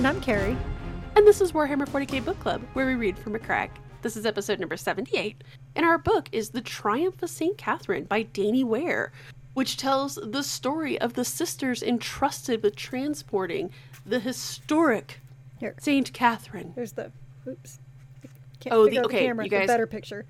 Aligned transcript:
And 0.00 0.06
I'm 0.06 0.20
Carrie. 0.22 0.56
And 1.14 1.26
this 1.26 1.42
is 1.42 1.52
Warhammer 1.52 1.86
40k 1.86 2.24
Book 2.24 2.40
Club, 2.40 2.62
where 2.72 2.86
we 2.86 2.94
read 2.94 3.18
from 3.18 3.34
a 3.34 3.38
crack. 3.38 3.76
This 4.00 4.16
is 4.16 4.24
episode 4.24 4.58
number 4.58 4.78
78, 4.78 5.44
and 5.76 5.84
our 5.84 5.98
book 5.98 6.30
is 6.32 6.48
The 6.48 6.62
Triumph 6.62 7.22
of 7.22 7.28
St. 7.28 7.58
Katherine 7.58 8.04
by 8.04 8.24
Danie 8.24 8.64
Ware, 8.64 9.12
which 9.52 9.76
tells 9.76 10.14
the 10.14 10.42
story 10.42 10.98
of 11.02 11.12
the 11.12 11.24
sisters 11.26 11.82
entrusted 11.82 12.62
with 12.62 12.76
transporting 12.76 13.70
the 14.06 14.20
historic 14.20 15.20
Here. 15.58 15.74
St. 15.78 16.10
Katherine. 16.14 16.72
There's 16.74 16.92
the 16.92 17.12
oops. 17.46 17.78
Can't 18.58 18.74
Oh, 18.74 18.88
the- 18.88 19.00
out 19.00 19.02
the 19.02 19.06
okay, 19.08 19.26
camera. 19.26 19.44
you 19.44 19.50
guys- 19.50 19.66
the 19.66 19.66
better 19.74 19.86
picture. 19.86 20.24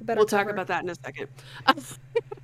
The 0.00 0.04
better 0.04 0.18
We'll 0.18 0.26
talk 0.26 0.50
about 0.50 0.66
that 0.66 0.82
in 0.84 0.90
a 0.90 0.94
second. 0.96 1.28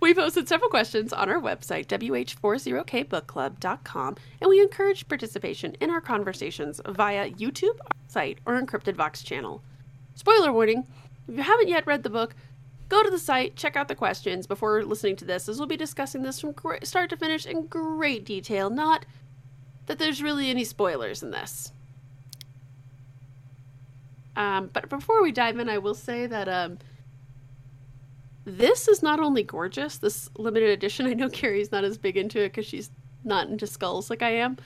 we 0.00 0.14
posted 0.14 0.48
several 0.48 0.70
questions 0.70 1.12
on 1.12 1.28
our 1.28 1.40
website, 1.40 1.86
wh40kbookclub.com, 1.86 4.16
and 4.40 4.48
we 4.48 4.60
encourage 4.60 5.08
participation 5.08 5.76
in 5.80 5.90
our 5.90 6.00
conversations 6.00 6.80
via 6.86 7.30
YouTube, 7.30 7.78
site, 8.08 8.38
or 8.46 8.60
Encrypted 8.60 8.96
Vox 8.96 9.22
channel. 9.22 9.62
Spoiler 10.14 10.52
warning 10.52 10.86
if 11.28 11.36
you 11.36 11.42
haven't 11.42 11.68
yet 11.68 11.86
read 11.86 12.02
the 12.02 12.10
book, 12.10 12.34
go 12.88 13.02
to 13.02 13.10
the 13.10 13.18
site, 13.18 13.56
check 13.56 13.76
out 13.76 13.88
the 13.88 13.94
questions 13.94 14.46
before 14.46 14.84
listening 14.84 15.16
to 15.16 15.24
this, 15.24 15.48
as 15.48 15.58
we'll 15.58 15.66
be 15.66 15.76
discussing 15.76 16.22
this 16.22 16.40
from 16.40 16.54
start 16.82 17.10
to 17.10 17.16
finish 17.16 17.46
in 17.46 17.66
great 17.66 18.24
detail. 18.24 18.70
Not 18.70 19.04
that 19.86 19.98
there's 19.98 20.22
really 20.22 20.50
any 20.50 20.64
spoilers 20.64 21.22
in 21.22 21.30
this. 21.30 21.72
Um, 24.36 24.70
but 24.72 24.88
before 24.88 25.22
we 25.22 25.32
dive 25.32 25.58
in, 25.58 25.68
I 25.68 25.78
will 25.78 25.94
say 25.94 26.26
that 26.26 26.48
um, 26.48 26.78
this 28.46 28.86
is 28.86 29.02
not 29.02 29.18
only 29.18 29.42
gorgeous, 29.42 29.98
this 29.98 30.30
limited 30.38 30.70
edition. 30.70 31.06
I 31.06 31.14
know 31.14 31.28
Carrie's 31.28 31.72
not 31.72 31.84
as 31.84 31.98
big 31.98 32.16
into 32.16 32.38
it 32.40 32.50
because 32.50 32.64
she's 32.64 32.90
not 33.24 33.48
into 33.48 33.66
skulls 33.66 34.08
like 34.08 34.22
I 34.22 34.30
am. 34.30 34.56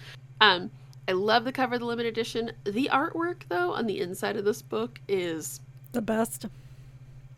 Um, 0.42 0.70
I 1.09 1.12
love 1.12 1.45
the 1.45 1.53
cover 1.53 1.75
of 1.75 1.81
the 1.81 1.86
limited 1.86 2.11
edition. 2.11 2.53
The 2.64 2.91
artwork, 2.92 3.42
though, 3.48 3.73
on 3.73 3.86
the 3.86 4.01
inside 4.01 4.36
of 4.36 4.45
this 4.45 4.61
book 4.61 5.01
is 5.08 5.61
the 5.92 6.03
best. 6.03 6.47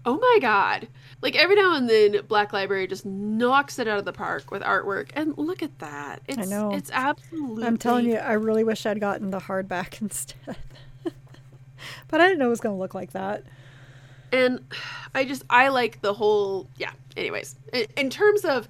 oh 0.05 0.19
my 0.19 0.39
god! 0.41 0.89
Like 1.21 1.37
every 1.37 1.55
now 1.55 1.77
and 1.77 1.89
then, 1.89 2.23
Black 2.27 2.53
Library 2.53 2.89
just 2.89 3.07
knocks 3.07 3.79
it 3.79 3.87
out 3.87 4.01
of 4.01 4.05
the 4.05 4.13
park 4.13 4.51
with 4.51 4.63
artwork, 4.63 5.11
and 5.15 5.39
look 5.39 5.63
at 5.63 5.79
that. 5.79 6.23
It's, 6.27 6.49
know. 6.49 6.75
It's 6.75 6.91
absolutely. 6.93 7.65
I'm 7.65 7.77
telling 7.77 8.07
you, 8.07 8.17
I 8.17 8.33
really 8.33 8.65
wish 8.65 8.85
I'd 8.85 9.01
gotten 9.01 9.31
the 9.31 9.39
hardback 9.39 10.01
instead. 10.03 10.57
but 12.09 12.21
I 12.21 12.27
didn't 12.27 12.41
know 12.41 12.47
it 12.47 12.51
was 12.51 12.61
going 12.61 12.75
to 12.75 12.81
look 12.81 12.95
like 12.95 13.13
that. 13.13 13.45
And 14.33 14.61
i 15.15 15.25
just 15.25 15.45
i 15.51 15.69
like 15.69 16.01
the 16.03 16.13
whole 16.15 16.69
yeah 16.77 16.93
anyways 17.17 17.57
in, 17.73 17.87
in 17.97 18.11
terms 18.11 18.45
of 18.45 18.69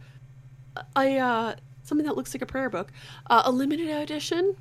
a 0.96 1.18
uh 1.18 1.54
something 1.82 2.06
that 2.06 2.16
looks 2.16 2.34
like 2.34 2.42
a 2.42 2.46
prayer 2.46 2.70
book 2.70 2.90
uh, 3.30 3.42
a 3.44 3.50
limited 3.52 3.88
edition 3.88 4.54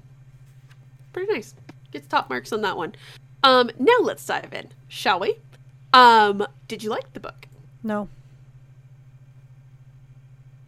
pretty 1.14 1.32
nice 1.32 1.54
gets 1.92 2.08
top 2.08 2.30
marks 2.30 2.52
on 2.54 2.62
that 2.62 2.76
one 2.78 2.94
um 3.44 3.70
now 3.80 3.96
let's 4.02 4.26
dive 4.26 4.54
in 4.54 4.68
shall 4.88 5.20
we 5.20 5.36
um 5.94 6.46
did 6.68 6.84
you 6.84 6.90
like 6.90 7.12
the 7.14 7.20
book 7.20 7.48
No. 7.84 8.08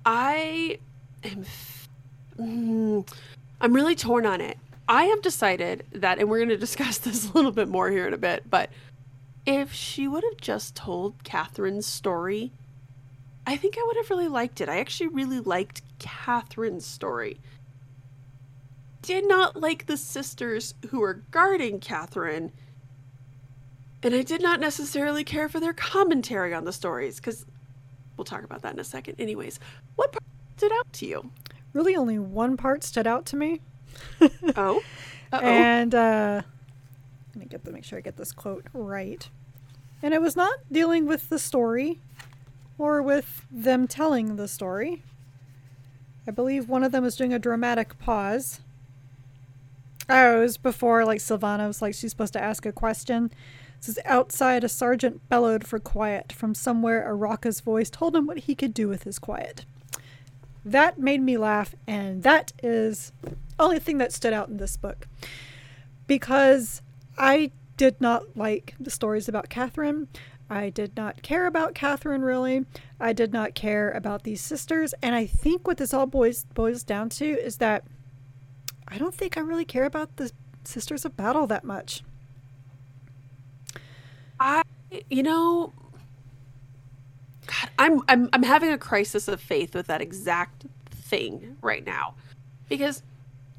I 0.06 0.80
am. 1.24 1.42
f- 1.42 1.80
Mm, 2.40 3.08
I'm 3.62 3.74
really 3.74 3.96
torn 3.96 4.26
on 4.26 4.42
it. 4.42 4.58
I 4.90 5.04
have 5.06 5.22
decided 5.22 5.86
that, 5.92 6.18
and 6.18 6.28
we're 6.28 6.40
going 6.40 6.50
to 6.58 6.58
discuss 6.58 6.98
this 6.98 7.30
a 7.30 7.34
little 7.34 7.52
bit 7.52 7.68
more 7.70 7.90
here 7.92 8.08
in 8.08 8.14
a 8.14 8.18
bit, 8.18 8.44
but 8.50 8.70
if 9.46 9.74
she 9.74 10.08
would 10.08 10.24
have 10.24 10.38
just 10.38 10.76
told 10.76 11.24
Katherine's 11.24 11.86
story, 11.86 12.52
I 13.46 13.58
think 13.58 13.78
I 13.78 13.84
would 13.86 13.98
have 13.98 14.10
really 14.10 14.28
liked 14.28 14.62
it. 14.62 14.70
I 14.70 14.80
actually 14.80 15.08
really 15.08 15.40
liked 15.40 15.82
Katherine's 16.00 16.86
story. 16.86 17.40
Did 19.02 19.28
not 19.28 19.60
like 19.60 19.86
the 19.86 19.98
sisters 19.98 20.76
who 20.90 21.02
were 21.02 21.24
guarding 21.32 21.82
Katherine, 21.82 22.54
and 24.02 24.16
I 24.16 24.22
did 24.22 24.42
not 24.42 24.62
necessarily 24.62 25.26
care 25.26 25.50
for 25.50 25.60
their 25.60 25.74
commentary 25.74 26.54
on 26.54 26.64
the 26.64 26.72
stories, 26.72 27.18
because 27.18 27.46
we'll 28.16 28.24
talk 28.24 28.44
about 28.44 28.62
that 28.62 28.74
in 28.74 28.80
a 28.80 28.84
second. 28.86 29.16
Anyways, 29.20 29.60
what 29.96 30.14
part 30.14 30.24
stood 30.56 30.72
out 30.72 30.94
to 30.94 31.06
you? 31.06 31.32
Really, 31.74 31.98
only 31.98 32.18
one 32.18 32.56
part 32.56 32.84
stood 32.84 33.08
out 33.08 33.26
to 33.26 33.36
me. 33.36 33.60
Oh, 34.56 34.82
uh 35.34 35.40
oh. 35.42 35.46
And 35.46 35.94
uh, 35.94 36.44
let 37.34 37.40
me 37.40 37.46
get 37.46 37.64
the 37.64 37.72
make 37.72 37.84
sure 37.84 37.98
I 37.98 38.02
get 38.02 38.18
this 38.18 38.32
quote 38.32 38.66
right. 38.74 39.28
And 40.02 40.14
it 40.14 40.22
was 40.22 40.36
not 40.36 40.60
dealing 40.72 41.08
with 41.08 41.30
the 41.30 41.40
story 41.40 42.00
or 42.78 43.02
with 43.02 43.46
them 43.50 43.88
telling 43.88 44.36
the 44.36 44.48
story. 44.48 45.02
I 46.28 46.32
believe 46.32 46.70
one 46.70 46.84
of 46.84 46.92
them 46.92 47.04
was 47.04 47.16
doing 47.16 47.34
a 47.34 47.40
dramatic 47.40 47.98
pause. 47.98 48.62
Oh, 50.10 50.38
it 50.38 50.42
was 50.42 50.58
before 50.58 51.06
like 51.06 51.20
Sylvana 51.20 51.68
was 51.68 51.82
like 51.82 51.96
she's 51.96 52.12
supposed 52.12 52.34
to 52.34 52.44
ask 52.44 52.66
a 52.66 52.72
question. 52.72 53.32
It 53.78 53.84
says 53.86 54.00
outside 54.06 54.64
a 54.64 54.70
sergeant 54.70 55.28
bellowed 55.28 55.66
for 55.66 55.80
quiet. 55.80 56.32
From 56.32 56.54
somewhere 56.54 57.10
a 57.10 57.16
raucous 57.16 57.62
voice 57.62 57.90
told 57.90 58.16
him 58.16 58.28
what 58.28 58.40
he 58.40 58.54
could 58.54 58.74
do 58.74 58.88
with 58.88 59.04
his 59.04 59.18
quiet. 59.18 59.66
That 60.66 61.00
made 61.00 61.22
me 61.22 61.38
laugh, 61.38 61.76
and 61.88 62.24
that 62.24 62.54
is 62.62 63.12
only 63.60 63.80
thing 63.80 63.98
that 63.98 64.14
stood 64.14 64.34
out 64.34 64.50
in 64.50 64.58
this 64.58 64.78
book 64.78 65.08
because 66.08 66.82
I 67.18 67.52
did 67.78 68.00
not 68.00 68.38
like 68.38 68.76
the 68.80 68.92
stories 68.92 69.28
about 69.28 69.50
Katherine. 69.50 70.08
I 70.50 70.70
did 70.70 70.96
not 70.96 71.22
care 71.22 71.48
about 71.48 71.74
Katherine 71.74 72.22
really. 72.22 72.66
I 73.00 73.14
did 73.14 73.34
not 73.34 73.56
care 73.56 73.92
about 73.92 74.24
these 74.24 74.42
sisters, 74.42 74.94
and 75.02 75.16
I 75.16 75.26
think 75.26 75.68
what 75.68 75.78
this 75.78 75.94
all 75.94 76.06
boils 76.06 76.46
boils 76.54 76.84
down 76.84 77.10
to 77.10 77.26
is 77.26 77.58
that 77.58 77.84
I 78.88 78.98
don't 78.98 79.16
think 79.16 79.38
I 79.38 79.42
really 79.42 79.66
care 79.66 79.86
about 79.86 80.18
the 80.18 80.32
Sisters 80.64 81.06
of 81.06 81.18
Battle 81.18 81.48
that 81.48 81.64
much. 81.64 82.04
I, 84.40 84.62
you 85.10 85.24
know, 85.24 85.74
God, 87.48 87.70
I'm 87.80 88.02
I'm 88.08 88.30
I'm 88.34 88.44
having 88.44 88.72
a 88.72 88.78
crisis 88.78 89.28
of 89.28 89.42
faith 89.42 89.74
with 89.74 89.88
that 89.88 90.02
exact 90.02 90.66
thing 90.92 91.58
right 91.62 91.86
now, 91.86 92.16
because 92.70 93.02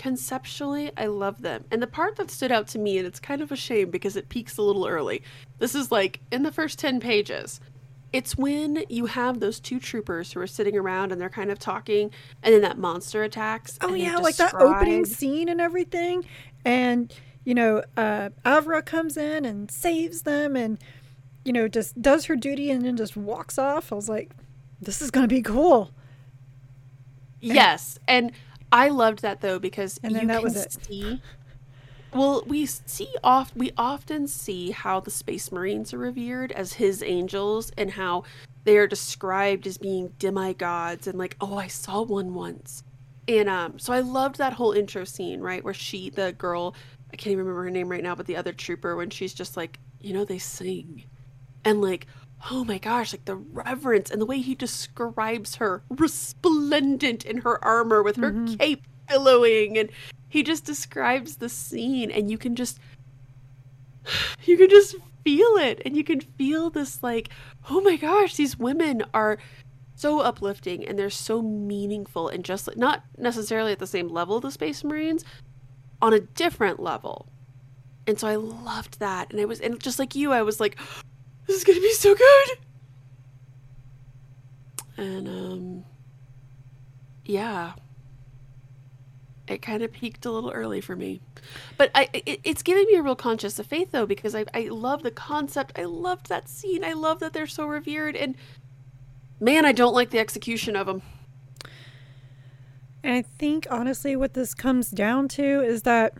conceptually 0.04 0.92
I 0.98 1.06
love 1.06 1.40
them, 1.40 1.64
and 1.70 1.80
the 1.80 1.86
part 1.86 2.16
that 2.16 2.30
stood 2.30 2.52
out 2.52 2.68
to 2.68 2.78
me, 2.78 2.98
and 2.98 3.06
it's 3.06 3.18
kind 3.18 3.40
of 3.40 3.50
a 3.50 3.56
shame 3.56 3.88
because 3.88 4.16
it 4.16 4.28
peaks 4.28 4.58
a 4.58 4.62
little 4.62 4.86
early. 4.86 5.22
This 5.60 5.74
is 5.74 5.90
like 5.90 6.20
in 6.30 6.42
the 6.42 6.52
first 6.52 6.78
ten 6.78 7.00
pages. 7.00 7.58
It's 8.12 8.36
when 8.36 8.84
you 8.90 9.06
have 9.06 9.40
those 9.40 9.58
two 9.58 9.80
troopers 9.80 10.30
who 10.30 10.40
are 10.40 10.46
sitting 10.46 10.76
around 10.76 11.10
and 11.10 11.18
they're 11.18 11.30
kind 11.30 11.50
of 11.50 11.58
talking, 11.58 12.10
and 12.42 12.52
then 12.54 12.60
that 12.60 12.76
monster 12.76 13.22
attacks. 13.22 13.78
Oh 13.80 13.94
yeah, 13.94 14.18
like 14.18 14.36
that 14.36 14.52
opening 14.52 15.06
scene 15.06 15.48
and 15.48 15.58
everything, 15.58 16.26
and 16.66 17.10
you 17.46 17.54
know, 17.54 17.82
uh, 17.96 18.28
Avra 18.44 18.84
comes 18.84 19.16
in 19.16 19.46
and 19.46 19.70
saves 19.70 20.22
them, 20.22 20.54
and 20.54 20.78
you 21.46 21.52
know, 21.54 21.66
just 21.66 22.02
does 22.02 22.26
her 22.26 22.36
duty 22.36 22.70
and 22.70 22.84
then 22.84 22.98
just 22.98 23.16
walks 23.16 23.56
off. 23.56 23.90
I 23.90 23.94
was 23.94 24.10
like, 24.10 24.32
this 24.82 25.00
is 25.00 25.10
gonna 25.10 25.28
be 25.28 25.40
cool. 25.40 25.92
Yes, 27.40 27.98
and 28.06 28.32
I 28.74 28.88
loved 28.88 29.22
that 29.22 29.40
though 29.40 29.58
because 29.60 29.98
And 30.02 30.14
then 30.14 30.22
you 30.22 30.28
that 30.28 30.42
can 30.42 30.42
was 30.42 30.56
it. 30.56 30.76
see. 30.84 31.22
Well, 32.12 32.44
we 32.46 32.66
see 32.66 33.08
oft 33.24 33.56
we 33.56 33.72
often 33.76 34.26
see 34.28 34.70
how 34.72 35.00
the 35.00 35.10
Space 35.10 35.50
Marines 35.52 35.94
are 35.94 35.98
revered 35.98 36.52
as 36.52 36.74
his 36.74 37.02
angels, 37.02 37.72
and 37.78 37.90
how 37.90 38.24
they 38.64 38.76
are 38.78 38.86
described 38.86 39.66
as 39.66 39.78
being 39.78 40.12
demigods, 40.18 41.06
and 41.06 41.18
like, 41.18 41.36
oh, 41.40 41.56
I 41.56 41.68
saw 41.68 42.02
one 42.02 42.34
once, 42.34 42.82
and 43.28 43.48
um, 43.48 43.78
so 43.78 43.92
I 43.92 44.00
loved 44.00 44.38
that 44.38 44.52
whole 44.54 44.72
intro 44.72 45.04
scene, 45.04 45.40
right, 45.40 45.62
where 45.64 45.74
she, 45.74 46.10
the 46.10 46.32
girl, 46.32 46.74
I 47.12 47.16
can't 47.16 47.32
even 47.32 47.38
remember 47.44 47.64
her 47.64 47.70
name 47.70 47.88
right 47.88 48.02
now, 48.02 48.14
but 48.14 48.26
the 48.26 48.36
other 48.36 48.52
trooper, 48.52 48.96
when 48.96 49.10
she's 49.10 49.34
just 49.34 49.56
like, 49.56 49.78
you 50.00 50.12
know, 50.14 50.24
they 50.24 50.38
sing, 50.38 51.04
and 51.64 51.80
like 51.82 52.06
oh 52.50 52.64
my 52.64 52.78
gosh 52.78 53.12
like 53.12 53.24
the 53.24 53.36
reverence 53.36 54.10
and 54.10 54.20
the 54.20 54.26
way 54.26 54.40
he 54.40 54.54
describes 54.54 55.56
her 55.56 55.82
resplendent 55.90 57.24
in 57.24 57.38
her 57.38 57.62
armor 57.64 58.02
with 58.02 58.16
her 58.16 58.32
mm-hmm. 58.32 58.54
cape 58.56 58.84
billowing 59.08 59.78
and 59.78 59.90
he 60.28 60.42
just 60.42 60.64
describes 60.64 61.36
the 61.36 61.48
scene 61.48 62.10
and 62.10 62.30
you 62.30 62.38
can 62.38 62.54
just 62.54 62.78
you 64.44 64.56
can 64.56 64.68
just 64.68 64.96
feel 65.24 65.56
it 65.56 65.80
and 65.86 65.96
you 65.96 66.04
can 66.04 66.20
feel 66.20 66.68
this 66.70 67.02
like 67.02 67.30
oh 67.70 67.80
my 67.80 67.96
gosh 67.96 68.36
these 68.36 68.58
women 68.58 69.02
are 69.14 69.38
so 69.96 70.20
uplifting 70.20 70.86
and 70.86 70.98
they're 70.98 71.08
so 71.08 71.40
meaningful 71.40 72.28
and 72.28 72.44
just 72.44 72.66
like 72.66 72.76
not 72.76 73.04
necessarily 73.16 73.72
at 73.72 73.78
the 73.78 73.86
same 73.86 74.08
level 74.08 74.40
the 74.40 74.50
space 74.50 74.82
marines 74.84 75.24
on 76.02 76.12
a 76.12 76.20
different 76.20 76.80
level. 76.80 77.28
And 78.06 78.20
so 78.20 78.28
i 78.28 78.34
loved 78.34 79.00
that 79.00 79.30
and 79.30 79.40
i 79.40 79.46
was 79.46 79.60
and 79.60 79.80
just 79.80 79.98
like 79.98 80.14
you 80.14 80.30
i 80.30 80.42
was 80.42 80.60
like 80.60 80.76
this 81.46 81.56
is 81.58 81.64
gonna 81.64 81.80
be 81.80 81.92
so 81.92 82.14
good. 82.14 82.58
And 84.96 85.28
um 85.28 85.84
yeah. 87.24 87.74
It 89.48 89.62
kind 89.62 89.82
of 89.82 89.92
peaked 89.92 90.24
a 90.26 90.30
little 90.30 90.50
early 90.52 90.80
for 90.80 90.96
me. 90.96 91.20
But 91.76 91.90
i 91.94 92.08
it, 92.12 92.40
it's 92.44 92.62
giving 92.62 92.86
me 92.86 92.96
a 92.96 93.02
real 93.02 93.16
conscious 93.16 93.58
of 93.58 93.66
faith 93.66 93.90
though 93.92 94.06
because 94.06 94.34
I, 94.34 94.44
I 94.54 94.68
love 94.70 95.02
the 95.02 95.10
concept. 95.10 95.72
I 95.78 95.84
loved 95.84 96.28
that 96.28 96.48
scene. 96.48 96.84
I 96.84 96.92
love 96.94 97.20
that 97.20 97.32
they're 97.32 97.46
so 97.46 97.66
revered. 97.66 98.16
And 98.16 98.36
man 99.40 99.66
i 99.66 99.72
don't 99.72 99.94
like 99.94 100.10
the 100.10 100.18
execution 100.18 100.76
of 100.76 100.86
them 100.86 101.02
And 103.02 103.12
I 103.14 103.22
think 103.22 103.66
honestly, 103.70 104.16
what 104.16 104.34
this 104.34 104.54
comes 104.54 104.90
down 104.90 105.28
to 105.28 105.60
is 105.62 105.82
that 105.82 106.14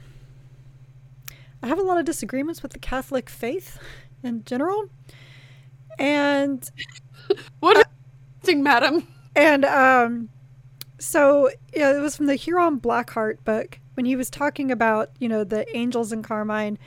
I 1.62 1.67
have 1.69 1.79
a 1.79 1.82
lot 1.82 1.99
of 1.99 2.05
disagreements 2.05 2.62
with 2.62 2.73
the 2.73 2.79
Catholic 2.79 3.31
faith 3.31 3.79
in 4.25 4.44
general. 4.44 4.88
And 5.99 6.69
what 7.61 7.76
is 7.76 7.85
thing, 8.43 8.62
madam? 8.62 9.06
And 9.37 9.65
um 9.65 10.29
so 10.99 11.50
yeah, 11.75 11.97
it 11.97 12.00
was 12.00 12.17
from 12.17 12.26
the 12.26 12.37
Huron 12.37 12.81
Blackheart 12.81 13.44
book 13.44 13.79
when 13.94 14.06
he 14.06 14.17
was 14.17 14.31
talking 14.31 14.71
about, 14.71 15.11
you 15.19 15.29
know, 15.29 15.44
the 15.44 15.67
angels 15.76 16.12
Encarmine 16.12 16.79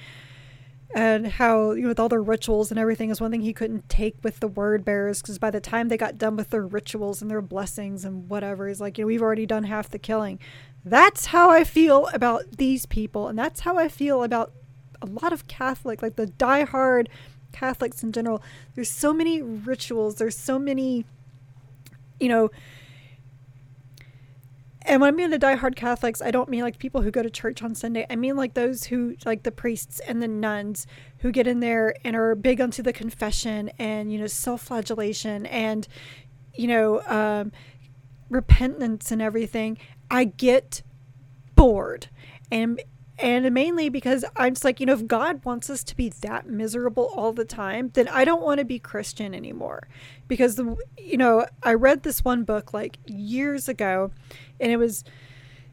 and 0.96 1.28
how 1.28 1.72
you 1.72 1.84
know 1.84 1.88
with 1.90 2.00
all 2.00 2.10
their 2.10 2.22
rituals 2.22 2.72
and 2.72 2.80
everything 2.80 3.10
is 3.10 3.20
one 3.20 3.32
thing 3.32 3.42
he 3.42 3.54
couldn't 3.54 3.90
take 3.90 4.16
with 4.24 4.40
the 4.40 4.48
word 4.48 4.86
bearers 4.86 5.22
because 5.22 5.38
by 5.38 5.52
the 5.52 5.60
time 5.60 5.90
they 5.90 5.98
got 5.98 6.18
done 6.18 6.36
with 6.36 6.50
their 6.50 6.66
rituals 6.66 7.22
and 7.22 7.30
their 7.30 7.42
blessings 7.42 8.06
and 8.06 8.30
whatever 8.30 8.68
he's 8.68 8.80
like 8.80 8.98
you 8.98 9.04
know 9.04 9.08
we've 9.08 9.22
already 9.22 9.46
done 9.46 9.66
half 9.66 9.90
the 9.90 10.00
killing 10.00 10.40
that's 10.86 11.28
how 11.28 11.50
i 11.50 11.64
feel 11.64 12.08
about 12.14 12.58
these 12.58 12.86
people 12.86 13.28
and 13.28 13.38
that's 13.38 13.62
how 13.62 13.78
i 13.78 13.90
feel 13.90 14.24
about 14.24 14.54
a 15.02 15.06
lot 15.06 15.34
of 15.34 15.48
catholic 15.48 16.02
like 16.02 16.16
the 16.16 16.28
die-hard 16.28 17.10
catholics 17.52 18.04
in 18.04 18.12
general 18.12 18.42
there's 18.76 18.90
so 18.90 19.14
many 19.14 19.42
rituals 19.42 20.16
there's 20.16 20.38
so 20.38 20.60
many 20.60 21.06
you 22.20 22.28
know 22.28 22.50
and 24.88 25.02
when 25.02 25.14
I 25.14 25.18
mean 25.18 25.30
the 25.30 25.38
diehard 25.38 25.76
Catholics, 25.76 26.22
I 26.22 26.32
don't 26.32 26.48
mean 26.48 26.62
like 26.62 26.80
people 26.80 27.02
who 27.02 27.12
go 27.12 27.22
to 27.22 27.30
church 27.30 27.62
on 27.62 27.76
Sunday. 27.76 28.06
I 28.10 28.16
mean 28.16 28.38
like 28.38 28.54
those 28.54 28.86
who, 28.86 29.18
like 29.26 29.44
the 29.44 29.52
priests 29.52 30.00
and 30.00 30.24
the 30.24 30.30
nuns, 30.30 30.88
who 31.20 31.32
get 31.32 31.46
in 31.46 31.60
there 31.60 31.94
and 32.06 32.16
are 32.16 32.36
big 32.36 32.62
onto 32.62 32.82
the 32.82 32.94
confession 32.94 33.70
and 33.78 34.14
you 34.14 34.18
know 34.18 34.28
self-flagellation 34.28 35.46
and 35.48 35.88
you 36.56 36.68
know 36.68 37.02
um, 37.08 37.52
repentance 38.30 39.12
and 39.12 39.22
everything. 39.22 39.78
I 40.10 40.24
get 40.24 40.84
bored, 41.56 42.08
and 42.50 42.82
and 43.20 43.52
mainly 43.52 43.90
because 43.90 44.24
I'm 44.36 44.54
just 44.54 44.64
like, 44.64 44.80
you 44.80 44.86
know, 44.86 44.94
if 44.94 45.08
God 45.08 45.44
wants 45.44 45.70
us 45.70 45.84
to 45.86 45.96
be 45.96 46.10
that 46.22 46.48
miserable 46.48 47.12
all 47.16 47.34
the 47.34 47.46
time, 47.46 47.92
then 47.94 48.08
I 48.08 48.26
don't 48.26 48.44
want 48.44 48.60
to 48.60 48.66
be 48.66 48.80
Christian 48.80 49.34
anymore. 49.34 49.88
Because 50.28 50.56
the, 50.56 50.78
you 50.98 51.18
know, 51.18 51.46
I 51.64 51.74
read 51.74 52.04
this 52.04 52.24
one 52.24 52.44
book 52.44 52.74
like 52.74 53.00
years 53.06 53.68
ago, 53.68 54.12
and 54.60 54.72
it 54.72 54.78
was 54.78 55.04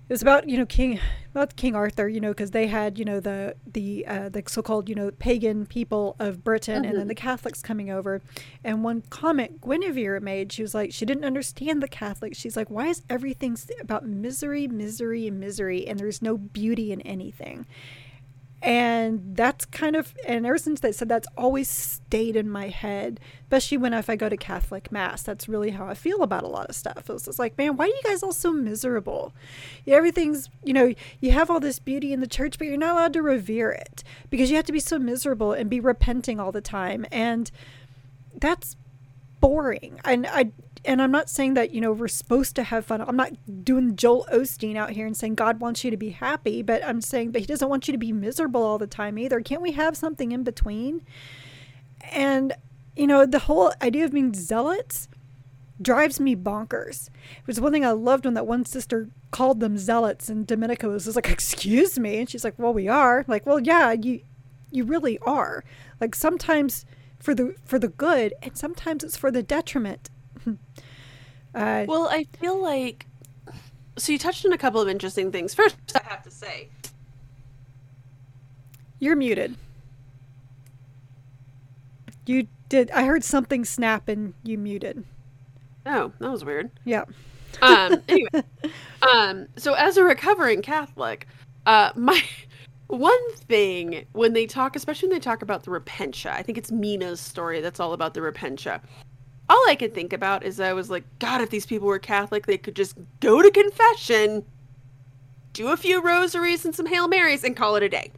it 0.06 0.12
was 0.12 0.20
about 0.20 0.48
you 0.48 0.58
know 0.58 0.66
King 0.66 1.00
about 1.30 1.56
King 1.56 1.74
Arthur, 1.74 2.08
you 2.08 2.20
know, 2.20 2.28
because 2.28 2.50
they 2.50 2.66
had 2.66 2.98
you 2.98 3.04
know 3.04 3.20
the 3.20 3.56
the 3.66 4.06
uh, 4.06 4.28
the 4.28 4.42
so-called 4.46 4.88
you 4.88 4.94
know 4.94 5.10
pagan 5.12 5.64
people 5.64 6.14
of 6.18 6.44
Britain, 6.44 6.82
mm-hmm. 6.82 6.84
and 6.84 6.94
then 6.94 7.02
mm-hmm. 7.02 7.08
the 7.08 7.14
Catholics 7.14 7.62
coming 7.62 7.90
over. 7.90 8.20
And 8.62 8.84
one 8.84 9.02
comment 9.08 9.60
Guinevere 9.62 10.20
made, 10.20 10.52
she 10.52 10.62
was 10.62 10.74
like, 10.74 10.92
she 10.92 11.06
didn't 11.06 11.24
understand 11.24 11.82
the 11.82 11.88
Catholics. 11.88 12.38
She's 12.38 12.56
like, 12.56 12.70
why 12.70 12.88
is 12.88 13.02
everything 13.08 13.56
about 13.80 14.06
misery, 14.06 14.68
misery, 14.68 15.26
and 15.26 15.40
misery, 15.40 15.86
and 15.86 15.98
there's 15.98 16.20
no 16.20 16.36
beauty 16.36 16.92
in 16.92 17.00
anything? 17.02 17.66
And 18.64 19.36
that's 19.36 19.66
kind 19.66 19.94
of 19.94 20.14
and 20.26 20.46
ever 20.46 20.56
since 20.56 20.80
they 20.80 20.90
said 20.90 21.08
that's 21.08 21.28
always 21.36 21.68
stayed 21.68 22.34
in 22.34 22.48
my 22.48 22.68
head 22.68 23.20
especially 23.42 23.76
when 23.76 23.92
if 23.92 24.08
i 24.08 24.16
go 24.16 24.28
to 24.28 24.38
catholic 24.38 24.90
mass 24.90 25.22
that's 25.22 25.46
really 25.48 25.70
how 25.70 25.86
i 25.86 25.92
feel 25.92 26.22
about 26.22 26.42
a 26.42 26.48
lot 26.48 26.68
of 26.68 26.74
stuff. 26.74 27.08
It's 27.10 27.24
just 27.24 27.38
like 27.38 27.56
man 27.58 27.76
why 27.76 27.84
are 27.84 27.88
you 27.88 28.00
guys 28.04 28.22
all 28.22 28.32
so 28.32 28.52
miserable? 28.52 29.32
Everything's 29.86 30.48
you 30.64 30.72
know 30.72 30.94
you 31.20 31.30
have 31.32 31.50
all 31.50 31.60
this 31.60 31.78
beauty 31.78 32.12
in 32.12 32.20
the 32.20 32.26
church 32.26 32.58
but 32.58 32.66
you're 32.66 32.76
not 32.76 32.92
allowed 32.92 33.12
to 33.12 33.22
revere 33.22 33.70
it 33.70 34.02
because 34.30 34.50
you 34.50 34.56
have 34.56 34.66
to 34.66 34.72
be 34.72 34.80
so 34.80 34.98
miserable 34.98 35.52
and 35.52 35.70
be 35.70 35.80
repenting 35.80 36.40
all 36.40 36.52
the 36.52 36.60
time. 36.60 37.06
And 37.12 37.50
that's 38.34 38.76
boring 39.44 40.00
and 40.04 40.26
i 40.26 40.50
and 40.86 41.00
I'm 41.00 41.10
not 41.10 41.30
saying 41.30 41.54
that, 41.54 41.70
you 41.70 41.80
know, 41.80 41.92
we're 41.92 42.08
supposed 42.08 42.54
to 42.56 42.62
have 42.62 42.84
fun. 42.84 43.00
I'm 43.00 43.16
not 43.16 43.32
doing 43.64 43.96
Joel 43.96 44.26
Osteen 44.30 44.76
out 44.76 44.90
here 44.90 45.06
and 45.06 45.16
saying 45.16 45.34
God 45.34 45.60
wants 45.60 45.82
you 45.82 45.90
to 45.90 45.96
be 45.96 46.10
happy, 46.10 46.62
but 46.62 46.84
I'm 46.84 47.00
saying, 47.00 47.30
but 47.30 47.40
He 47.40 47.46
doesn't 47.46 47.68
want 47.68 47.88
you 47.88 47.92
to 47.92 47.98
be 47.98 48.12
miserable 48.12 48.62
all 48.62 48.78
the 48.78 48.86
time 48.86 49.18
either. 49.18 49.40
Can't 49.40 49.62
we 49.62 49.72
have 49.72 49.96
something 49.96 50.32
in 50.32 50.42
between? 50.44 51.02
And, 52.12 52.52
you 52.94 53.06
know, 53.06 53.24
the 53.24 53.40
whole 53.40 53.72
idea 53.80 54.04
of 54.04 54.12
being 54.12 54.34
zealots 54.34 55.08
drives 55.80 56.20
me 56.20 56.36
bonkers. 56.36 57.08
It 57.08 57.46
was 57.46 57.60
one 57.60 57.72
thing 57.72 57.84
I 57.84 57.92
loved 57.92 58.26
when 58.26 58.34
that 58.34 58.46
one 58.46 58.66
sister 58.66 59.08
called 59.30 59.60
them 59.60 59.78
zealots, 59.78 60.28
and 60.28 60.46
Dominica 60.46 60.86
was 60.86 61.06
just 61.06 61.16
like, 61.16 61.30
"Excuse 61.30 61.98
me," 61.98 62.18
and 62.18 62.30
she's 62.30 62.44
like, 62.44 62.54
"Well, 62.58 62.72
we 62.72 62.88
are." 62.88 63.24
Like, 63.26 63.46
well, 63.46 63.58
yeah, 63.58 63.92
you, 63.92 64.20
you 64.70 64.84
really 64.84 65.18
are. 65.20 65.64
Like 66.00 66.14
sometimes 66.14 66.84
for 67.24 67.34
the 67.34 67.54
for 67.64 67.78
the 67.78 67.88
good, 67.88 68.34
and 68.42 68.56
sometimes 68.56 69.02
it's 69.02 69.16
for 69.16 69.30
the 69.30 69.42
detriment. 69.42 70.10
uh, 70.46 71.86
well, 71.88 72.06
I 72.10 72.26
feel 72.38 72.62
like 72.62 73.06
so 73.96 74.12
you 74.12 74.18
touched 74.18 74.44
on 74.44 74.52
a 74.52 74.58
couple 74.58 74.80
of 74.80 74.88
interesting 74.88 75.32
things. 75.32 75.54
First, 75.54 75.76
I 75.96 76.02
have 76.04 76.22
to 76.24 76.30
say, 76.30 76.68
you're 78.98 79.16
muted. 79.16 79.56
You 82.26 82.46
did. 82.68 82.90
I 82.90 83.04
heard 83.04 83.24
something 83.24 83.64
snap 83.64 84.06
and 84.08 84.34
you 84.42 84.58
muted. 84.58 85.04
Oh, 85.86 86.12
that 86.18 86.30
was 86.30 86.44
weird. 86.44 86.70
Yeah. 86.84 87.04
um. 87.62 88.02
Anyway, 88.06 88.44
um. 89.02 89.46
So 89.56 89.72
as 89.72 89.96
a 89.96 90.04
recovering 90.04 90.60
Catholic, 90.60 91.26
uh, 91.64 91.92
my 91.94 92.22
one 92.88 93.32
thing 93.34 94.06
when 94.12 94.32
they 94.32 94.46
talk, 94.46 94.76
especially 94.76 95.08
when 95.08 95.16
they 95.16 95.22
talk 95.22 95.42
about 95.42 95.64
the 95.64 95.70
repentia, 95.70 96.32
I 96.32 96.42
think 96.42 96.58
it's 96.58 96.70
Mina's 96.70 97.20
story 97.20 97.60
that's 97.60 97.80
all 97.80 97.92
about 97.92 98.14
the 98.14 98.20
repentia 98.20 98.80
all 99.48 99.62
I 99.68 99.74
could 99.74 99.94
think 99.94 100.12
about 100.12 100.42
is 100.42 100.60
I 100.60 100.72
was 100.72 100.90
like, 100.90 101.04
God, 101.18 101.40
if 101.40 101.50
these 101.50 101.66
people 101.66 101.88
were 101.88 101.98
Catholic, 101.98 102.46
they 102.46 102.58
could 102.58 102.76
just 102.76 102.96
go 103.20 103.42
to 103.42 103.50
confession, 103.50 104.44
do 105.52 105.68
a 105.68 105.76
few 105.76 106.02
rosaries 106.02 106.64
and 106.64 106.74
some 106.74 106.86
Hail 106.86 107.08
Marys, 107.08 107.44
and 107.44 107.56
call 107.56 107.76
it 107.76 107.82
a 107.82 107.88
day. 107.88 108.10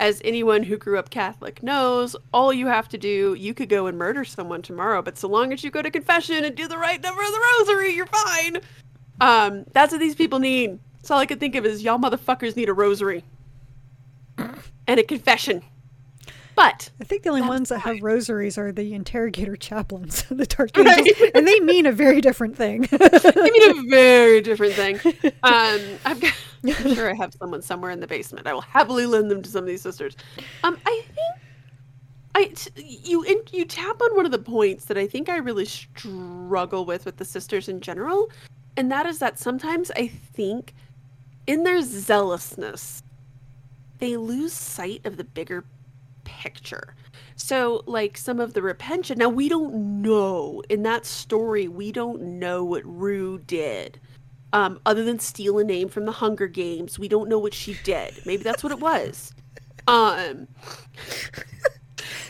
As 0.00 0.20
anyone 0.24 0.62
who 0.62 0.76
grew 0.76 0.98
up 0.98 1.10
Catholic 1.10 1.62
knows, 1.62 2.16
all 2.32 2.52
you 2.52 2.66
have 2.66 2.88
to 2.88 2.98
do, 2.98 3.34
you 3.34 3.52
could 3.52 3.68
go 3.68 3.86
and 3.86 3.98
murder 3.98 4.24
someone 4.24 4.62
tomorrow, 4.62 5.02
but 5.02 5.18
so 5.18 5.28
long 5.28 5.52
as 5.52 5.62
you 5.62 5.70
go 5.70 5.82
to 5.82 5.90
confession 5.90 6.44
and 6.44 6.56
do 6.56 6.66
the 6.66 6.78
right 6.78 7.00
number 7.02 7.22
of 7.22 7.30
the 7.30 7.40
rosary, 7.58 7.94
you're 7.94 8.06
fine. 8.06 8.58
Um, 9.20 9.64
that's 9.72 9.92
what 9.92 10.00
these 10.00 10.14
people 10.14 10.38
need. 10.38 10.78
That's 10.96 11.10
all 11.10 11.18
I 11.18 11.26
could 11.26 11.38
think 11.38 11.54
of 11.54 11.66
is 11.66 11.82
y'all 11.82 11.98
motherfuckers 11.98 12.56
need 12.56 12.70
a 12.70 12.74
rosary 12.74 13.22
and 14.86 15.00
a 15.00 15.02
confession. 15.02 15.62
But 16.56 16.90
I 17.00 17.04
think 17.04 17.22
the 17.22 17.30
only 17.30 17.42
ones 17.42 17.70
that 17.70 17.78
have 17.78 18.02
rosaries 18.02 18.58
are 18.58 18.70
the 18.70 18.92
interrogator 18.92 19.56
chaplains, 19.56 20.24
the 20.24 20.44
dark 20.44 20.76
angels, 20.76 21.18
right. 21.20 21.30
and 21.34 21.46
they 21.46 21.58
mean 21.60 21.86
a 21.86 21.92
very 21.92 22.20
different 22.20 22.56
thing. 22.56 22.82
they 22.90 23.50
mean 23.50 23.70
a 23.70 23.88
very 23.88 24.40
different 24.42 24.74
thing. 24.74 25.00
Um, 25.42 25.80
I've 26.04 26.20
got, 26.20 26.34
I'm 26.64 26.94
sure 26.94 27.08
I 27.08 27.14
have 27.14 27.32
someone 27.32 27.62
somewhere 27.62 27.90
in 27.90 28.00
the 28.00 28.06
basement. 28.06 28.46
I 28.46 28.52
will 28.52 28.60
happily 28.60 29.06
lend 29.06 29.30
them 29.30 29.40
to 29.42 29.48
some 29.48 29.60
of 29.60 29.66
these 29.66 29.80
sisters. 29.80 30.16
Um, 30.62 30.76
I 30.84 31.02
think 31.06 31.40
I 32.34 32.52
you 32.76 33.24
you 33.50 33.64
tap 33.64 34.00
on 34.02 34.14
one 34.16 34.26
of 34.26 34.32
the 34.32 34.38
points 34.38 34.84
that 34.86 34.98
I 34.98 35.06
think 35.06 35.30
I 35.30 35.38
really 35.38 35.64
struggle 35.64 36.84
with 36.84 37.06
with 37.06 37.16
the 37.16 37.24
sisters 37.24 37.68
in 37.68 37.80
general, 37.80 38.30
and 38.76 38.92
that 38.92 39.06
is 39.06 39.18
that 39.20 39.38
sometimes 39.38 39.90
I 39.96 40.08
think 40.08 40.74
in 41.46 41.62
their 41.62 41.80
zealousness 41.80 43.02
they 44.00 44.16
lose 44.16 44.52
sight 44.52 45.04
of 45.04 45.16
the 45.16 45.24
bigger 45.24 45.64
picture. 46.24 46.94
So, 47.36 47.82
like 47.86 48.16
some 48.18 48.38
of 48.38 48.52
the 48.52 48.60
repentia, 48.60 49.16
now 49.16 49.28
we 49.28 49.48
don't 49.48 50.02
know 50.02 50.62
in 50.68 50.82
that 50.82 51.06
story, 51.06 51.68
we 51.68 51.92
don't 51.92 52.20
know 52.20 52.64
what 52.64 52.84
Rue 52.84 53.38
did. 53.38 53.98
Um, 54.52 54.80
other 54.84 55.04
than 55.04 55.18
steal 55.18 55.58
a 55.58 55.64
name 55.64 55.88
from 55.88 56.04
the 56.06 56.12
Hunger 56.12 56.48
Games, 56.48 56.98
we 56.98 57.08
don't 57.08 57.28
know 57.28 57.38
what 57.38 57.54
she 57.54 57.78
did. 57.84 58.20
Maybe 58.26 58.42
that's 58.42 58.62
what 58.62 58.72
it 58.72 58.80
was. 58.80 59.32
Um, 59.86 60.48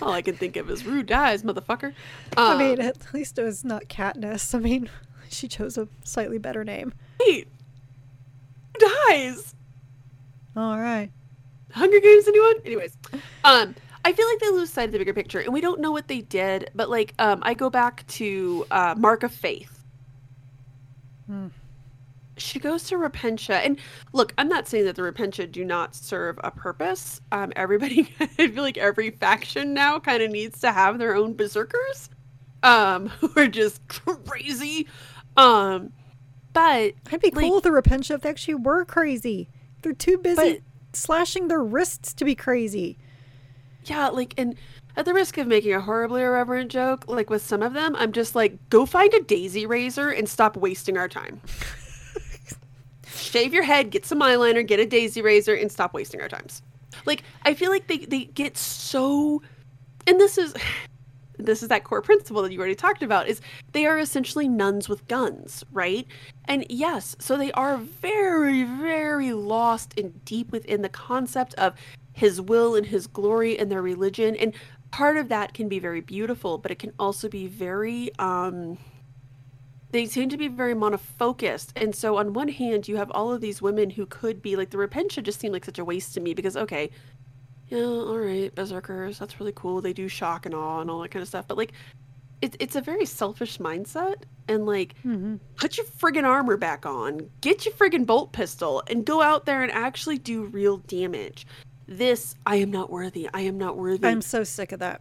all 0.02 0.12
I 0.12 0.22
can 0.22 0.36
think 0.36 0.56
of 0.56 0.70
is 0.70 0.84
Rue 0.84 1.02
dies, 1.02 1.42
motherfucker. 1.42 1.94
Um, 2.36 2.56
I 2.56 2.58
mean, 2.58 2.80
um, 2.80 2.86
at 2.86 3.12
least 3.12 3.38
it 3.38 3.44
was 3.44 3.64
not 3.64 3.84
Katniss. 3.84 4.54
I 4.54 4.58
mean, 4.58 4.90
she 5.28 5.48
chose 5.48 5.76
a 5.76 5.88
slightly 6.04 6.38
better 6.38 6.62
name. 6.62 6.92
Wait, 7.20 7.48
dies. 8.78 9.54
All 10.56 10.78
right. 10.78 11.10
Hunger 11.72 12.00
Games, 12.00 12.26
anyone? 12.26 12.54
Anyways, 12.64 12.96
um, 13.44 13.74
I 14.04 14.12
feel 14.12 14.26
like 14.28 14.38
they 14.38 14.50
lose 14.50 14.70
sight 14.70 14.86
of 14.86 14.92
the 14.92 14.98
bigger 14.98 15.14
picture, 15.14 15.40
and 15.40 15.52
we 15.52 15.60
don't 15.60 15.80
know 15.80 15.92
what 15.92 16.08
they 16.08 16.20
did. 16.20 16.70
But 16.74 16.88
like, 16.88 17.14
um, 17.18 17.40
I 17.42 17.54
go 17.54 17.70
back 17.70 18.06
to 18.08 18.66
uh, 18.70 18.94
Mark 18.96 19.22
of 19.22 19.32
Faith. 19.32 19.84
Hmm. 21.26 21.48
She 22.36 22.58
goes 22.58 22.84
to 22.84 22.96
Repentia, 22.96 23.64
and 23.64 23.78
look, 24.12 24.32
I'm 24.38 24.48
not 24.48 24.66
saying 24.66 24.86
that 24.86 24.96
the 24.96 25.02
Repentia 25.02 25.50
do 25.50 25.64
not 25.64 25.94
serve 25.94 26.40
a 26.42 26.50
purpose. 26.50 27.20
Um, 27.32 27.52
everybody, 27.54 28.14
I 28.20 28.26
feel 28.26 28.62
like 28.62 28.78
every 28.78 29.10
faction 29.10 29.74
now 29.74 29.98
kind 29.98 30.22
of 30.22 30.30
needs 30.30 30.60
to 30.60 30.72
have 30.72 30.98
their 30.98 31.14
own 31.14 31.34
berserkers, 31.34 32.08
um, 32.62 33.08
who 33.20 33.30
are 33.36 33.48
just 33.48 33.86
crazy. 33.88 34.88
Um, 35.36 35.92
but 36.54 36.94
I'd 37.12 37.20
be 37.20 37.30
like, 37.30 37.46
cool 37.46 37.58
if 37.58 37.64
the 37.64 37.70
Repentia 37.70 38.14
if 38.14 38.22
they 38.22 38.30
actually 38.30 38.54
were 38.54 38.86
crazy. 38.86 39.50
They're 39.82 39.92
too 39.92 40.18
busy 40.18 40.62
slashing 40.92 41.48
their 41.48 41.62
wrists 41.62 42.12
to 42.14 42.24
be 42.24 42.34
crazy 42.34 42.98
yeah, 43.84 44.08
like, 44.08 44.34
and 44.36 44.56
at 44.96 45.04
the 45.04 45.14
risk 45.14 45.38
of 45.38 45.46
making 45.46 45.74
a 45.74 45.80
horribly 45.80 46.22
irreverent 46.22 46.70
joke, 46.70 47.08
like 47.08 47.30
with 47.30 47.42
some 47.42 47.62
of 47.62 47.72
them, 47.72 47.96
I'm 47.96 48.12
just 48.12 48.34
like, 48.34 48.58
go 48.68 48.84
find 48.84 49.12
a 49.14 49.20
daisy 49.22 49.66
razor 49.66 50.10
and 50.10 50.28
stop 50.28 50.56
wasting 50.56 50.98
our 50.98 51.08
time. 51.08 51.40
shave 53.14 53.54
your 53.54 53.62
head, 53.62 53.90
get 53.90 54.04
some 54.04 54.20
eyeliner, 54.20 54.66
get 54.66 54.80
a 54.80 54.86
daisy 54.86 55.22
razor, 55.22 55.54
and 55.54 55.70
stop 55.70 55.94
wasting 55.94 56.20
our 56.20 56.28
times. 56.28 56.62
Like 57.06 57.22
I 57.44 57.54
feel 57.54 57.70
like 57.70 57.86
they 57.86 57.98
they 57.98 58.24
get 58.24 58.58
so, 58.58 59.42
and 60.06 60.20
this 60.20 60.36
is. 60.36 60.54
This 61.46 61.62
is 61.62 61.68
that 61.68 61.84
core 61.84 62.02
principle 62.02 62.42
that 62.42 62.52
you 62.52 62.58
already 62.58 62.74
talked 62.74 63.02
about 63.02 63.28
is 63.28 63.40
they 63.72 63.86
are 63.86 63.98
essentially 63.98 64.48
nuns 64.48 64.88
with 64.88 65.06
guns, 65.08 65.64
right? 65.72 66.06
And 66.46 66.66
yes, 66.68 67.16
so 67.18 67.36
they 67.36 67.52
are 67.52 67.76
very, 67.76 68.64
very 68.64 69.32
lost 69.32 69.98
and 69.98 70.24
deep 70.24 70.52
within 70.52 70.82
the 70.82 70.88
concept 70.88 71.54
of 71.54 71.74
his 72.12 72.40
will 72.40 72.74
and 72.74 72.86
his 72.86 73.06
glory 73.06 73.58
and 73.58 73.70
their 73.70 73.82
religion. 73.82 74.36
And 74.36 74.54
part 74.90 75.16
of 75.16 75.28
that 75.28 75.54
can 75.54 75.68
be 75.68 75.78
very 75.78 76.00
beautiful, 76.00 76.58
but 76.58 76.70
it 76.70 76.78
can 76.78 76.92
also 76.98 77.28
be 77.28 77.46
very 77.46 78.10
um 78.18 78.78
they 79.92 80.06
seem 80.06 80.28
to 80.28 80.36
be 80.36 80.48
very 80.48 80.74
monofocused. 80.74 81.70
And 81.76 81.94
so 81.94 82.16
on 82.16 82.32
one 82.32 82.48
hand, 82.48 82.86
you 82.86 82.96
have 82.96 83.10
all 83.10 83.32
of 83.32 83.40
these 83.40 83.60
women 83.60 83.90
who 83.90 84.06
could 84.06 84.40
be 84.40 84.54
like 84.56 84.70
the 84.70 84.76
Repentia 84.76 85.22
just 85.22 85.40
seemed 85.40 85.52
like 85.52 85.64
such 85.64 85.78
a 85.78 85.84
waste 85.84 86.14
to 86.14 86.20
me 86.20 86.34
because 86.34 86.56
okay, 86.56 86.90
yeah, 87.70 87.84
all 87.84 88.18
right, 88.18 88.54
berserkers, 88.54 89.18
that's 89.18 89.40
really 89.40 89.52
cool. 89.54 89.80
They 89.80 89.92
do 89.92 90.08
shock 90.08 90.44
and 90.44 90.54
awe 90.54 90.80
and 90.80 90.90
all 90.90 91.00
that 91.02 91.10
kind 91.10 91.22
of 91.22 91.28
stuff. 91.28 91.46
But 91.48 91.56
like 91.56 91.72
it's 92.42 92.56
it's 92.60 92.76
a 92.76 92.80
very 92.80 93.06
selfish 93.06 93.58
mindset 93.58 94.22
and 94.48 94.66
like 94.66 94.94
Mm-hmm. 95.04 95.36
put 95.56 95.76
your 95.76 95.86
friggin' 95.86 96.24
armor 96.24 96.56
back 96.56 96.84
on, 96.84 97.30
get 97.40 97.64
your 97.64 97.74
friggin' 97.74 98.04
bolt 98.06 98.32
pistol, 98.32 98.82
and 98.88 99.04
go 99.04 99.22
out 99.22 99.46
there 99.46 99.62
and 99.62 99.70
actually 99.70 100.18
do 100.18 100.44
real 100.44 100.78
damage. 100.78 101.46
This, 101.86 102.36
I 102.46 102.56
am 102.56 102.70
not 102.70 102.90
worthy. 102.90 103.28
I 103.34 103.40
am 103.40 103.58
not 103.58 103.76
worthy. 103.76 104.06
I'm 104.06 104.22
so 104.22 104.44
sick 104.44 104.72
of 104.72 104.78
that. 104.78 105.00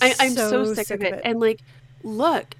I, 0.00 0.14
I'm 0.20 0.32
so, 0.32 0.72
sick, 0.74 0.90
of 0.90 1.02
it. 1.02 1.20
And 1.24 1.40
like, 1.40 1.60
look, 2.04 2.54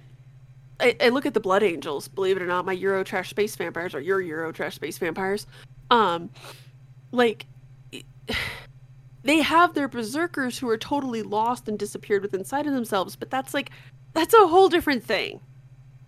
I, 0.80 0.96
I 1.00 1.08
look 1.11 1.26
at 1.26 1.34
the 1.34 1.40
Blood 1.40 1.62
Angels. 1.62 2.08
Believe 2.08 2.37
it 2.37 2.42
or 2.42 2.46
not, 2.46 2.64
my 2.64 2.72
Euro 2.72 3.04
trash 3.04 3.30
space 3.30 3.54
vampires 3.54 3.94
are 3.94 4.00
your 4.00 4.20
Euro 4.20 4.52
trash 4.52 4.75
space 4.75 4.99
vampires. 4.99 5.46
Um, 5.90 6.30
like, 7.12 7.46
they 9.23 9.43
have 9.43 9.75
their 9.75 9.88
berserkers 9.88 10.59
who 10.59 10.69
are 10.69 10.79
totally 10.79 11.23
lost 11.23 11.69
and 11.69 11.79
disappeared 11.79 12.23
within 12.23 12.41
inside 12.41 12.67
of 12.67 12.75
themselves. 12.75 13.17
But 13.17 13.31
that's 13.31 13.55
like, 13.55 13.71
that's 14.12 14.35
a 14.35 14.47
whole 14.47 14.69
different 14.69 15.05
thing. 15.05 15.41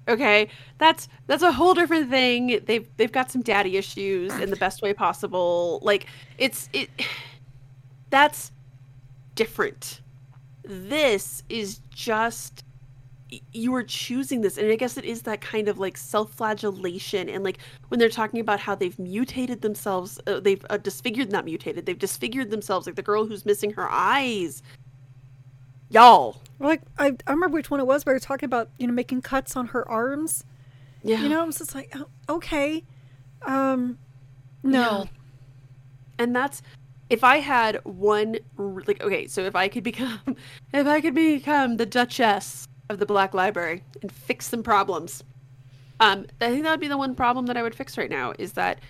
Okay, 0.07 0.49
that's 0.77 1.09
that's 1.27 1.43
a 1.43 1.51
whole 1.53 1.73
different 1.73 2.11
thing. 2.11 2.61
They've 2.67 2.87
they've 2.99 3.11
got 3.11 3.31
some 3.31 3.41
daddy 3.41 3.79
issues 3.79 4.35
in 4.35 4.51
the 4.51 4.57
best 4.57 4.83
way 4.83 4.93
possible. 4.93 5.81
Like 5.83 6.07
it's 6.37 6.69
it. 6.75 6.91
That's 8.11 8.53
different 9.35 10.03
this 10.65 11.43
is 11.49 11.81
just 11.91 12.65
you 13.53 13.75
are 13.75 13.83
choosing 13.83 14.41
this 14.41 14.57
and 14.59 14.71
i 14.71 14.77
guess 14.77 14.97
it 14.97 15.05
is 15.05 15.23
that 15.23 15.41
kind 15.41 15.69
of 15.69 15.79
like 15.79 15.97
self-flagellation 15.97 17.29
and 17.29 17.45
like 17.45 17.59
when 17.89 17.99
they're 18.01 18.09
talking 18.09 18.41
about 18.41 18.61
how 18.61 18.75
they've 18.75 18.99
mutated 18.99 19.63
themselves 19.63 20.21
uh, 20.27 20.41
they've 20.41 20.65
uh, 20.71 20.77
disfigured 20.77 21.31
not 21.33 21.45
mutated 21.45 21.87
they've 21.87 21.99
disfigured 21.99 22.51
themselves 22.51 22.87
like 22.87 22.97
the 22.97 23.03
girl 23.03 23.25
who's 23.27 23.45
missing 23.47 23.71
her 23.73 23.89
eyes 23.91 24.63
y'all 25.91 26.41
Like 26.59 26.83
I, 26.99 27.13
I 27.27 27.33
remember 27.33 27.55
which 27.57 27.71
one 27.71 27.81
it 27.81 27.87
was. 27.87 28.05
But 28.05 28.13
we 28.13 28.15
were 28.15 28.21
talking 28.21 28.47
about 28.47 28.69
you 28.79 28.87
know 28.87 28.93
making 28.93 29.23
cuts 29.23 29.57
on 29.57 29.67
her 29.69 29.89
arms. 29.89 30.45
yeah 31.03 31.23
You 31.23 31.29
know, 31.29 31.43
I 31.43 31.45
was 31.45 31.59
just 31.59 31.75
like, 31.75 31.93
oh, 31.97 32.07
okay, 32.37 32.83
um, 33.47 33.99
no, 34.63 34.81
Yeah. 34.81 35.05
and 36.19 36.35
that's 36.35 36.63
if 37.11 37.23
i 37.23 37.37
had 37.37 37.79
one 37.85 38.39
like 38.87 39.03
okay 39.03 39.27
so 39.27 39.43
if 39.43 39.55
i 39.55 39.69
could 39.69 39.85
become 39.85 40.19
if 40.73 40.87
i 40.87 41.01
could 41.03 41.15
become 41.15 41.77
the 41.77 41.85
duchess 41.87 42.67
of 42.89 42.99
the 42.99 43.07
black 43.07 43.35
library 43.35 43.83
and 44.03 44.11
fix 44.11 44.47
some 44.47 44.63
problems. 44.63 45.23
Um 46.01 46.27
i 46.41 46.51
think 46.51 46.65
that 46.65 46.71
would 46.71 46.81
be 46.81 46.89
the 46.89 46.99
one 46.99 47.15
problem 47.15 47.47
that 47.47 47.57
i 47.57 47.63
would 47.63 47.75
fix 47.75 47.97
right 47.97 48.11
now 48.11 48.33
is 48.37 48.55
that 48.55 48.81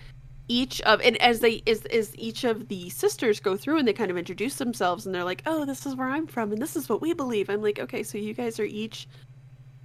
each 0.47 0.81
of 0.81 0.99
and 1.01 1.21
as 1.21 1.39
they 1.39 1.61
is 1.67 1.85
is 1.85 2.15
each 2.17 2.43
of 2.43 2.67
the 2.67 2.89
sisters 2.89 3.39
go 3.39 3.55
through 3.55 3.77
and 3.77 3.87
they 3.87 3.93
kind 3.93 4.09
of 4.09 4.17
introduce 4.17 4.55
themselves 4.55 5.05
and 5.05 5.13
they're 5.13 5.23
like 5.23 5.43
oh 5.45 5.65
this 5.65 5.85
is 5.85 5.95
where 5.95 6.09
i'm 6.09 6.25
from 6.25 6.51
and 6.51 6.59
this 6.59 6.75
is 6.75 6.89
what 6.89 7.01
we 7.01 7.13
believe. 7.13 7.49
I'm 7.49 7.61
like 7.61 7.79
okay 7.79 8.01
so 8.01 8.17
you 8.17 8.33
guys 8.33 8.59
are 8.59 8.65
each 8.65 9.07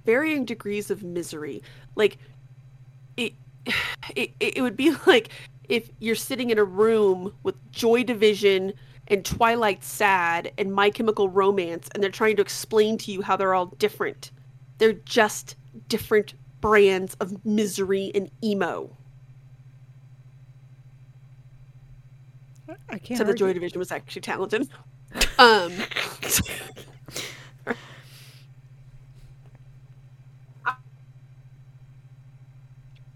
varying 0.05 0.45
degrees 0.45 0.91
of 0.91 1.03
misery. 1.03 1.61
Like 1.95 2.17
it 3.17 3.33
it, 4.15 4.31
it 4.39 4.61
would 4.61 4.77
be 4.77 4.95
like 5.05 5.29
if 5.69 5.89
you're 5.99 6.15
sitting 6.15 6.49
in 6.49 6.57
a 6.57 6.63
room 6.63 7.33
with 7.43 7.55
joy 7.71 8.03
division 8.03 8.73
and 9.11 9.25
twilight 9.25 9.83
sad 9.83 10.51
and 10.57 10.73
my 10.73 10.89
chemical 10.89 11.29
romance 11.29 11.89
and 11.93 12.01
they're 12.01 12.09
trying 12.09 12.37
to 12.37 12.41
explain 12.41 12.97
to 12.97 13.11
you 13.11 13.21
how 13.21 13.35
they're 13.35 13.53
all 13.53 13.67
different. 13.67 14.31
They're 14.77 14.93
just 14.93 15.55
different 15.89 16.33
brands 16.61 17.15
of 17.19 17.45
misery 17.45 18.11
and 18.15 18.31
emo. 18.43 18.95
I 22.89 22.97
can't. 22.97 23.17
so 23.17 23.23
the 23.23 23.33
joy 23.33 23.53
division 23.53 23.79
was 23.79 23.91
actually 23.91 24.21
talented. 24.21 24.67
Um 25.37 25.73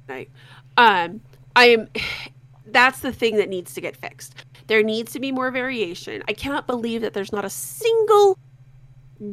night 0.08 0.30
um 0.78 1.20
i 1.56 1.66
am 1.66 1.88
that's 2.68 3.00
the 3.00 3.12
thing 3.12 3.38
that 3.38 3.50
needs 3.50 3.74
to 3.74 3.82
get 3.82 3.96
fixed 3.96 4.45
there 4.68 4.84
needs 4.84 5.12
to 5.14 5.20
be 5.20 5.32
more 5.32 5.52
variation 5.52 6.22
i 6.28 6.34
cannot 6.34 6.66
believe 6.68 7.02
that 7.02 7.14
there's 7.14 7.32
not 7.32 7.46
a 7.46 7.50
single 7.50 8.38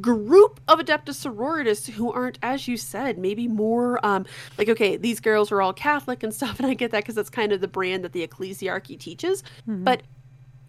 group 0.01 0.61
of 0.69 0.79
adeptus 0.79 1.27
sororitas 1.27 1.89
who 1.91 2.13
aren't 2.13 2.39
as 2.43 2.69
you 2.69 2.77
said 2.77 3.19
maybe 3.19 3.49
more 3.49 4.05
um 4.07 4.25
like 4.57 4.69
okay 4.69 4.97
these 4.97 5.19
girls 5.19 5.51
are 5.51 5.61
all 5.61 5.73
catholic 5.73 6.23
and 6.23 6.33
stuff 6.39 6.59
and 6.61 6.67
i 6.69 6.75
get 6.75 6.93
that 6.93 7.03
because 7.03 7.17
that's 7.17 7.31
kind 7.31 7.51
of 7.53 7.61
the 7.61 7.67
brand 7.69 8.05
that 8.05 8.13
the 8.13 8.27
ecclesiarchy 8.27 8.99
teaches 8.99 9.43
Mhm. 9.69 9.85
but 9.85 10.03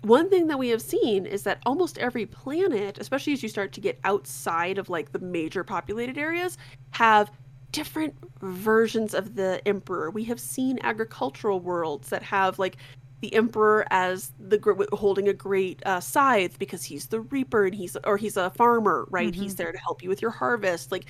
one 0.01 0.29
thing 0.29 0.47
that 0.47 0.59
we 0.59 0.67
have 0.69 0.81
seen 0.81 1.25
is 1.25 1.43
that 1.43 1.59
almost 1.65 1.97
every 1.97 2.25
planet, 2.25 2.97
especially 2.99 3.31
as 3.31 3.41
you 3.41 3.47
start 3.47 3.71
to 3.71 3.79
get 3.79 3.97
outside 4.03 4.77
of 4.77 4.89
like 4.89 5.13
the 5.13 5.19
major 5.19 5.63
populated 5.63 6.17
areas, 6.17 6.57
have 6.91 7.31
different 7.71 8.13
versions 8.41 9.13
of 9.13 9.35
the 9.35 9.65
emperor. 9.65 10.09
We 10.11 10.25
have 10.25 10.41
seen 10.41 10.77
agricultural 10.83 11.61
worlds 11.61 12.09
that 12.09 12.21
have 12.21 12.59
like 12.59 12.75
the 13.23 13.33
emperor 13.33 13.85
as 13.89 14.31
the 14.37 14.59
holding 14.91 15.29
a 15.29 15.33
great 15.33 15.81
uh, 15.85 15.99
scythe 16.01 16.59
because 16.59 16.83
he's 16.83 17.07
the 17.07 17.21
reaper 17.21 17.65
and 17.65 17.73
he's 17.73 17.95
or 18.03 18.17
he's 18.17 18.35
a 18.35 18.49
farmer, 18.51 19.07
right? 19.09 19.33
He's 19.33 19.53
Mhm. 19.53 19.57
there 19.57 19.71
to 19.71 19.77
help 19.79 20.03
you 20.03 20.09
with 20.09 20.21
your 20.21 20.31
harvest. 20.31 20.91
Like 20.91 21.05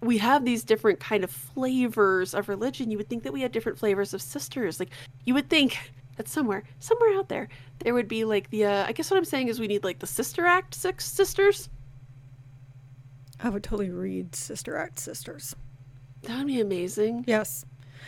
we 0.00 0.18
have 0.18 0.44
these 0.44 0.64
different 0.64 0.98
kind 1.00 1.22
of 1.24 1.30
flavors 1.30 2.34
of 2.34 2.48
religion. 2.48 2.90
You 2.90 2.98
would 2.98 3.08
think 3.08 3.22
that 3.22 3.32
we 3.32 3.40
had 3.42 3.52
different 3.52 3.78
flavors 3.78 4.12
of 4.12 4.20
sisters. 4.20 4.80
Like 4.80 4.90
you 5.24 5.34
would 5.34 5.48
think 5.48 5.78
that 6.16 6.26
somewhere, 6.28 6.64
somewhere 6.80 7.16
out 7.16 7.28
there, 7.28 7.48
there 7.78 7.94
would 7.94 8.08
be 8.08 8.24
like 8.24 8.50
the. 8.50 8.64
Uh, 8.66 8.86
I 8.86 8.92
guess 8.92 9.10
what 9.10 9.16
I'm 9.16 9.24
saying 9.24 9.46
is 9.48 9.60
we 9.60 9.68
need 9.68 9.84
like 9.84 10.00
the 10.00 10.06
sister 10.08 10.44
act 10.46 10.74
six 10.74 11.04
sisters. 11.04 11.68
I 13.40 13.48
would 13.50 13.62
totally 13.62 13.90
read 13.90 14.34
Sister 14.34 14.76
Act 14.76 14.98
Sisters. 14.98 15.54
That 16.22 16.38
would 16.38 16.46
be 16.46 16.60
amazing, 16.60 17.24
Yes. 17.26 17.64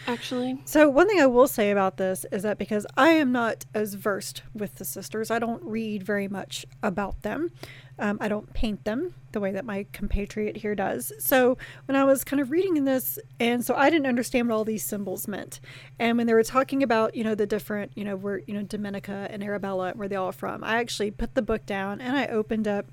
Actually. 0.06 0.60
So 0.64 0.88
one 0.88 1.08
thing 1.08 1.20
I 1.20 1.26
will 1.26 1.48
say 1.48 1.70
about 1.70 1.96
this 1.96 2.24
is 2.32 2.42
that 2.42 2.58
because 2.58 2.86
I 2.96 3.10
am 3.10 3.32
not 3.32 3.64
as 3.74 3.94
versed 3.94 4.42
with 4.54 4.76
the 4.76 4.84
sisters, 4.84 5.30
I 5.30 5.38
don't 5.38 5.62
read 5.62 6.02
very 6.02 6.28
much 6.28 6.66
about 6.82 7.22
them. 7.22 7.50
Um, 7.98 8.18
I 8.20 8.28
don't 8.28 8.52
paint 8.52 8.84
them 8.84 9.14
the 9.32 9.40
way 9.40 9.52
that 9.52 9.64
my 9.64 9.86
compatriot 9.92 10.58
here 10.58 10.74
does. 10.74 11.12
So 11.18 11.56
when 11.86 11.96
I 11.96 12.04
was 12.04 12.24
kind 12.24 12.40
of 12.40 12.50
reading 12.50 12.76
in 12.76 12.84
this, 12.84 13.18
and 13.40 13.64
so 13.64 13.74
I 13.74 13.88
didn't 13.88 14.06
understand 14.06 14.48
what 14.48 14.54
all 14.54 14.64
these 14.64 14.84
symbols 14.84 15.26
meant. 15.26 15.60
And 15.98 16.18
when 16.18 16.26
they 16.26 16.34
were 16.34 16.42
talking 16.42 16.82
about, 16.82 17.14
you 17.14 17.24
know, 17.24 17.34
the 17.34 17.46
different, 17.46 17.92
you 17.94 18.04
know, 18.04 18.16
where, 18.16 18.40
you 18.46 18.52
know, 18.52 18.62
Dominica 18.62 19.28
and 19.30 19.42
Arabella, 19.42 19.92
where 19.94 20.08
they 20.08 20.16
all 20.16 20.32
from, 20.32 20.62
I 20.62 20.76
actually 20.76 21.10
put 21.10 21.34
the 21.34 21.42
book 21.42 21.64
down 21.64 22.00
and 22.00 22.16
I 22.16 22.26
opened 22.26 22.68
up 22.68 22.86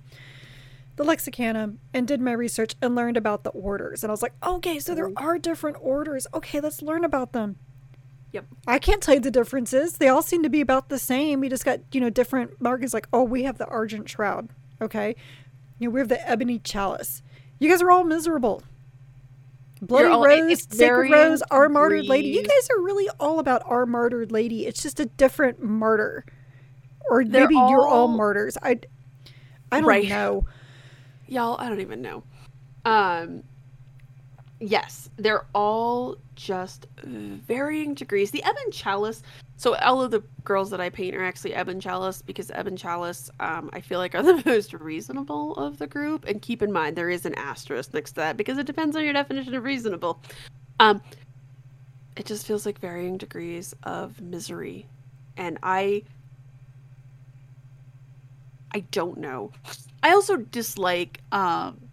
the 0.95 1.03
Lexicanum 1.03 1.77
and 1.93 2.07
did 2.07 2.21
my 2.21 2.31
research 2.33 2.75
and 2.81 2.95
learned 2.95 3.17
about 3.17 3.43
the 3.43 3.49
orders. 3.51 4.03
And 4.03 4.11
I 4.11 4.13
was 4.13 4.21
like, 4.21 4.33
okay, 4.45 4.79
so 4.79 4.93
there 4.93 5.11
are 5.17 5.39
different 5.39 5.77
orders. 5.81 6.27
Okay, 6.33 6.59
let's 6.59 6.81
learn 6.81 7.03
about 7.03 7.33
them. 7.33 7.55
Yep. 8.31 8.45
I 8.67 8.79
can't 8.79 9.01
tell 9.01 9.13
you 9.15 9.19
the 9.19 9.31
differences. 9.31 9.97
They 9.97 10.07
all 10.07 10.21
seem 10.23 10.41
to 10.43 10.49
be 10.49 10.61
about 10.61 10.89
the 10.89 10.97
same. 10.99 11.39
We 11.39 11.49
just 11.49 11.65
got, 11.65 11.79
you 11.91 12.01
know, 12.01 12.09
different 12.09 12.59
markings 12.61 12.93
like, 12.93 13.07
oh, 13.13 13.23
we 13.23 13.43
have 13.43 13.57
the 13.57 13.67
Argent 13.67 14.09
Shroud. 14.09 14.49
Okay. 14.81 15.15
You 15.79 15.87
know, 15.87 15.91
we 15.93 15.99
have 15.99 16.09
the 16.09 16.31
Ebon 16.31 16.61
Chalice. 16.63 17.21
You 17.59 17.69
guys 17.69 17.81
are 17.81 17.91
all 17.91 18.03
miserable. 18.03 18.63
Bloody 19.81 20.07
all- 20.07 20.25
Rose, 20.25 20.63
Sacred 20.69 21.11
Rose, 21.11 21.41
Our 21.51 21.69
Martyred 21.69 22.05
Lady. 22.05 22.29
You 22.29 22.41
guys 22.43 22.69
are 22.71 22.81
really 22.81 23.09
all 23.19 23.39
about 23.39 23.61
Our 23.65 23.85
Martyred 23.85 24.31
Lady. 24.31 24.65
It's 24.65 24.81
just 24.81 24.99
a 24.99 25.05
different 25.05 25.61
martyr. 25.61 26.25
Or 27.09 27.23
They're 27.25 27.41
maybe 27.41 27.55
you're 27.55 27.85
all 27.85 28.03
all- 28.03 28.07
martyrs. 28.07 28.57
I, 28.63 28.79
I 29.71 29.79
don't 29.81 29.85
Right. 29.85 30.07
know. 30.07 30.45
Y'all, 31.33 31.55
I 31.59 31.67
don't 31.67 31.81
even 31.81 31.99
know. 31.99 32.21
Um, 32.85 33.41
yes, 34.59 35.09
they're 35.17 35.47
all 35.55 36.17
just 36.35 36.85
varying 37.03 37.95
degrees. 37.95 38.29
The 38.29 38.43
Ebon 38.47 38.71
Chalice. 38.71 39.23
So 39.57 39.73
all 39.77 40.03
of 40.03 40.11
the 40.11 40.21
girls 40.43 40.69
that 40.69 40.79
I 40.79 40.91
paint 40.91 41.15
are 41.15 41.23
actually 41.23 41.55
Ebon 41.55 41.79
Chalice 41.79 42.21
because 42.21 42.51
Ebon 42.51 42.77
Chalice, 42.77 43.31
um, 43.39 43.71
I 43.73 43.81
feel 43.81 43.97
like 43.97 44.13
are 44.13 44.21
the 44.23 44.43
most 44.45 44.73
reasonable 44.73 45.55
of 45.55 45.79
the 45.79 45.87
group. 45.87 46.25
And 46.25 46.39
keep 46.39 46.61
in 46.61 46.71
mind 46.71 46.95
there 46.95 47.09
is 47.09 47.25
an 47.25 47.33
asterisk 47.33 47.95
next 47.95 48.11
to 48.11 48.15
that 48.17 48.37
because 48.37 48.59
it 48.59 48.67
depends 48.67 48.95
on 48.95 49.03
your 49.03 49.13
definition 49.13 49.55
of 49.55 49.63
reasonable. 49.63 50.21
Um, 50.79 51.01
it 52.15 52.27
just 52.27 52.45
feels 52.45 52.63
like 52.63 52.79
varying 52.79 53.17
degrees 53.17 53.73
of 53.81 54.21
misery. 54.21 54.85
And 55.35 55.57
I 55.63 56.03
I 58.71 58.81
don't 58.91 59.17
know. 59.17 59.51
I 60.03 60.11
also 60.11 60.37
dislike 60.37 61.21
um 61.31 61.89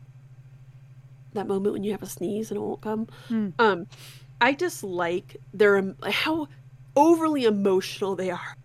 that 1.32 1.46
moment 1.46 1.72
when 1.72 1.84
you 1.84 1.92
have 1.92 2.02
a 2.02 2.06
sneeze 2.06 2.50
and 2.50 2.58
it 2.58 2.60
won't 2.60 2.80
come. 2.80 3.06
Hmm. 3.28 3.50
Um 3.58 3.86
I 4.40 4.52
dislike 4.52 5.36
their 5.54 5.94
how 6.04 6.48
overly 6.96 7.44
emotional 7.44 8.16
they 8.16 8.30
are. 8.30 8.56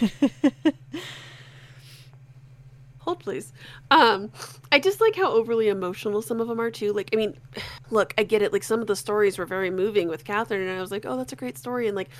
Hold 2.98 3.20
please. 3.20 3.52
Um 3.90 4.30
I 4.70 4.78
just 4.78 5.00
like 5.00 5.16
how 5.16 5.32
overly 5.32 5.68
emotional 5.68 6.20
some 6.20 6.40
of 6.40 6.48
them 6.48 6.60
are 6.60 6.70
too. 6.70 6.92
Like 6.92 7.08
I 7.12 7.16
mean, 7.16 7.38
look, 7.90 8.12
I 8.18 8.22
get 8.22 8.42
it. 8.42 8.52
Like 8.52 8.64
some 8.64 8.80
of 8.80 8.86
the 8.86 8.96
stories 8.96 9.38
were 9.38 9.46
very 9.46 9.70
moving 9.70 10.08
with 10.08 10.24
Katherine 10.24 10.68
and 10.68 10.76
I 10.76 10.80
was 10.80 10.90
like, 10.90 11.06
"Oh, 11.06 11.16
that's 11.16 11.32
a 11.32 11.36
great 11.36 11.56
story." 11.56 11.86
And 11.86 11.96
like 11.96 12.10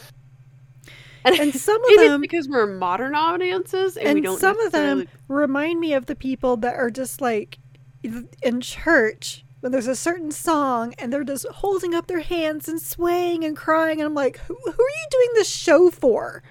And 1.24 1.54
some 1.54 1.82
of 1.84 1.96
them- 1.96 2.20
because 2.20 2.48
we're 2.48 2.66
modern 2.66 3.14
audiences 3.14 3.96
and, 3.96 4.04
we 4.04 4.10
and 4.10 4.22
don't 4.24 4.38
some 4.38 4.58
of 4.60 4.72
them 4.72 5.08
remind 5.28 5.80
me 5.80 5.94
of 5.94 6.06
the 6.06 6.14
people 6.14 6.56
that 6.58 6.74
are 6.76 6.90
just 6.90 7.20
like 7.20 7.58
in 8.02 8.60
church 8.60 9.44
when 9.60 9.72
there's 9.72 9.86
a 9.86 9.96
certain 9.96 10.30
song 10.30 10.94
and 10.98 11.10
they're 11.10 11.24
just 11.24 11.46
holding 11.48 11.94
up 11.94 12.06
their 12.06 12.20
hands 12.20 12.68
and 12.68 12.82
swaying 12.82 13.42
and 13.44 13.56
crying 13.56 13.98
and 13.98 14.06
i'm 14.06 14.14
like 14.14 14.36
who, 14.40 14.54
who 14.62 14.70
are 14.70 14.74
you 14.74 15.06
doing 15.10 15.30
this 15.34 15.48
show 15.48 15.90
for 15.90 16.42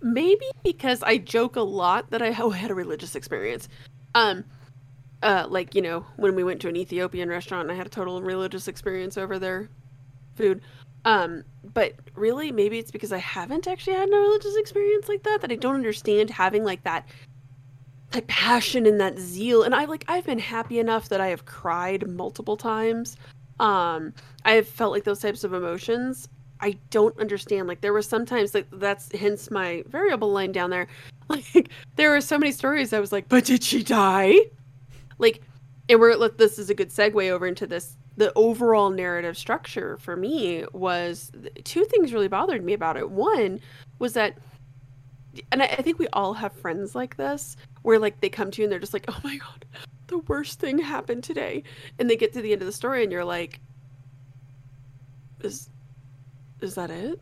maybe 0.00 0.46
because 0.62 1.02
I 1.02 1.18
joke 1.18 1.56
a 1.56 1.60
lot 1.62 2.10
that 2.10 2.22
I 2.22 2.28
oh, 2.38 2.52
I 2.52 2.56
had 2.56 2.70
a 2.70 2.74
religious 2.74 3.14
experience. 3.14 3.68
Um 4.14 4.44
uh 5.22 5.46
like, 5.48 5.74
you 5.74 5.82
know, 5.82 6.06
when 6.16 6.34
we 6.34 6.44
went 6.44 6.60
to 6.62 6.68
an 6.68 6.76
Ethiopian 6.76 7.28
restaurant 7.28 7.62
and 7.62 7.72
I 7.72 7.74
had 7.74 7.86
a 7.86 7.90
total 7.90 8.22
religious 8.22 8.68
experience 8.68 9.18
over 9.18 9.38
their 9.38 9.68
food. 10.36 10.60
Um 11.08 11.42
but 11.74 11.94
really 12.14 12.52
maybe 12.52 12.78
it's 12.78 12.90
because 12.90 13.12
I 13.12 13.18
haven't 13.18 13.66
actually 13.66 13.94
had 13.94 14.08
a 14.08 14.16
religious 14.16 14.56
experience 14.56 15.08
like 15.08 15.22
that 15.22 15.40
that 15.40 15.50
I 15.50 15.56
don't 15.56 15.74
understand 15.74 16.28
having 16.28 16.64
like 16.64 16.84
that 16.84 17.08
that 18.10 18.26
passion 18.26 18.86
and 18.86 19.00
that 19.00 19.18
zeal 19.18 19.62
and 19.62 19.74
I 19.74 19.86
like 19.86 20.04
I've 20.06 20.26
been 20.26 20.38
happy 20.38 20.78
enough 20.78 21.08
that 21.08 21.20
I 21.20 21.28
have 21.28 21.46
cried 21.46 22.06
multiple 22.06 22.58
times. 22.58 23.16
Um 23.58 24.12
I 24.44 24.52
have 24.52 24.68
felt 24.68 24.92
like 24.92 25.04
those 25.04 25.20
types 25.20 25.44
of 25.44 25.54
emotions 25.54 26.28
I 26.60 26.76
don't 26.90 27.18
understand. 27.18 27.68
Like 27.68 27.80
there 27.80 27.92
were 27.92 28.02
sometimes 28.02 28.52
like 28.52 28.66
that's 28.72 29.10
hence 29.12 29.50
my 29.50 29.84
variable 29.88 30.30
line 30.30 30.52
down 30.52 30.70
there. 30.70 30.88
Like 31.30 31.68
there 31.96 32.08
were 32.08 32.22
so 32.22 32.38
many 32.38 32.52
stories 32.52 32.94
I 32.94 33.00
was 33.00 33.12
like, 33.12 33.28
but 33.28 33.44
did 33.44 33.62
she 33.62 33.82
die? 33.82 34.34
Like, 35.18 35.42
and 35.90 36.00
we're 36.00 36.14
let 36.14 36.38
this 36.38 36.58
is 36.58 36.70
a 36.70 36.74
good 36.74 36.88
segue 36.88 37.28
over 37.28 37.46
into 37.46 37.66
this. 37.66 37.98
The 38.18 38.32
overall 38.34 38.90
narrative 38.90 39.38
structure 39.38 39.96
for 39.98 40.16
me 40.16 40.64
was 40.72 41.32
two 41.64 41.84
things 41.86 42.12
really 42.12 42.28
bothered 42.28 42.62
me 42.64 42.74
about 42.74 42.96
it. 42.96 43.10
One 43.10 43.60
was 43.98 44.12
that, 44.12 44.36
and 45.50 45.62
I, 45.62 45.66
I 45.66 45.82
think 45.82 45.98
we 45.98 46.08
all 46.08 46.34
have 46.34 46.52
friends 46.52 46.94
like 46.94 47.16
this 47.16 47.56
where 47.82 47.98
like 47.98 48.20
they 48.20 48.28
come 48.28 48.50
to 48.50 48.60
you 48.60 48.66
and 48.66 48.72
they're 48.72 48.80
just 48.80 48.92
like, 48.92 49.06
oh 49.08 49.18
my 49.24 49.36
god, 49.36 49.64
the 50.08 50.18
worst 50.18 50.58
thing 50.60 50.78
happened 50.78 51.24
today, 51.24 51.62
and 51.98 52.10
they 52.10 52.16
get 52.16 52.32
to 52.34 52.42
the 52.42 52.52
end 52.52 52.60
of 52.60 52.66
the 52.66 52.72
story 52.72 53.02
and 53.02 53.12
you're 53.12 53.24
like, 53.24 53.60
is 55.40 55.70
is 56.60 56.74
that 56.74 56.90
it? 56.90 57.20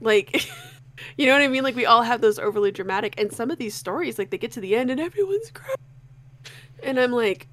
Like, 0.00 0.48
you 1.16 1.26
know 1.26 1.32
what 1.32 1.42
I 1.42 1.48
mean? 1.48 1.64
Like, 1.64 1.76
we 1.76 1.86
all 1.86 2.02
have 2.02 2.20
those 2.20 2.38
overly 2.38 2.70
dramatic, 2.70 3.18
and 3.18 3.32
some 3.32 3.50
of 3.50 3.58
these 3.58 3.74
stories, 3.74 4.18
like, 4.18 4.30
they 4.30 4.38
get 4.38 4.52
to 4.52 4.60
the 4.60 4.76
end 4.76 4.90
and 4.90 5.00
everyone's 5.00 5.50
crying. 5.50 5.76
And 6.82 6.98
I'm 6.98 7.12
like, 7.12 7.48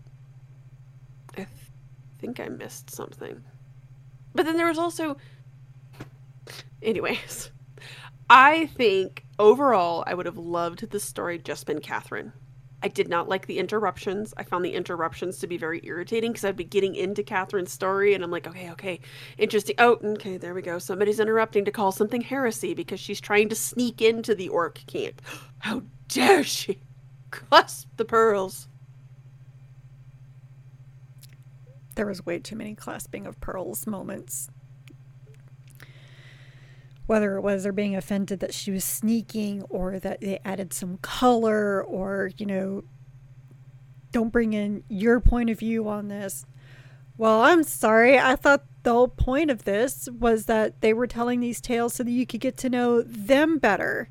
think 2.20 2.40
I 2.40 2.50
missed 2.50 2.90
something. 2.90 3.44
But 4.34 4.46
then 4.46 4.58
there 4.58 4.68
was 4.68 4.78
also, 4.78 5.18
anyways, 6.82 7.52
I 8.30 8.68
think 8.68 9.26
overall, 9.40 10.04
I 10.06 10.14
would 10.14 10.26
have 10.26 10.38
loved 10.38 10.90
the 10.90 11.00
story 11.00 11.40
just 11.40 11.66
been 11.66 11.80
Katherine. 11.82 12.34
I 12.82 12.88
did 12.88 13.10
not 13.10 13.28
like 13.28 13.46
the 13.46 13.60
interruptions. 13.60 14.34
I 14.38 14.44
found 14.44 14.64
the 14.64 14.74
interruptions 14.74 15.40
to 15.40 15.48
be 15.48 15.58
very 15.58 15.82
irritating 15.84 16.32
because 16.32 16.46
I'd 16.46 16.56
be 16.56 16.64
getting 16.64 16.96
into 16.96 17.24
Katherine's 17.24 17.74
story 17.74 18.14
and 18.14 18.24
I'm 18.24 18.32
like, 18.32 18.48
okay, 18.48 18.72
okay, 18.72 19.02
interesting. 19.38 19.76
Oh, 19.80 20.00
okay, 20.02 20.38
there 20.38 20.54
we 20.54 20.62
go. 20.62 20.80
Somebody's 20.80 21.20
interrupting 21.20 21.66
to 21.66 21.72
call 21.72 21.92
something 21.92 22.22
heresy 22.22 22.74
because 22.74 23.00
she's 23.00 23.20
trying 23.20 23.50
to 23.50 23.56
sneak 23.56 24.02
into 24.02 24.34
the 24.34 24.48
orc 24.50 24.80
camp. 24.88 25.22
How 25.60 25.84
dare 26.08 26.44
she? 26.44 26.80
Clasp 27.32 27.90
the 27.98 28.06
pearls. 28.06 28.68
There 32.00 32.06
was 32.08 32.26
way 32.26 32.40
too 32.40 32.56
many 32.56 32.76
clasping 32.76 33.28
of 33.28 33.42
pearls 33.42 33.86
moments. 33.86 34.50
Whether 37.08 37.36
it 37.36 37.42
was 37.42 37.66
her 37.66 37.74
being 37.74 37.94
offended 37.94 38.40
that 38.40 38.54
she 38.54 38.72
was 38.72 38.86
sneaking 38.86 39.64
or 39.64 40.00
that 40.00 40.22
they 40.22 40.40
added 40.46 40.72
some 40.72 40.96
color 41.00 41.84
or 41.84 42.32
you 42.38 42.46
know 42.46 42.86
don't 44.14 44.30
bring 44.32 44.54
in 44.54 44.86
your 44.88 45.20
point 45.20 45.50
of 45.50 45.60
view 45.60 45.90
on 45.90 46.08
this. 46.08 46.46
Well 47.18 47.42
i'm 47.42 47.64
sorry. 47.64 48.18
I 48.18 48.38
thought 48.38 48.64
the 48.84 48.94
whole 48.94 49.10
point 49.10 49.52
of 49.52 49.66
this 49.66 50.08
was 50.08 50.46
that 50.46 50.80
they 50.80 50.94
were 50.94 51.06
telling 51.06 51.42
these 51.42 51.60
tales 51.60 51.96
so 51.96 52.04
that 52.06 52.12
you 52.12 52.26
could 52.26 52.40
get 52.40 52.56
to 52.60 52.70
know 52.70 53.02
them 53.02 53.58
better. 53.58 54.08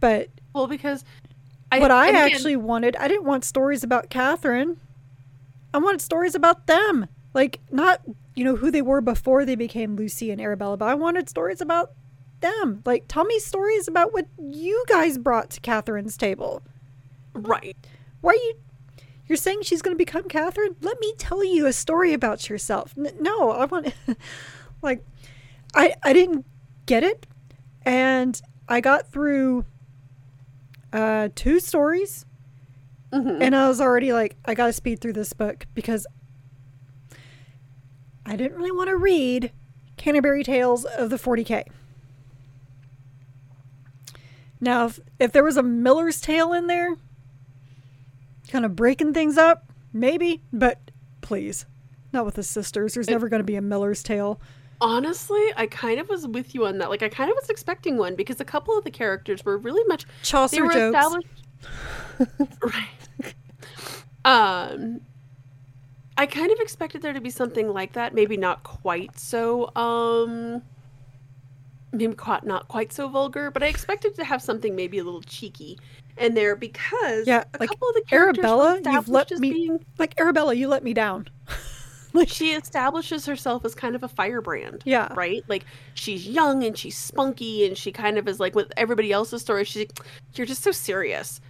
But 0.00 0.28
Well, 0.54 0.66
because 0.66 1.02
what 1.72 1.90
I 1.90 2.08
again- 2.08 2.30
actually 2.30 2.56
wanted, 2.56 2.94
I 2.96 3.08
didn't 3.08 3.24
want 3.24 3.42
stories 3.46 3.82
about 3.82 4.10
Katherine. 4.10 4.76
I 5.72 5.78
wanted 5.78 6.00
stories 6.00 6.34
about 6.34 6.66
them. 6.66 7.06
Like, 7.32 7.60
not, 7.70 8.00
you 8.34 8.44
know, 8.44 8.56
who 8.56 8.70
they 8.70 8.82
were 8.82 9.00
before 9.00 9.44
they 9.44 9.54
became 9.54 9.96
Lucy 9.96 10.30
and 10.30 10.40
Arabella, 10.40 10.76
but 10.76 10.88
I 10.88 10.94
wanted 10.94 11.28
stories 11.28 11.60
about 11.60 11.92
them. 12.40 12.82
Like, 12.84 13.04
tell 13.06 13.24
me 13.24 13.38
stories 13.38 13.86
about 13.86 14.12
what 14.12 14.26
you 14.38 14.84
guys 14.88 15.16
brought 15.18 15.50
to 15.50 15.60
Katherine's 15.60 16.16
table. 16.16 16.62
right. 17.34 17.76
Why 18.20 18.32
are 18.32 18.34
you. 18.34 18.54
You're 19.26 19.36
saying 19.36 19.62
she's 19.62 19.80
going 19.80 19.94
to 19.94 19.98
become 19.98 20.24
Katherine? 20.28 20.74
Let 20.80 20.98
me 21.00 21.14
tell 21.16 21.44
you 21.44 21.66
a 21.66 21.72
story 21.72 22.12
about 22.12 22.50
yourself. 22.50 22.94
N- 22.98 23.14
no, 23.20 23.52
I 23.52 23.64
want. 23.66 23.94
like, 24.82 25.04
I, 25.72 25.94
I 26.02 26.12
didn't 26.12 26.44
get 26.86 27.04
it. 27.04 27.26
And 27.82 28.40
I 28.68 28.80
got 28.80 29.12
through 29.12 29.64
uh, 30.92 31.28
two 31.36 31.60
stories 31.60 32.26
Mhm. 33.12 33.40
and 33.42 33.56
I 33.56 33.66
was 33.68 33.80
already 33.80 34.12
like, 34.12 34.36
I 34.44 34.54
gotta 34.54 34.72
speed 34.72 35.00
through 35.00 35.14
this 35.14 35.32
book 35.32 35.66
because 35.74 36.06
I 38.24 38.36
didn't 38.36 38.56
really 38.56 38.70
want 38.70 38.88
to 38.88 38.96
read 38.96 39.50
Canterbury 39.96 40.44
Tales 40.44 40.84
of 40.84 41.10
the 41.10 41.16
40K. 41.16 41.64
Now, 44.60 44.86
if, 44.86 45.00
if 45.18 45.32
there 45.32 45.42
was 45.42 45.56
a 45.56 45.62
Miller's 45.62 46.20
Tale 46.20 46.52
in 46.52 46.66
there, 46.66 46.96
kind 48.48 48.64
of 48.64 48.76
breaking 48.76 49.14
things 49.14 49.38
up, 49.38 49.64
maybe, 49.92 50.42
but 50.52 50.78
please, 51.22 51.64
not 52.12 52.24
with 52.26 52.34
the 52.34 52.42
sisters. 52.42 52.94
There's 52.94 53.08
It- 53.08 53.12
never 53.12 53.28
going 53.28 53.40
to 53.40 53.44
be 53.44 53.56
a 53.56 53.62
Miller's 53.62 54.02
Tale. 54.02 54.40
Honestly, 54.82 55.42
I 55.56 55.66
kind 55.66 56.00
of 56.00 56.08
was 56.08 56.26
with 56.26 56.54
you 56.54 56.64
on 56.66 56.78
that. 56.78 56.88
Like, 56.88 57.02
I 57.02 57.08
kind 57.10 57.30
of 57.30 57.36
was 57.40 57.50
expecting 57.50 57.98
one 57.98 58.14
because 58.16 58.40
a 58.40 58.44
couple 58.46 58.76
of 58.78 58.84
the 58.84 58.90
characters 58.90 59.44
were 59.44 59.58
really 59.58 59.84
much 59.84 60.04
they 60.06 60.10
Chaucer 60.22 60.64
were 60.64 60.72
jokes. 60.72 60.96
established. 60.96 61.28
right. 62.62 63.34
Um, 64.24 65.00
I 66.16 66.26
kind 66.26 66.50
of 66.52 66.58
expected 66.60 67.02
there 67.02 67.12
to 67.12 67.20
be 67.20 67.30
something 67.30 67.68
like 67.72 67.94
that. 67.94 68.14
Maybe 68.14 68.36
not 68.36 68.62
quite 68.62 69.18
so. 69.18 69.74
Um, 69.74 70.62
maybe 71.92 72.14
quite 72.14 72.44
not 72.44 72.68
quite 72.68 72.92
so 72.92 73.08
vulgar, 73.08 73.50
but 73.50 73.62
I 73.62 73.66
expected 73.66 74.14
to 74.16 74.24
have 74.24 74.42
something 74.42 74.76
maybe 74.76 74.98
a 74.98 75.04
little 75.04 75.22
cheeky 75.22 75.78
in 76.18 76.34
there 76.34 76.56
because 76.56 77.26
Yeah, 77.26 77.44
a 77.54 77.58
like 77.58 77.70
couple 77.70 77.88
of 77.88 77.94
the 77.94 78.02
characters 78.02 78.44
Arabella, 78.44 78.80
you've 78.84 79.08
let 79.08 79.30
me- 79.38 79.52
being 79.52 79.84
Like, 79.98 80.20
Arabella, 80.20 80.54
you 80.54 80.68
let 80.68 80.84
me 80.84 80.92
down. 80.92 81.28
like 82.12 82.28
she 82.28 82.52
establishes 82.52 83.24
herself 83.24 83.64
as 83.64 83.74
kind 83.74 83.94
of 83.94 84.02
a 84.02 84.08
firebrand. 84.08 84.82
Yeah. 84.84 85.12
Right? 85.14 85.42
Like 85.48 85.64
she's 85.94 86.28
young 86.28 86.64
and 86.64 86.76
she's 86.76 86.98
spunky 86.98 87.64
and 87.66 87.78
she 87.78 87.92
kind 87.92 88.18
of 88.18 88.28
is 88.28 88.38
like 88.40 88.54
with 88.54 88.72
everybody 88.76 89.12
else's 89.12 89.40
story, 89.40 89.64
she's 89.64 89.82
like, 89.82 89.98
You're 90.34 90.46
just 90.46 90.62
so 90.62 90.72
serious. 90.72 91.40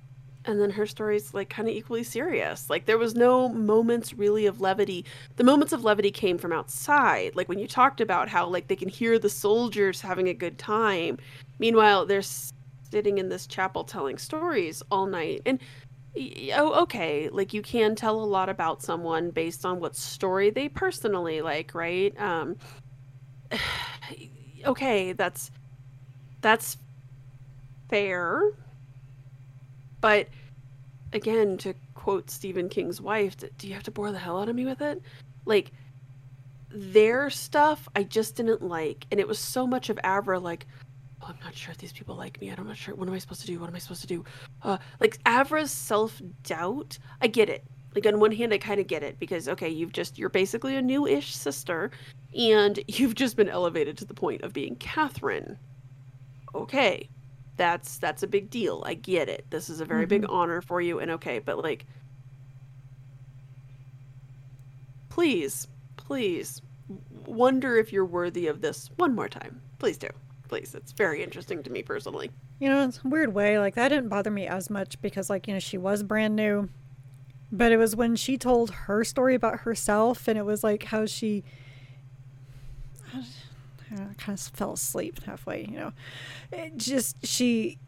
And 0.46 0.60
then 0.60 0.70
her 0.70 0.86
story's 0.86 1.34
like 1.34 1.50
kind 1.50 1.68
of 1.68 1.74
equally 1.74 2.02
serious. 2.02 2.70
Like 2.70 2.86
there 2.86 2.98
was 2.98 3.14
no 3.14 3.48
moments 3.48 4.14
really 4.14 4.46
of 4.46 4.60
levity. 4.60 5.04
The 5.36 5.44
moments 5.44 5.72
of 5.72 5.84
levity 5.84 6.10
came 6.10 6.38
from 6.38 6.52
outside. 6.52 7.36
Like 7.36 7.48
when 7.48 7.58
you 7.58 7.66
talked 7.66 8.00
about 8.00 8.28
how 8.28 8.46
like 8.46 8.68
they 8.68 8.76
can 8.76 8.88
hear 8.88 9.18
the 9.18 9.28
soldiers 9.28 10.00
having 10.00 10.28
a 10.28 10.34
good 10.34 10.58
time. 10.58 11.18
Meanwhile, 11.58 12.06
they're 12.06 12.22
sitting 12.22 13.18
in 13.18 13.28
this 13.28 13.46
chapel 13.46 13.84
telling 13.84 14.16
stories 14.18 14.82
all 14.90 15.06
night. 15.06 15.42
And 15.44 15.60
oh 16.54 16.82
okay 16.82 17.28
like 17.28 17.54
you 17.54 17.62
can 17.62 17.94
tell 17.94 18.20
a 18.20 18.24
lot 18.24 18.48
about 18.48 18.82
someone 18.82 19.30
based 19.30 19.64
on 19.64 19.78
what 19.78 19.94
story 19.94 20.50
they 20.50 20.68
personally 20.68 21.40
like 21.40 21.72
right 21.72 22.18
um 22.20 22.56
okay 24.66 25.12
that's 25.12 25.52
that's 26.40 26.76
fair 27.88 28.52
but 30.00 30.28
again 31.12 31.56
to 31.58 31.74
quote 31.94 32.30
stephen 32.30 32.68
king's 32.68 33.00
wife 33.00 33.36
do 33.58 33.66
you 33.66 33.74
have 33.74 33.82
to 33.82 33.90
bore 33.90 34.12
the 34.12 34.18
hell 34.18 34.40
out 34.40 34.48
of 34.48 34.56
me 34.56 34.64
with 34.64 34.80
it 34.80 35.02
like 35.44 35.72
their 36.72 37.30
stuff 37.30 37.88
I 37.96 38.04
just 38.04 38.36
didn't 38.36 38.62
like. 38.62 39.06
And 39.10 39.20
it 39.20 39.26
was 39.26 39.38
so 39.38 39.66
much 39.66 39.90
of 39.90 39.96
Avra 39.98 40.40
like, 40.40 40.66
oh, 41.22 41.26
I'm 41.28 41.38
not 41.44 41.54
sure 41.54 41.72
if 41.72 41.78
these 41.78 41.92
people 41.92 42.14
like 42.14 42.40
me. 42.40 42.50
I'm 42.50 42.66
not 42.66 42.76
sure. 42.76 42.94
What 42.94 43.08
am 43.08 43.14
I 43.14 43.18
supposed 43.18 43.40
to 43.42 43.46
do? 43.46 43.58
What 43.58 43.68
am 43.68 43.74
I 43.76 43.78
supposed 43.78 44.02
to 44.02 44.06
do? 44.06 44.24
Uh, 44.62 44.78
like 45.00 45.22
Avra's 45.24 45.70
self 45.70 46.20
doubt. 46.42 46.98
I 47.20 47.26
get 47.26 47.48
it. 47.48 47.64
Like 47.94 48.06
on 48.06 48.20
one 48.20 48.30
hand, 48.32 48.52
I 48.52 48.58
kind 48.58 48.80
of 48.80 48.86
get 48.86 49.02
it 49.02 49.18
because 49.18 49.48
okay, 49.48 49.68
you've 49.68 49.92
just 49.92 50.16
you're 50.16 50.28
basically 50.28 50.76
a 50.76 50.82
new-ish 50.82 51.34
sister, 51.34 51.90
and 52.38 52.78
you've 52.88 53.16
just 53.16 53.36
been 53.36 53.48
elevated 53.48 53.98
to 53.98 54.04
the 54.04 54.14
point 54.14 54.42
of 54.42 54.52
being 54.52 54.76
Katherine. 54.76 55.58
Okay, 56.54 57.08
that's 57.56 57.98
that's 57.98 58.22
a 58.22 58.26
big 58.26 58.50
deal. 58.50 58.82
I 58.86 58.94
get 58.94 59.28
it. 59.28 59.44
This 59.50 59.68
is 59.68 59.80
a 59.80 59.84
very 59.84 60.06
big 60.06 60.22
mm-hmm. 60.22 60.32
honor 60.32 60.60
for 60.60 60.80
you, 60.80 60.98
and 60.98 61.10
okay, 61.12 61.38
but 61.38 61.58
like, 61.58 61.86
please, 65.08 65.68
please, 65.96 66.62
wonder 67.26 67.76
if 67.76 67.92
you're 67.92 68.04
worthy 68.04 68.46
of 68.46 68.60
this 68.60 68.90
one 68.96 69.14
more 69.14 69.28
time. 69.28 69.60
Please 69.78 69.98
do. 69.98 70.08
Please, 70.48 70.74
it's 70.74 70.92
very 70.92 71.22
interesting 71.22 71.62
to 71.62 71.70
me 71.70 71.82
personally. 71.82 72.30
You 72.58 72.68
know, 72.68 72.84
it's 72.84 73.00
a 73.04 73.08
weird 73.08 73.34
way. 73.34 73.58
Like 73.58 73.74
that 73.76 73.88
didn't 73.88 74.08
bother 74.08 74.30
me 74.30 74.46
as 74.46 74.68
much 74.68 75.00
because, 75.00 75.30
like, 75.30 75.46
you 75.46 75.54
know, 75.54 75.60
she 75.60 75.78
was 75.78 76.02
brand 76.02 76.34
new. 76.34 76.68
But 77.52 77.72
it 77.72 77.76
was 77.78 77.96
when 77.96 78.16
she 78.16 78.38
told 78.38 78.70
her 78.70 79.04
story 79.04 79.34
about 79.34 79.60
herself, 79.60 80.28
and 80.28 80.38
it 80.38 80.44
was 80.44 80.62
like 80.62 80.84
how 80.84 81.06
she. 81.06 81.44
I 83.92 84.14
kind 84.18 84.38
of 84.38 84.40
fell 84.40 84.72
asleep 84.72 85.22
halfway, 85.24 85.64
you 85.64 85.76
know. 85.76 85.92
It 86.52 86.76
just, 86.76 87.26
she 87.26 87.78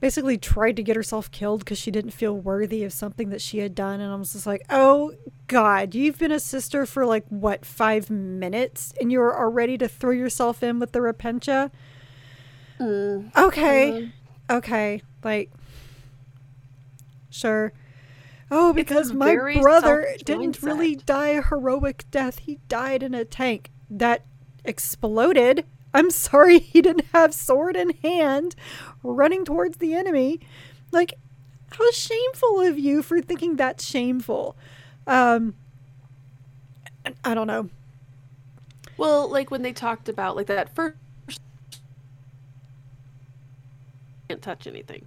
basically 0.00 0.36
tried 0.36 0.76
to 0.76 0.82
get 0.82 0.96
herself 0.96 1.30
killed 1.30 1.60
because 1.60 1.78
she 1.78 1.90
didn't 1.90 2.10
feel 2.10 2.36
worthy 2.36 2.84
of 2.84 2.92
something 2.92 3.30
that 3.30 3.40
she 3.40 3.58
had 3.58 3.74
done. 3.74 4.00
And 4.00 4.12
I 4.12 4.16
was 4.16 4.34
just 4.34 4.46
like, 4.46 4.62
oh, 4.68 5.14
God, 5.46 5.94
you've 5.94 6.18
been 6.18 6.32
a 6.32 6.40
sister 6.40 6.84
for 6.84 7.06
like, 7.06 7.24
what, 7.28 7.64
five 7.64 8.10
minutes? 8.10 8.92
And 9.00 9.10
you're 9.10 9.34
already 9.34 9.78
to 9.78 9.88
throw 9.88 10.10
yourself 10.10 10.62
in 10.62 10.78
with 10.78 10.92
the 10.92 10.98
Repentia? 10.98 11.70
Mm. 12.78 13.34
Okay. 13.36 14.10
Okay. 14.50 15.02
Like, 15.22 15.50
sure. 17.30 17.72
Oh, 18.50 18.72
because 18.72 19.12
my 19.12 19.34
brother 19.34 20.06
didn't 20.24 20.58
mindset. 20.58 20.66
really 20.66 20.96
die 20.96 21.28
a 21.28 21.42
heroic 21.42 22.04
death. 22.10 22.40
He 22.40 22.58
died 22.68 23.02
in 23.02 23.14
a 23.14 23.24
tank 23.24 23.70
that 23.88 24.26
exploded. 24.64 25.64
I'm 25.92 26.10
sorry 26.12 26.58
he 26.58 26.82
didn't 26.82 27.06
have 27.12 27.34
sword 27.34 27.76
in 27.76 27.90
hand 28.02 28.54
running 29.02 29.44
towards 29.44 29.78
the 29.78 29.94
enemy. 29.94 30.40
Like, 30.92 31.14
how 31.70 31.90
shameful 31.90 32.60
of 32.60 32.78
you 32.78 33.02
for 33.02 33.20
thinking 33.20 33.56
that's 33.56 33.84
shameful. 33.84 34.56
Um, 35.06 35.54
I 37.24 37.34
don't 37.34 37.46
know. 37.46 37.68
Well, 38.96 39.28
like 39.28 39.50
when 39.50 39.62
they 39.62 39.72
talked 39.72 40.08
about 40.08 40.36
like 40.36 40.46
that 40.46 40.74
first 40.74 40.96
can't 44.28 44.42
touch 44.42 44.66
anything. 44.66 45.06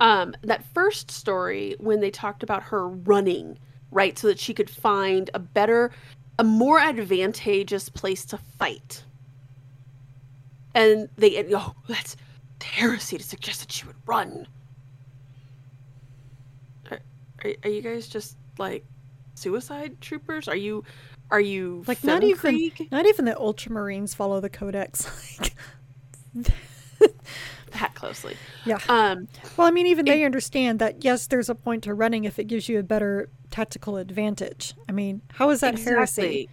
Um, 0.00 0.34
that 0.42 0.64
first 0.74 1.10
story 1.10 1.76
when 1.78 2.00
they 2.00 2.10
talked 2.10 2.42
about 2.42 2.62
her 2.64 2.88
running, 2.88 3.58
right, 3.90 4.18
so 4.18 4.28
that 4.28 4.38
she 4.38 4.54
could 4.54 4.70
find 4.70 5.30
a 5.34 5.38
better, 5.38 5.90
a 6.40 6.42
more 6.44 6.80
advantageous 6.80 7.90
place 7.90 8.24
to 8.24 8.38
fight. 8.38 9.04
And 10.74 11.10
they, 11.18 11.44
oh, 11.54 11.74
that's 11.86 12.16
heresy 12.62 13.18
to 13.18 13.22
suggest 13.22 13.60
that 13.60 13.70
she 13.70 13.84
would 13.86 13.96
run. 14.06 14.46
Are, 16.90 17.00
are, 17.44 17.52
are 17.62 17.68
you 17.68 17.82
guys 17.82 18.08
just 18.08 18.38
like 18.56 18.86
suicide 19.34 20.00
troopers? 20.00 20.48
Are 20.48 20.56
you, 20.56 20.82
are 21.30 21.42
you 21.42 21.84
Like, 21.86 22.02
not 22.02 22.24
even, 22.24 22.72
not 22.90 23.04
even 23.04 23.26
the 23.26 23.34
Ultramarines 23.34 24.14
follow 24.16 24.40
the 24.40 24.50
Codex. 24.50 25.06
Like, 26.34 26.64
that 27.72 27.94
closely? 27.94 28.36
yeah. 28.64 28.78
Um, 28.88 29.28
Well, 29.56 29.66
I 29.66 29.70
mean, 29.70 29.86
even 29.86 30.06
they 30.06 30.24
understand 30.24 30.78
that 30.78 31.04
yes, 31.04 31.26
there's 31.26 31.48
a 31.48 31.54
point 31.54 31.84
to 31.84 31.94
running 31.94 32.24
if 32.24 32.38
it 32.38 32.44
gives 32.44 32.68
you 32.68 32.78
a 32.78 32.82
better 32.82 33.28
tactical 33.50 33.96
advantage. 33.96 34.74
I 34.88 34.92
mean, 34.92 35.22
how 35.32 35.50
is 35.50 35.60
that 35.60 35.78
heresy? 35.78 36.48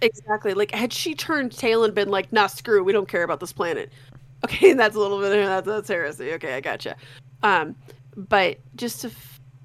Exactly. 0.00 0.54
Like, 0.54 0.74
had 0.74 0.92
she 0.92 1.14
turned 1.14 1.52
tail 1.52 1.84
and 1.84 1.94
been 1.94 2.08
like, 2.08 2.32
"Nah, 2.32 2.48
screw, 2.48 2.82
we 2.82 2.92
don't 2.92 3.08
care 3.08 3.22
about 3.22 3.40
this 3.40 3.52
planet." 3.52 3.90
Okay, 4.44 4.72
that's 4.72 4.96
a 4.96 4.98
little 4.98 5.20
bit 5.20 5.30
that's, 5.30 5.64
that's 5.64 5.88
heresy. 5.88 6.32
Okay, 6.32 6.54
I 6.54 6.60
gotcha. 6.60 6.96
Um, 7.44 7.76
but 8.16 8.58
just 8.74 9.00
to 9.02 9.10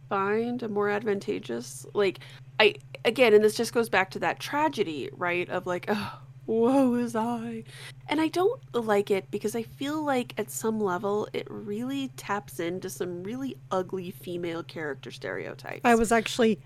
find 0.07 0.61
a 0.61 0.69
more 0.69 0.87
advantageous, 0.87 1.83
like, 1.95 2.19
I 2.59 2.75
again, 3.03 3.33
and 3.33 3.43
this 3.43 3.55
just 3.55 3.73
goes 3.73 3.89
back 3.89 4.11
to 4.11 4.19
that 4.19 4.39
tragedy, 4.39 5.09
right? 5.13 5.49
Of 5.49 5.65
like, 5.65 5.85
oh, 5.87 6.19
woe 6.47 6.95
is 6.95 7.15
I, 7.15 7.63
and 8.07 8.19
I 8.19 8.29
don't 8.29 8.59
like 8.73 9.11
it 9.11 9.29
because 9.29 9.55
I 9.55 9.63
feel 9.63 10.01
like 10.03 10.33
at 10.37 10.49
some 10.49 10.79
level 10.79 11.27
it 11.33 11.45
really 11.49 12.07
taps 12.17 12.59
into 12.59 12.89
some 12.89 13.23
really 13.23 13.57
ugly 13.69 14.11
female 14.11 14.63
character 14.63 15.11
stereotypes. 15.11 15.81
I 15.83 15.95
was 15.95 16.11
actually 16.11 16.59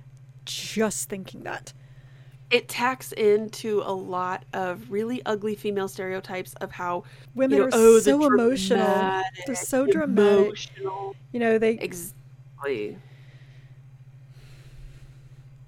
just 0.45 1.09
thinking 1.09 1.43
that. 1.43 1.73
it 2.51 2.67
tacks 2.67 3.11
into 3.13 3.81
a 3.85 3.93
lot 3.93 4.43
of 4.53 4.91
really 4.91 5.21
ugly 5.25 5.55
female 5.55 5.87
stereotypes 5.87 6.53
of 6.55 6.71
how 6.71 7.03
Women 7.33 7.57
you 7.57 7.63
know, 7.63 7.65
are 7.67 7.69
oh, 7.73 7.93
the 7.95 8.01
so 8.01 8.25
emotional. 8.25 9.23
They're 9.45 9.55
so 9.55 9.87
dramatic. 9.87 10.45
emotional. 10.47 11.15
You 11.31 11.39
know, 11.39 11.57
they, 11.57 11.71
Exactly. 11.75 12.97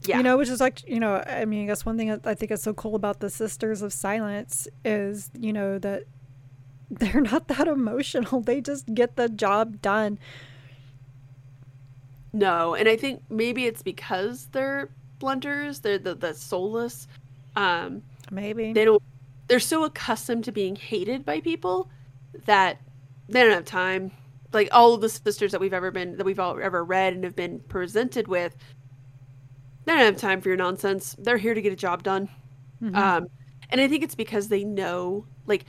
Yeah. 0.06 0.18
you 0.18 0.24
know, 0.24 0.38
which 0.38 0.50
is 0.50 0.60
like, 0.60 0.88
you 0.88 1.00
know, 1.00 1.24
I 1.26 1.46
mean, 1.46 1.64
I 1.64 1.68
guess 1.68 1.86
one 1.86 1.98
thing 1.98 2.10
that 2.10 2.26
I 2.28 2.34
think 2.36 2.52
is 2.52 2.62
so 2.62 2.74
cool 2.74 2.96
about 2.96 3.20
the 3.22 3.30
Sisters 3.30 3.82
of 3.82 3.94
Silence 3.94 4.68
is, 4.84 5.30
you 5.38 5.54
know, 5.54 5.80
that 5.80 6.04
they're 6.90 7.22
not 7.22 7.48
that 7.48 7.68
emotional. 7.68 8.42
They 8.42 8.62
just 8.62 8.94
get 8.94 9.16
the 9.16 9.30
job 9.30 9.82
done. 9.82 10.20
no, 12.34 12.74
and 12.74 12.90
I 12.90 12.96
think 12.98 13.24
maybe 13.30 13.66
it's 13.66 13.84
because 13.84 14.48
they're 14.52 14.90
blunters, 15.20 15.80
they're 15.80 16.00
the, 16.00 16.16
the 16.16 16.34
soulless. 16.34 17.08
Um, 17.56 18.02
Maybe. 18.32 18.74
they 18.74 18.86
don't. 18.86 19.02
They're 19.48 19.60
so 19.60 19.84
accustomed 19.84 20.46
to 20.46 20.52
being 20.52 20.76
hated 20.76 21.26
by 21.26 21.42
people 21.42 21.90
that 22.46 22.80
they 23.30 23.42
don't 23.44 23.52
have 23.54 23.66
time. 23.66 24.12
Like 24.52 24.70
all 24.72 24.94
of 24.94 25.02
the 25.02 25.10
sisters 25.10 25.52
that 25.52 25.62
we've 25.62 25.74
ever 25.74 25.92
been 25.92 26.18
that 26.18 26.26
we've 26.26 26.40
all 26.40 26.60
ever 26.62 26.84
read 26.84 27.14
and 27.14 27.24
have 27.24 27.36
been 27.36 27.60
presented 27.62 28.28
with, 28.28 28.56
they 29.86 29.94
don't 29.94 30.02
have 30.02 30.18
time 30.18 30.42
for 30.42 30.50
your 30.50 30.58
nonsense. 30.58 31.16
They're 31.20 31.38
here 31.38 31.54
to 31.54 31.62
get 31.62 31.74
a 31.74 31.78
job 31.78 32.04
done. 32.04 32.30
Mhm. 32.82 32.96
Um, 32.96 33.28
and 33.70 33.82
I 33.82 33.88
think 33.88 34.04
it's 34.04 34.16
because 34.16 34.50
they 34.50 34.64
know, 34.64 35.26
like, 35.48 35.66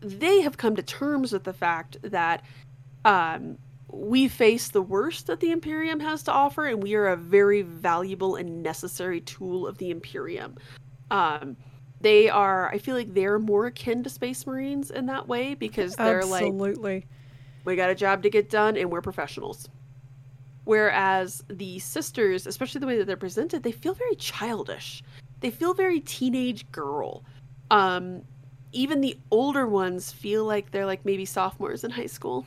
they 0.00 0.40
have 0.42 0.56
come 0.56 0.76
to 0.76 0.82
terms 0.82 1.32
with 1.32 1.44
the 1.44 1.52
fact 1.52 1.96
that 2.02 2.42
um, 3.04 3.56
we 3.88 4.28
face 4.28 4.68
the 4.68 4.82
worst 4.82 5.26
that 5.28 5.40
the 5.40 5.52
Imperium 5.52 6.00
has 6.00 6.22
to 6.24 6.32
offer, 6.32 6.66
and 6.66 6.82
we 6.82 6.94
are 6.94 7.06
a 7.08 7.16
very 7.16 7.62
valuable 7.62 8.36
and 8.36 8.62
necessary 8.62 9.20
tool 9.20 9.66
of 9.66 9.78
the 9.78 9.90
Imperium. 9.90 10.56
Um, 11.10 11.56
they 12.00 12.28
are, 12.28 12.68
I 12.68 12.78
feel 12.78 12.94
like 12.94 13.14
they're 13.14 13.38
more 13.38 13.66
akin 13.66 14.02
to 14.02 14.10
Space 14.10 14.46
Marines 14.46 14.90
in 14.90 15.06
that 15.06 15.28
way 15.28 15.54
because 15.54 15.96
they're 15.96 16.24
like, 16.24 16.44
Absolutely. 16.44 17.06
we 17.64 17.76
got 17.76 17.90
a 17.90 17.94
job 17.94 18.22
to 18.24 18.30
get 18.30 18.50
done 18.50 18.76
and 18.76 18.90
we're 18.90 19.00
professionals. 19.00 19.68
Whereas 20.66 21.44
the 21.48 21.78
sisters, 21.78 22.44
especially 22.44 22.80
the 22.80 22.88
way 22.88 22.98
that 22.98 23.06
they're 23.06 23.16
presented, 23.16 23.62
they 23.62 23.70
feel 23.70 23.94
very 23.94 24.16
childish. 24.16 25.00
They 25.38 25.50
feel 25.50 25.74
very 25.74 26.00
teenage 26.00 26.70
girl. 26.72 27.22
Um, 27.70 28.22
even 28.72 29.00
the 29.00 29.16
older 29.30 29.68
ones 29.68 30.10
feel 30.10 30.44
like 30.44 30.72
they're 30.72 30.84
like 30.84 31.04
maybe 31.04 31.24
sophomores 31.24 31.84
in 31.84 31.92
high 31.92 32.06
school, 32.06 32.44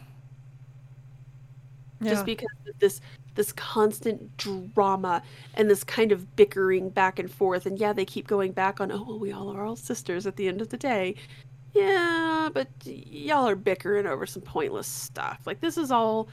yeah. 2.02 2.12
just 2.12 2.26
because 2.26 2.50
of 2.68 2.78
this 2.80 3.00
this 3.36 3.54
constant 3.54 4.36
drama 4.36 5.24
and 5.54 5.70
this 5.70 5.86
kind 5.86 6.12
of 6.12 6.36
bickering 6.36 6.90
back 6.90 7.20
and 7.20 7.32
forth. 7.32 7.66
And 7.66 7.80
yeah, 7.80 7.94
they 7.94 8.04
keep 8.04 8.28
going 8.28 8.52
back 8.52 8.82
on, 8.82 8.92
oh 8.92 9.06
well, 9.08 9.20
we 9.20 9.32
all 9.32 9.50
are 9.50 9.64
all 9.64 9.78
sisters 9.78 10.28
at 10.28 10.36
the 10.36 10.50
end 10.50 10.60
of 10.60 10.68
the 10.68 10.78
day. 10.78 11.16
Yeah, 11.74 12.50
but 12.54 12.68
y'all 12.84 13.48
are 13.48 13.56
bickering 13.56 14.08
over 14.08 14.26
some 14.26 14.42
pointless 14.42 14.88
stuff. 14.88 15.40
Like 15.46 15.62
this 15.62 15.78
is 15.78 15.90
all. 15.90 16.28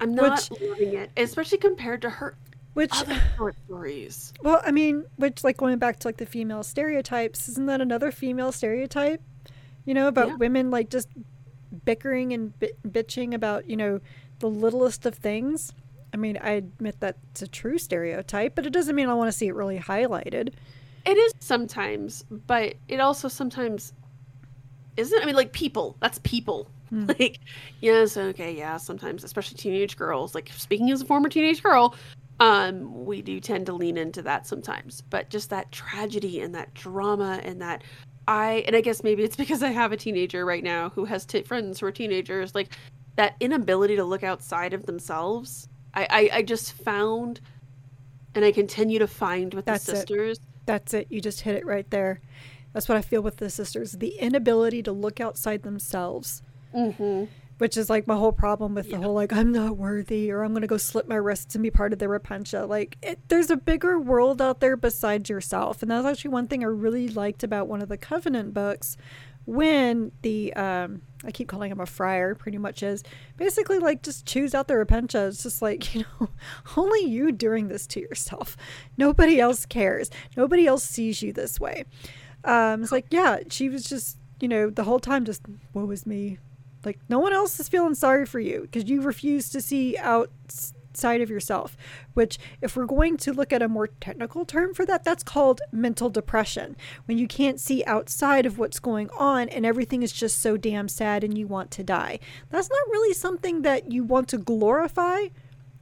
I'm 0.00 0.14
not 0.14 0.48
loving 0.60 0.94
it, 0.94 1.10
especially 1.16 1.58
compared 1.58 2.02
to 2.02 2.10
her 2.10 2.34
Which 2.74 2.90
other 2.94 3.20
short 3.36 3.56
stories. 3.66 4.32
Well, 4.42 4.60
I 4.64 4.70
mean, 4.70 5.04
which 5.16 5.44
like 5.44 5.56
going 5.56 5.78
back 5.78 5.98
to 6.00 6.08
like 6.08 6.16
the 6.16 6.26
female 6.26 6.62
stereotypes, 6.62 7.48
isn't 7.48 7.66
that 7.66 7.80
another 7.80 8.10
female 8.10 8.52
stereotype? 8.52 9.22
You 9.84 9.94
know, 9.94 10.08
about 10.08 10.28
Yeah. 10.28 10.36
women 10.36 10.70
like 10.70 10.88
just 10.90 11.08
bickering 11.84 12.32
and 12.32 12.58
bi- 12.58 12.72
bitching 12.86 13.34
about, 13.34 13.68
you 13.68 13.76
know, 13.76 14.00
the 14.40 14.48
littlest 14.48 15.06
of 15.06 15.14
things. 15.14 15.72
I 16.12 16.16
mean, 16.16 16.38
I 16.42 16.52
admit 16.52 16.96
that's 16.98 17.42
a 17.42 17.46
true 17.46 17.78
stereotype, 17.78 18.54
but 18.54 18.66
it 18.66 18.70
doesn't 18.72 18.94
mean 18.96 19.08
I 19.08 19.14
want 19.14 19.28
to 19.30 19.36
see 19.36 19.46
it 19.46 19.54
really 19.54 19.78
highlighted. 19.78 20.52
It 21.06 21.16
is 21.16 21.32
sometimes, 21.40 22.24
but 22.30 22.74
it 22.88 23.00
also 23.00 23.28
sometimes 23.28 23.92
isn't. 24.96 25.22
I 25.22 25.26
mean, 25.26 25.36
like 25.36 25.52
people. 25.52 25.96
That's 26.00 26.18
people. 26.24 26.68
Hmm. 26.90 27.06
Like, 27.18 27.40
yes, 27.80 28.16
okay, 28.16 28.56
yeah. 28.56 28.76
Sometimes, 28.76 29.24
especially 29.24 29.56
teenage 29.56 29.96
girls. 29.96 30.34
Like 30.34 30.50
speaking 30.56 30.90
as 30.90 31.02
a 31.02 31.04
former 31.04 31.28
teenage 31.28 31.62
girl, 31.62 31.94
um, 32.40 33.04
we 33.04 33.22
do 33.22 33.38
tend 33.40 33.66
to 33.66 33.72
lean 33.72 33.96
into 33.96 34.22
that 34.22 34.46
sometimes. 34.46 35.02
But 35.02 35.30
just 35.30 35.50
that 35.50 35.70
tragedy 35.72 36.40
and 36.40 36.54
that 36.54 36.74
drama 36.74 37.40
and 37.44 37.60
that 37.60 37.84
I 38.26 38.64
and 38.66 38.74
I 38.76 38.80
guess 38.80 39.02
maybe 39.02 39.22
it's 39.22 39.36
because 39.44 39.62
I 39.62 39.70
have 39.70 39.92
a 39.92 39.96
teenager 39.96 40.44
right 40.44 40.64
now 40.64 40.90
who 40.90 41.04
has 41.04 41.24
t- 41.24 41.42
friends 41.42 41.80
who 41.80 41.86
are 41.86 41.92
teenagers. 41.92 42.54
Like 42.54 42.70
that 43.16 43.36
inability 43.40 43.96
to 43.96 44.04
look 44.04 44.22
outside 44.22 44.72
of 44.72 44.86
themselves. 44.86 45.68
I 45.94 46.06
I, 46.10 46.30
I 46.38 46.42
just 46.42 46.72
found, 46.72 47.40
and 48.34 48.44
I 48.44 48.52
continue 48.52 48.98
to 48.98 49.06
find 49.06 49.52
with 49.54 49.64
That's 49.64 49.84
the 49.84 49.92
it. 49.92 49.96
sisters. 49.96 50.40
That's 50.66 50.94
it. 50.94 51.06
You 51.10 51.20
just 51.20 51.42
hit 51.42 51.56
it 51.56 51.66
right 51.66 51.88
there. 51.90 52.20
That's 52.72 52.88
what 52.88 52.96
I 52.96 53.02
feel 53.02 53.22
with 53.22 53.38
the 53.38 53.50
sisters 53.50 53.92
the 53.92 54.16
inability 54.18 54.82
to 54.84 54.92
look 54.92 55.20
outside 55.20 55.62
themselves, 55.62 56.42
Mm-hmm. 56.74 57.24
which 57.58 57.76
is 57.76 57.90
like 57.90 58.06
my 58.06 58.14
whole 58.16 58.32
problem 58.32 58.74
with 58.74 58.86
Yeah. 58.86 58.96
the 58.98 59.02
whole 59.04 59.14
like, 59.14 59.32
I'm 59.32 59.52
not 59.52 59.76
worthy 59.76 60.30
or 60.30 60.42
I'm 60.42 60.52
going 60.52 60.62
to 60.62 60.66
go 60.68 60.76
slit 60.78 61.08
my 61.08 61.16
wrists 61.16 61.54
and 61.54 61.62
be 61.62 61.70
part 61.70 61.92
of 61.92 61.98
the 61.98 62.06
Repentia. 62.06 62.66
Like, 62.68 62.96
it, 63.02 63.18
there's 63.28 63.50
a 63.50 63.56
bigger 63.56 63.98
world 63.98 64.40
out 64.40 64.60
there 64.60 64.76
besides 64.76 65.28
yourself. 65.28 65.82
And 65.82 65.90
that's 65.90 66.06
actually 66.06 66.30
one 66.30 66.46
thing 66.46 66.62
I 66.64 66.68
really 66.68 67.08
liked 67.08 67.42
about 67.42 67.68
one 67.68 67.82
of 67.82 67.88
the 67.88 67.98
Covenant 67.98 68.54
books 68.54 68.96
when 69.46 70.12
the, 70.22 70.52
um, 70.54 71.02
I 71.24 71.30
keep 71.32 71.48
calling 71.48 71.70
him 71.72 71.80
a 71.80 71.86
friar, 71.86 72.34
pretty 72.34 72.58
much 72.58 72.82
is 72.82 73.02
basically 73.36 73.78
like 73.78 74.02
just 74.02 74.24
choose 74.26 74.54
out 74.54 74.68
the 74.68 74.74
Repentia. 74.74 75.28
It's 75.28 75.42
just 75.42 75.60
like, 75.60 75.94
you 75.94 76.04
know, 76.20 76.28
only 76.76 77.04
you 77.04 77.32
doing 77.32 77.68
this 77.68 77.86
to 77.88 78.00
yourself. 78.00 78.56
Nobody 78.96 79.40
else 79.40 79.66
cares. 79.66 80.10
Nobody 80.36 80.66
else 80.66 80.84
sees 80.84 81.20
you 81.22 81.32
this 81.32 81.58
way. 81.58 81.84
Um, 82.44 82.82
it's 82.82 82.92
like, 82.92 83.06
yeah, 83.10 83.38
she 83.50 83.68
was 83.68 83.84
just, 83.84 84.18
you 84.40 84.48
know, 84.48 84.70
the 84.70 84.84
whole 84.84 85.00
time 85.00 85.24
just, 85.24 85.42
woe 85.74 85.90
is 85.90 86.06
me. 86.06 86.38
Like, 86.84 86.98
no 87.08 87.18
one 87.18 87.32
else 87.32 87.60
is 87.60 87.68
feeling 87.68 87.94
sorry 87.94 88.24
for 88.26 88.40
you 88.40 88.62
because 88.62 88.88
you 88.88 89.02
refuse 89.02 89.50
to 89.50 89.60
see 89.60 89.96
outside 89.98 91.20
of 91.20 91.28
yourself. 91.28 91.76
Which, 92.14 92.38
if 92.62 92.74
we're 92.76 92.86
going 92.86 93.16
to 93.18 93.32
look 93.32 93.52
at 93.52 93.60
a 93.62 93.68
more 93.68 93.86
technical 93.88 94.44
term 94.44 94.72
for 94.74 94.86
that, 94.86 95.04
that's 95.04 95.22
called 95.22 95.60
mental 95.72 96.08
depression. 96.08 96.76
When 97.04 97.18
you 97.18 97.28
can't 97.28 97.60
see 97.60 97.84
outside 97.84 98.46
of 98.46 98.58
what's 98.58 98.78
going 98.80 99.10
on 99.18 99.48
and 99.50 99.66
everything 99.66 100.02
is 100.02 100.12
just 100.12 100.40
so 100.40 100.56
damn 100.56 100.88
sad 100.88 101.22
and 101.22 101.36
you 101.36 101.46
want 101.46 101.70
to 101.72 101.84
die. 101.84 102.18
That's 102.48 102.70
not 102.70 102.80
really 102.90 103.12
something 103.14 103.62
that 103.62 103.92
you 103.92 104.02
want 104.02 104.28
to 104.28 104.38
glorify, 104.38 105.18
at 105.24 105.30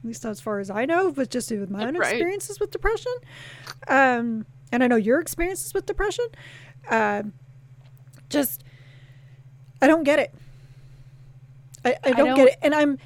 least 0.03 0.25
as 0.25 0.39
far 0.41 0.59
as 0.59 0.69
I 0.69 0.85
know, 0.85 1.11
but 1.11 1.29
just 1.29 1.49
with 1.49 1.69
my 1.69 1.85
own 1.87 1.95
Right. 1.97 2.11
experiences 2.11 2.59
with 2.59 2.71
depression. 2.71 3.13
Um, 3.87 4.45
and 4.71 4.83
I 4.83 4.87
know 4.87 4.95
your 4.97 5.19
experiences 5.21 5.73
with 5.73 5.85
depression. 5.85 6.25
Um, 6.89 7.33
just, 8.29 8.63
I 9.81 9.87
don't 9.87 10.03
get 10.03 10.19
it. 10.19 10.33
I, 11.85 11.95
I, 12.03 12.11
don't, 12.11 12.27
don't- 12.27 12.35
get 12.35 12.47
it. 12.49 12.57
And 12.61 12.73
I'm, 12.75 12.97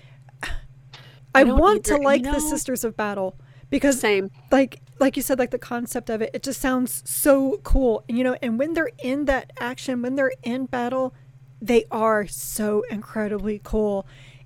I, 0.44 1.42
I 1.42 1.44
want 1.46 1.86
to 1.86 1.94
either. 1.94 2.02
You 2.02 2.06
like 2.06 2.24
the 2.24 2.40
Sisters 2.40 2.84
of 2.84 2.96
Battle 2.98 3.38
because 3.70 4.00
Same. 4.00 4.30
like 4.52 4.80
like 5.00 5.18
you 5.18 5.24
said 5.24 5.40
like 5.40 5.50
the 5.52 5.58
concept 5.58 6.10
of 6.12 6.22
it 6.22 6.30
it 6.34 6.44
just 6.44 6.62
sounds 6.62 7.02
so 7.10 7.60
cool 7.64 8.04
and 8.08 8.16
you 8.18 8.24
know 8.24 8.38
and 8.42 8.60
when 8.60 8.74
they're 8.74 8.92
in 9.04 9.26
that 9.26 9.52
action 9.60 10.04
when 10.04 10.14
they're 10.16 10.32
in 10.44 10.68
battle 10.68 11.14
they 11.60 11.84
are 11.90 12.28
so 12.28 12.84
incredibly 12.92 13.60
cool 13.64 14.06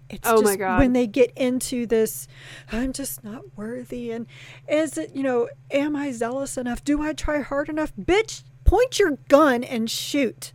it's 0.09 0.25
Oh 0.27 0.35
just 0.41 0.45
my 0.45 0.55
God. 0.55 0.79
when 0.79 0.93
they 0.93 1.05
get 1.05 1.31
into 1.35 1.85
this 1.85 2.29
i'm 2.71 2.93
just 2.93 3.21
not 3.25 3.41
worthy 3.57 4.11
and 4.11 4.25
is 4.69 4.97
it 4.97 5.13
you 5.13 5.21
know 5.23 5.49
am 5.71 5.97
i 5.97 6.11
zealous 6.13 6.57
enough 6.57 6.81
do 6.85 7.01
i 7.03 7.11
try 7.11 7.41
hard 7.41 7.67
enough 7.67 7.91
bitch 7.97 8.43
point 8.63 8.97
your 8.97 9.17
gun 9.27 9.65
and 9.65 9.91
shoot 9.91 10.53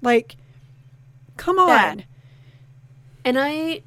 like 0.00 0.36
come 1.36 1.58
on 1.58 1.66
That. 1.66 2.04
And 3.28 3.38
I. 3.38 3.82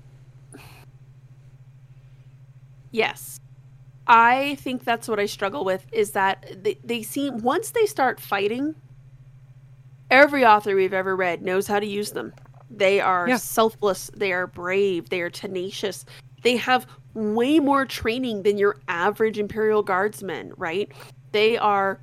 Yes. 2.91 3.39
I 4.05 4.53
think 4.59 4.83
that's 4.83 5.07
what 5.07 5.19
I 5.19 5.25
struggle 5.25 5.65
with 5.65 5.83
is 5.91 6.11
that 6.11 6.63
they, 6.63 6.77
they 6.83 7.01
seem, 7.01 7.39
once 7.39 7.71
they 7.71 7.87
start 7.87 8.19
fighting, 8.19 8.75
every 10.11 10.45
author 10.45 10.75
we've 10.75 10.93
ever 10.93 11.15
read 11.15 11.41
knows 11.41 11.65
how 11.65 11.79
to 11.79 11.87
use 11.87 12.11
them. 12.11 12.33
They 12.69 13.01
are 13.01 13.27
Yeah. 13.27 13.37
selfless, 13.37 14.11
they 14.15 14.31
are 14.31 14.45
brave, 14.45 15.09
they 15.09 15.21
are 15.21 15.31
tenacious. 15.31 16.05
They 16.43 16.57
have 16.57 16.85
way 17.15 17.59
more 17.59 17.87
training 17.87 18.43
than 18.43 18.59
your 18.59 18.77
average 18.89 19.39
Imperial 19.39 19.81
Guardsman, 19.81 20.53
right? 20.55 20.91
They 21.31 21.57
are 21.57 21.99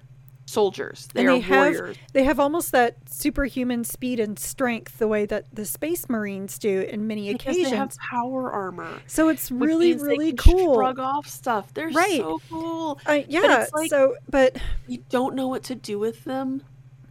soldiers, 0.49 1.09
they 1.13 1.27
they 1.27 1.41
have 1.41 1.75
warriors. 1.75 1.97
they 2.15 2.25
have 2.25 2.41
almost 2.41 2.73
that 2.73 2.97
superhuman 3.09 3.85
speed 3.85 4.19
and 4.19 4.39
strength 4.39 4.99
the 4.99 5.07
way 5.07 5.27
that 5.27 5.45
the 5.53 5.65
space 5.67 6.09
marines 6.09 6.59
do 6.59 6.81
in 6.81 7.07
many 7.07 7.31
Because 7.33 7.55
occasions 7.55 7.71
they 7.71 7.77
have 7.77 7.97
power 8.11 8.51
armor. 8.51 9.01
so 9.07 9.29
it's 9.29 9.51
really 9.51 9.95
really 9.95 10.33
cool 10.33 10.75
Shrug 10.77 10.99
off 10.99 11.29
stuff. 11.29 11.75
They're 11.75 11.91
Right. 11.91 12.21
so 12.21 12.41
cool. 12.49 12.99
uh, 13.07 13.21
yeah 13.29 13.63
it's 13.63 13.73
like- 13.75 13.91
so 13.91 14.17
but 14.31 14.57
You 14.87 15.05
don't 15.11 15.35
know 15.35 15.49
what 15.49 15.63
to 15.65 15.75
do 15.75 15.99
with 15.99 16.25
them 16.25 16.63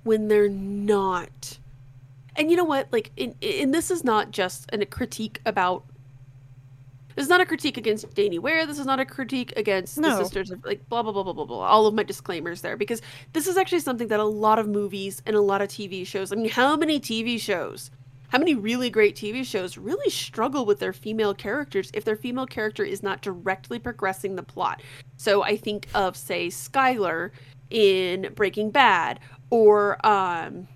when 0.04 0.28
they're 0.30 0.50
not. 0.50 1.60
And 2.36 2.52
you 2.52 2.58
know 2.58 2.66
what? 2.66 2.88
Like, 2.94 3.12
in, 3.18 3.34
and 3.42 3.74
this 3.74 3.90
is 3.90 4.04
not 4.04 4.30
just 4.32 4.70
an, 4.72 4.82
a 4.84 4.86
critique 4.86 5.42
about. 5.46 5.84
This 7.18 7.24
is 7.24 7.30
not 7.30 7.42
a 7.42 7.48
critique 7.48 7.78
against 7.78 8.08
Danie 8.14 8.38
Ware. 8.38 8.68
This 8.68 8.78
is 8.78 8.86
not 8.86 9.00
a 9.00 9.06
critique 9.06 9.52
against 9.58 9.98
No. 9.98 10.10
the 10.10 10.24
sisters 10.24 10.52
of 10.52 10.64
like 10.64 10.88
blah 10.88 11.02
blah 11.02 11.12
blah 11.12 11.24
blah 11.24 11.34
blah 11.34 11.46
blah. 11.46 11.66
All 11.66 11.88
of 11.88 11.96
my 11.96 12.04
disclaimers 12.04 12.62
there 12.62 12.78
because 12.78 13.02
this 13.34 13.48
is 13.48 13.58
actually 13.58 13.80
something 13.80 14.08
that 14.10 14.20
a 14.20 14.24
lot 14.24 14.60
of 14.60 14.68
movies 14.68 15.24
and 15.26 15.36
a 15.36 15.42
lot 15.42 15.64
of 15.64 15.68
TV 15.70 16.06
shows. 16.06 16.32
I 16.32 16.36
mean, 16.36 16.50
how 16.50 16.78
many 16.78 17.00
TV 17.00 17.40
shows, 17.42 17.90
how 18.28 18.38
many 18.38 18.54
really 18.54 18.92
great 18.92 19.16
TV 19.16 19.44
shows 19.44 19.80
really 19.80 20.12
struggle 20.12 20.64
with 20.64 20.78
their 20.80 20.94
female 20.94 21.34
characters 21.34 21.90
if 21.96 22.06
their 22.06 22.16
female 22.16 22.46
character 22.46 22.84
is 22.84 23.02
not 23.02 23.24
directly 23.24 23.80
progressing 23.80 24.36
the 24.36 24.44
plot. 24.44 24.84
So 25.18 25.42
I 25.42 25.58
think 25.58 25.88
of 25.96 26.16
say 26.16 26.50
Skyler 26.50 27.32
in 27.72 28.32
Breaking 28.36 28.70
Bad 28.70 29.20
or 29.50 29.98
um 30.06 30.68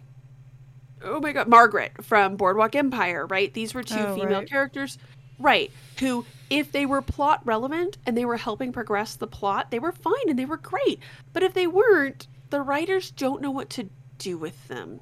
oh 1.03 1.19
my 1.19 1.33
god, 1.33 1.47
Margaret 1.47 2.03
from 2.03 2.35
Boardwalk 2.35 2.75
Empire, 2.75 3.27
right? 3.27 3.53
These 3.53 3.75
were 3.75 3.83
two 3.83 3.93
Oh, 3.95 4.15
female 4.15 4.39
right. 4.39 4.49
characters, 4.49 4.97
right? 5.37 5.71
Who, 6.01 6.25
if 6.49 6.71
they 6.71 6.85
were 6.85 7.01
plot 7.01 7.41
relevant 7.45 7.97
and 8.05 8.17
they 8.17 8.25
were 8.25 8.37
helping 8.37 8.73
progress 8.73 9.15
the 9.15 9.27
plot, 9.27 9.71
they 9.71 9.79
were 9.79 9.91
fine 9.91 10.27
and 10.27 10.37
they 10.37 10.45
were 10.45 10.57
great. 10.57 10.99
But 11.31 11.43
if 11.43 11.53
they 11.53 11.67
weren't, 11.67 12.27
the 12.49 12.61
writers 12.61 13.11
don't 13.11 13.41
know 13.41 13.51
what 13.51 13.69
to 13.71 13.89
do 14.17 14.37
with 14.37 14.67
them. 14.67 14.99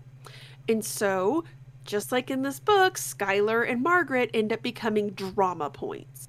And 0.68 0.86
so, 0.86 1.46
just 1.86 2.12
like 2.12 2.30
in 2.30 2.44
this 2.44 2.60
book, 2.60 2.96
Skyler 2.96 3.70
and 3.70 3.82
Margaret 3.82 4.30
end 4.34 4.54
up 4.54 4.62
becoming 4.62 5.10
drama 5.12 5.70
points. 5.70 6.28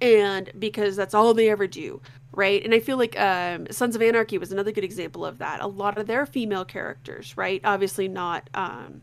And 0.00 0.50
because 0.58 0.96
that's 0.96 1.14
all 1.14 1.34
they 1.34 1.50
ever 1.50 1.66
do, 1.66 2.00
right? 2.32 2.64
And 2.64 2.72
I 2.74 2.80
feel 2.80 2.96
like 2.96 3.18
um, 3.20 3.66
Sons 3.70 3.94
of 3.94 4.02
Anarchy 4.02 4.38
was 4.38 4.52
another 4.52 4.72
good 4.72 4.84
example 4.84 5.24
of 5.24 5.38
that. 5.38 5.60
A 5.60 5.66
lot 5.66 5.98
of 5.98 6.06
their 6.06 6.26
female 6.26 6.64
characters, 6.64 7.36
right? 7.36 7.60
Obviously 7.64 8.08
not. 8.08 8.48
Um, 8.54 9.02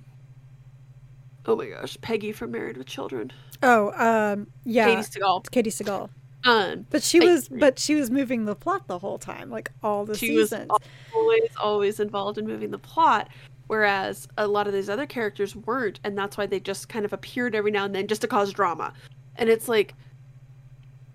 oh 1.46 1.56
my 1.56 1.68
gosh, 1.68 1.98
Peggy 2.02 2.32
from 2.32 2.52
Married 2.52 2.78
with 2.78 2.88
Children, 2.88 3.32
oh 3.64 3.92
um 3.92 4.48
yeah 4.66 4.88
Katey 4.90 5.18
Sagal. 5.20 5.46
Katey 5.46 5.68
Sagal. 5.68 6.10
Um, 6.46 6.86
But 6.90 7.04
she 7.04 7.22
I- 7.22 7.26
was 7.26 7.50
but 7.50 7.78
she 7.80 7.96
was 7.96 8.10
moving 8.10 8.46
the 8.46 8.56
plot 8.56 8.88
the 8.88 8.98
whole 9.00 9.18
time, 9.18 9.50
like 9.50 9.72
all 9.84 10.06
the 10.06 10.16
she 10.18 10.36
was 10.36 10.50
seasons. 10.52 10.72
always 11.14 11.50
always 11.62 12.00
involved 12.00 12.38
in 12.38 12.48
moving 12.48 12.72
the 12.72 12.78
plot 12.80 13.28
whereas 13.68 14.28
a 14.38 14.48
lot 14.48 14.66
of 14.66 14.74
these 14.74 14.90
other 14.90 15.06
characters 15.06 15.56
weren't 15.56 16.00
and 16.04 16.18
that's 16.18 16.38
why 16.38 16.46
they 16.48 16.60
just 16.60 16.90
kind 16.90 17.06
of 17.06 17.14
appeared 17.14 17.54
every 17.54 17.70
now 17.70 17.86
and 17.86 17.94
then 17.94 18.08
just 18.08 18.22
to 18.22 18.28
cause 18.28 18.52
drama 18.52 18.92
and 19.36 19.48
it's 19.48 19.68
like 19.68 19.94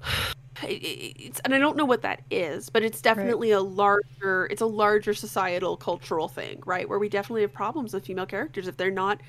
it's 0.63 1.41
and 1.41 1.53
i 1.55 1.59
don't 1.59 1.77
know 1.77 1.85
what 1.85 2.03
that 2.03 2.23
is 2.31 2.71
but 2.71 2.83
it's 2.85 3.01
definitely 3.01 3.51
a 3.51 3.61
larger 3.61 4.47
it's 4.53 4.61
a 4.63 4.67
larger 4.67 5.13
societal 5.13 5.77
cultural 5.77 6.29
thing 6.29 6.63
right 6.65 6.89
where 6.89 6.99
we 7.01 7.09
definitely 7.09 7.43
have 7.43 7.53
problems 7.53 7.93
with 7.93 8.05
female 8.07 8.25
characters 8.27 8.69
if 8.69 8.77
they're 8.77 8.91
not 8.91 9.21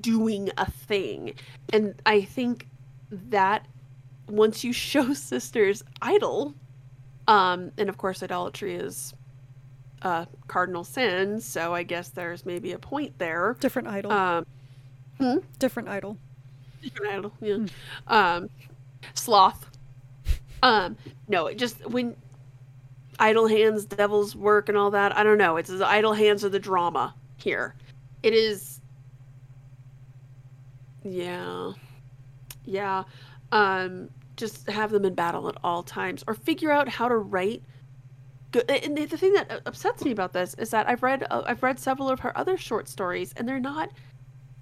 doing 0.00 0.50
a 0.58 0.70
thing 0.70 1.34
and 1.72 1.94
i 2.06 2.22
think 2.22 2.66
that 3.10 3.66
once 4.28 4.64
you 4.64 4.72
show 4.72 5.12
sisters 5.12 5.82
idol 6.02 6.54
um, 7.28 7.72
and 7.76 7.90
of 7.90 7.98
course, 7.98 8.22
idolatry 8.22 8.74
is 8.74 9.12
a 10.00 10.26
cardinal 10.48 10.82
sin, 10.82 11.40
so 11.42 11.74
I 11.74 11.82
guess 11.82 12.08
there's 12.08 12.46
maybe 12.46 12.72
a 12.72 12.78
point 12.78 13.18
there. 13.18 13.54
Different 13.60 13.86
idol. 13.86 14.10
Um, 14.12 14.46
Different 15.58 15.88
idol. 15.90 16.16
different 16.82 17.12
idol, 17.12 17.32
yeah. 17.42 17.66
Um, 18.06 18.48
sloth. 19.12 19.70
Um, 20.62 20.96
no, 21.28 21.48
it 21.48 21.58
just 21.58 21.86
when 21.90 22.16
idle 23.18 23.46
hands, 23.46 23.84
devil's 23.84 24.34
work, 24.34 24.70
and 24.70 24.78
all 24.78 24.90
that. 24.92 25.14
I 25.14 25.22
don't 25.22 25.38
know. 25.38 25.58
It's 25.58 25.68
the 25.68 25.86
idle 25.86 26.14
hands 26.14 26.44
are 26.44 26.48
the 26.48 26.58
drama 26.58 27.14
here. 27.36 27.74
It 28.22 28.32
is. 28.32 28.77
Yeah, 31.10 31.72
yeah. 32.64 33.04
Um, 33.52 34.10
just 34.36 34.68
have 34.68 34.90
them 34.90 35.04
in 35.04 35.14
battle 35.14 35.48
at 35.48 35.56
all 35.64 35.82
times, 35.82 36.24
or 36.26 36.34
figure 36.34 36.70
out 36.70 36.88
how 36.88 37.08
to 37.08 37.16
write. 37.16 37.62
Good. 38.52 38.70
And 38.70 38.96
the 38.96 39.04
the 39.06 39.16
thing 39.16 39.32
that 39.34 39.62
upsets 39.66 40.04
me 40.04 40.10
about 40.10 40.32
this 40.32 40.54
is 40.54 40.70
that 40.70 40.88
I've 40.88 41.02
read 41.02 41.26
uh, 41.30 41.42
I've 41.46 41.62
read 41.62 41.78
several 41.78 42.08
of 42.08 42.20
her 42.20 42.36
other 42.36 42.56
short 42.56 42.88
stories, 42.88 43.32
and 43.36 43.48
they're 43.48 43.60
not 43.60 43.90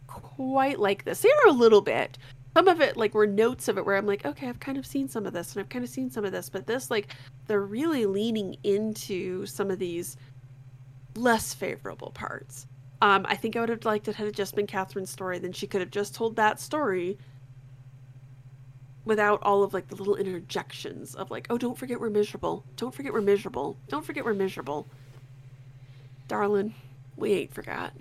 quite 0.07 0.79
like 0.79 1.05
this. 1.05 1.21
They 1.21 1.31
are 1.31 1.49
a 1.49 1.53
little 1.53 1.83
bit, 1.83 2.19
some 2.57 2.69
of 2.69 2.81
it 2.81 2.97
like 2.97 3.13
were 3.13 3.27
notes 3.27 3.69
of 3.69 3.77
it 3.77 3.85
where 3.85 3.97
I'm 3.97 4.07
like, 4.07 4.25
okay, 4.25 4.49
I've 4.49 4.61
kind 4.61 4.79
of 4.79 4.87
seen 4.87 5.09
some 5.09 5.27
of 5.27 5.35
this 5.35 5.53
and 5.53 5.61
I've 5.61 5.69
kind 5.69 5.85
of 5.85 5.91
seen 5.91 6.09
some 6.09 6.25
of 6.25 6.33
this, 6.33 6.49
but 6.49 6.67
this 6.67 6.91
like 6.91 7.09
they're 7.47 7.61
really 7.61 8.07
leaning 8.07 8.57
into 8.65 9.45
some 9.45 9.71
of 9.71 9.79
these 9.79 10.17
less 11.17 11.53
favorable 11.53 12.13
parts. 12.13 12.67
Um, 13.03 13.27
I 13.29 13.37
think 13.37 13.57
I 13.57 13.61
would 13.61 13.69
have 13.69 13.85
liked 13.85 14.09
it 14.09 14.15
had 14.17 14.27
it 14.27 14.35
just 14.35 14.55
been 14.55 14.67
Katherine's 14.67 15.11
story. 15.11 15.39
Then 15.39 15.53
she 15.53 15.67
could 15.67 15.81
have 15.81 15.91
just 15.91 16.15
told 16.15 16.37
that 16.37 16.59
story 16.61 17.19
without 19.05 19.41
all 19.43 19.63
of 19.63 19.75
like 19.75 19.89
the 19.89 19.97
little 19.97 20.17
interjections 20.17 21.15
of 21.15 21.31
like, 21.31 21.47
oh, 21.51 21.59
don't 21.59 21.77
forget 21.77 22.01
we're 22.01 22.11
miserable. 22.11 22.65
Don't 22.77 22.95
forget 22.95 23.13
we're 23.13 23.21
miserable. 23.21 23.77
Don't 23.89 24.05
forget 24.05 24.25
we're 24.25 24.35
miserable. 24.35 24.87
Darling, 26.27 26.75
we 27.17 27.33
ain't 27.33 27.55
forgot. 27.55 27.93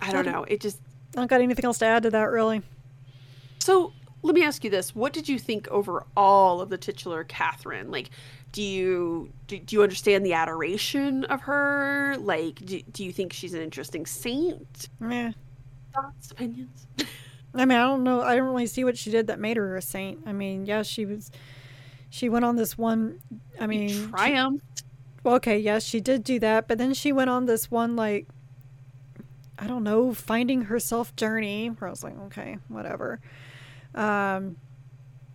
I 0.00 0.12
don't 0.12 0.24
know. 0.26 0.44
It 0.44 0.60
just 0.60 0.78
I 1.14 1.20
don't 1.20 1.26
got 1.28 1.40
anything 1.40 1.64
else 1.64 1.78
to 1.78 1.86
add 1.86 2.04
to 2.04 2.10
that, 2.10 2.30
really. 2.30 2.62
so. 3.58 3.92
Let 4.26 4.34
me 4.34 4.42
ask 4.42 4.64
you 4.64 4.70
this: 4.70 4.92
What 4.92 5.12
did 5.12 5.28
you 5.28 5.38
think 5.38 5.68
overall 5.68 6.60
of 6.60 6.68
the 6.68 6.76
titular 6.76 7.22
Katherine? 7.22 7.92
Like, 7.92 8.10
do 8.50 8.60
you 8.60 9.32
do, 9.46 9.60
do 9.60 9.76
you 9.76 9.82
understand 9.84 10.26
the 10.26 10.32
adoration 10.32 11.22
of 11.26 11.42
her? 11.42 12.16
Like, 12.18 12.56
do, 12.64 12.82
do 12.82 13.04
you 13.04 13.12
think 13.12 13.32
she's 13.32 13.54
an 13.54 13.62
interesting 13.62 14.04
saint? 14.04 14.88
Yeah. 15.00 15.30
Thoughts, 15.94 16.32
opinions? 16.32 16.88
I 17.54 17.64
mean, 17.64 17.78
I 17.78 17.82
don't 17.84 18.02
know. 18.02 18.20
I 18.20 18.34
don't 18.34 18.46
really 18.48 18.66
see 18.66 18.82
what 18.82 18.98
she 18.98 19.12
did 19.12 19.28
that 19.28 19.38
made 19.38 19.56
her 19.56 19.76
a 19.76 19.82
saint. 19.82 20.24
I 20.26 20.32
mean, 20.32 20.66
yeah, 20.66 20.82
she 20.82 21.06
was. 21.06 21.30
She 22.10 22.28
went 22.28 22.44
on 22.44 22.56
this 22.56 22.76
one. 22.76 23.20
I 23.60 23.68
mean, 23.68 23.88
she- 23.90 24.06
Triumph. 24.08 24.60
well, 25.22 25.36
okay, 25.36 25.56
yes, 25.56 25.84
she 25.84 26.00
did 26.00 26.24
do 26.24 26.40
that, 26.40 26.66
but 26.66 26.78
then 26.78 26.94
she 26.94 27.12
went 27.12 27.30
on 27.30 27.46
this 27.46 27.70
one 27.70 27.94
like. 27.94 28.26
I 29.58 29.68
don't 29.68 29.84
know, 29.84 30.12
finding 30.12 30.62
herself 30.62 31.14
journey. 31.14 31.68
Where 31.68 31.86
I 31.86 31.90
was 31.90 32.02
like, 32.02 32.18
okay, 32.26 32.58
whatever. 32.66 33.20
Um, 33.96 34.56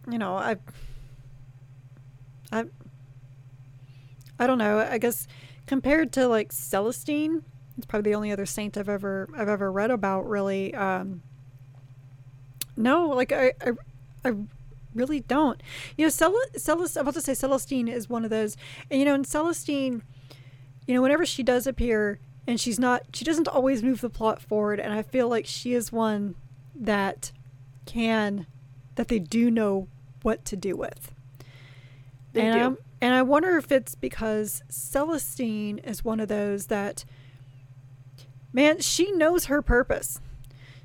you 0.09 0.17
know, 0.17 0.35
I. 0.35 0.55
I. 2.51 2.65
I 4.39 4.47
don't 4.47 4.57
know. 4.57 4.79
I 4.79 4.97
guess 4.97 5.27
compared 5.67 6.11
to 6.13 6.27
like 6.27 6.51
Celestine, 6.51 7.43
it's 7.77 7.85
probably 7.85 8.11
the 8.11 8.15
only 8.15 8.31
other 8.31 8.45
saint 8.45 8.75
I've 8.77 8.89
ever 8.89 9.29
I've 9.37 9.49
ever 9.49 9.71
read 9.71 9.91
about. 9.91 10.27
Really, 10.27 10.73
um, 10.73 11.21
no, 12.75 13.07
like 13.09 13.31
I, 13.31 13.53
I, 13.61 13.71
I 14.25 14.33
really 14.93 15.19
don't. 15.19 15.61
You 15.97 16.05
know, 16.05 16.09
Cel- 16.09 16.33
Celest, 16.55 16.97
I'm 16.97 17.01
about 17.01 17.13
to 17.15 17.21
say 17.21 17.33
Celestine 17.33 17.87
is 17.87 18.09
one 18.09 18.23
of 18.23 18.29
those, 18.29 18.57
and 18.89 18.99
you 18.99 19.05
know, 19.05 19.13
in 19.13 19.23
Celestine, 19.23 20.01
you 20.87 20.95
know, 20.95 21.01
whenever 21.01 21.25
she 21.25 21.43
does 21.43 21.67
appear, 21.67 22.19
and 22.47 22.59
she's 22.59 22.79
not, 22.79 23.03
she 23.13 23.23
doesn't 23.23 23.47
always 23.47 23.83
move 23.83 24.01
the 24.01 24.09
plot 24.09 24.41
forward, 24.41 24.79
and 24.79 24.93
I 24.93 25.03
feel 25.03 25.29
like 25.29 25.45
she 25.45 25.73
is 25.73 25.91
one 25.91 26.35
that 26.75 27.31
can, 27.85 28.47
that 29.01 29.07
they 29.07 29.17
do 29.17 29.49
know 29.49 29.87
what 30.21 30.45
to 30.45 30.55
do 30.55 30.75
with. 30.75 31.11
They 32.33 32.41
and 32.45 32.53
do. 32.53 32.59
I'm- 32.59 32.77
and 33.01 33.15
I 33.15 33.23
wonder 33.23 33.57
if 33.57 33.71
it's 33.71 33.95
because 33.95 34.61
Celestine 34.69 35.79
is 35.79 36.05
one 36.05 36.19
of 36.19 36.27
those 36.27 36.67
that, 36.67 37.03
man, 38.53 38.79
she 38.79 39.11
knows 39.11 39.45
her 39.45 39.63
purpose. 39.63 40.21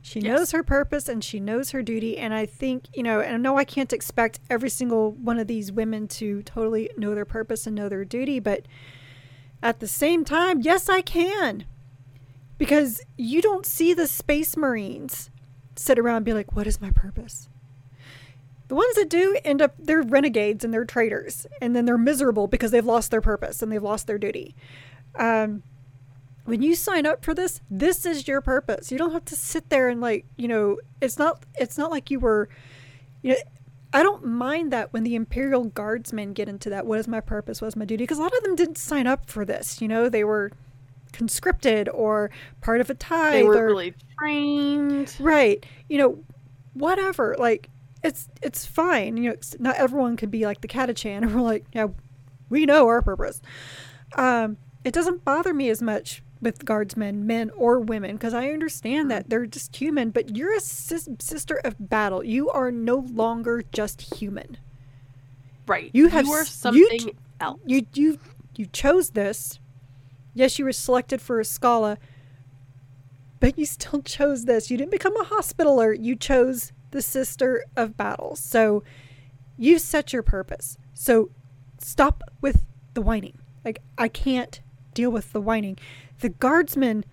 She 0.01 0.21
Yes. 0.21 0.25
knows 0.39 0.51
her 0.53 0.63
purpose 0.63 1.11
and 1.11 1.23
she 1.23 1.41
knows 1.41 1.73
her 1.73 1.83
duty. 1.83 2.17
And 2.17 2.33
I 2.33 2.47
think, 2.47 2.85
you 2.97 3.03
know, 3.03 3.21
and 3.21 3.35
I 3.35 3.37
know 3.37 3.59
I 3.59 3.65
can't 3.65 3.93
expect 3.93 4.41
every 4.49 4.71
single 4.71 5.13
one 5.13 5.39
of 5.39 5.47
these 5.47 5.71
women 5.71 6.09
to 6.09 6.43
totally 6.45 6.89
know 6.97 7.15
their 7.15 7.27
purpose 7.27 7.67
and 7.67 7.77
know 7.77 7.91
their 7.91 8.05
duty, 8.07 8.41
but 8.41 8.63
at 9.63 9.81
the 9.81 9.89
same 9.89 10.25
time, 10.25 10.63
yes, 10.63 10.89
I 10.89 11.03
can. 11.03 11.65
Because 12.57 13.03
you 13.19 13.43
don't 13.43 13.67
see 13.67 13.93
the 13.93 14.07
Space 14.07 14.57
Marines 14.57 15.29
sit 15.75 15.99
around 15.99 16.17
and 16.17 16.25
be 16.25 16.33
like, 16.33 16.57
what 16.57 16.67
is 16.67 16.81
my 16.81 16.91
purpose? 16.91 17.51
The 18.69 18.75
ones 18.75 18.95
that 18.97 19.09
do 19.09 19.39
end 19.45 19.63
up, 19.63 19.75
they're 19.79 20.03
renegades 20.03 20.65
and 20.65 20.75
they're 20.75 20.85
traitors. 20.85 21.47
And 21.61 21.75
then 21.75 21.85
they're 21.85 21.99
miserable 21.99 22.47
because 22.47 22.71
they've 22.71 22.85
lost 22.85 23.11
their 23.11 23.21
purpose 23.21 23.63
and 23.63 23.71
they've 23.71 23.83
lost 23.83 24.07
their 24.07 24.19
duty. 24.19 24.55
Um, 25.15 25.63
when 26.45 26.63
you 26.63 26.75
sign 26.75 27.07
up 27.07 27.25
for 27.25 27.35
this, 27.35 27.61
this 27.71 28.07
is 28.07 28.29
your 28.29 28.41
purpose. 28.41 28.93
You 28.93 28.99
don't 28.99 29.13
have 29.13 29.25
to 29.27 29.37
sit 29.37 29.69
there 29.69 29.89
and 29.89 30.01
like, 30.01 30.27
you 30.37 30.49
know, 30.49 30.79
it's 31.01 31.19
not, 31.19 31.43
it's 31.57 31.79
not 31.79 31.91
like 31.91 32.11
you 32.11 32.21
were, 32.21 32.49
you 33.23 33.31
know, 33.31 33.37
I 33.93 34.03
don't 34.03 34.25
mind 34.25 34.73
that 34.73 34.93
when 34.93 35.05
the 35.05 35.15
Imperial 35.15 35.65
Guardsmen 35.65 36.33
get 36.33 36.49
into 36.49 36.69
that. 36.71 36.87
What 36.87 36.99
is 36.99 37.09
my 37.09 37.21
purpose? 37.21 37.61
What 37.61 37.69
is 37.69 37.77
my 37.77 37.85
duty? 37.85 38.05
Because 38.05 38.19
a 38.19 38.23
lot 38.23 38.37
of 38.37 38.43
them 38.43 38.57
didn't 38.57 38.79
sign 38.79 39.07
up 39.07 39.31
for 39.31 39.45
this. 39.45 39.81
You 39.81 39.89
know, 39.89 40.09
they 40.09 40.25
were 40.25 40.53
conscripted 41.13 41.89
or 41.89 42.31
part 42.61 42.81
of 42.81 42.91
a 42.91 42.95
tithe. 42.95 43.33
They 43.33 43.45
weren't 43.45 43.61
or, 43.61 43.67
really 43.67 43.95
trained. 44.19 45.17
right 45.19 45.65
you 45.89 45.99
know 45.99 46.19
whatever 46.75 47.35
like 47.39 47.69
it's 48.07 48.29
it's 48.41 48.65
fine 48.65 49.17
you 49.17 49.31
know 49.31 49.37
not 49.59 49.77
everyone 49.77 50.17
could 50.17 50.31
be 50.31 50.47
like 50.47 50.61
the 50.61 50.69
catachan 50.69 51.17
and 51.23 51.35
we're 51.35 51.41
like 51.41 51.65
yeah 51.73 51.89
we 52.49 52.65
know 52.65 52.87
our 52.87 53.03
purpose. 53.03 53.41
Um 54.15 54.57
it 54.85 54.95
doesn't 54.95 55.25
bother 55.25 55.53
me 55.53 55.69
as 55.69 55.83
much 55.83 56.23
with 56.41 56.65
guardsmen 56.65 57.27
men 57.27 57.51
or 57.57 57.81
women 57.81 58.13
because 58.13 58.35
i 58.35 58.51
understand 58.51 59.11
that 59.11 59.29
they're 59.29 59.47
just 59.47 59.75
human 59.75 60.11
but 60.11 60.37
you're 60.37 60.55
a 60.55 60.61
sis- 60.61 61.09
sister 61.19 61.61
of 61.65 61.75
battle. 61.79 62.23
You 62.23 62.51
are 62.51 62.71
no 62.71 62.97
longer 62.97 63.65
just 63.73 64.15
human. 64.17 64.59
Right. 65.67 65.91
You 65.93 66.09
have 66.09 66.27
you 66.27 66.33
are 66.33 66.45
something 66.45 67.01
you 67.01 67.17
else. 67.41 67.61
you 67.67 67.87
you 67.95 68.19
you 68.57 68.67
chose 68.67 69.11
this. 69.11 69.59
Yes 70.35 70.59
you 70.59 70.65
were 70.65 70.73
selected 70.73 71.21
for 71.21 71.41
a 71.41 71.45
schola 71.45 71.99
but 73.41 73.59
you 73.59 73.67
still 73.67 74.01
chose 74.03 74.45
this. 74.45 74.71
You 74.71 74.79
didn't 74.79 74.93
become 74.93 75.17
a 75.17 75.25
hospitaler 75.25 75.93
you 75.93 76.15
chose 76.17 76.73
the 76.97 77.03
sister 77.03 77.63
of 77.77 77.95
battles 77.95 78.41
so 78.41 78.83
you 79.59 79.79
set 79.79 80.13
your 80.15 80.23
purpose 80.23 80.79
so 80.95 81.31
stop 81.79 82.23
with 82.41 82.65
the 82.95 83.03
whining 83.03 83.39
like 83.67 83.81
i 83.99 84.09
can't 84.09 84.61
deal 84.95 85.11
with 85.11 85.33
the 85.35 85.41
whining 85.41 85.77
the 86.21 86.31
guardsmen 86.31 87.05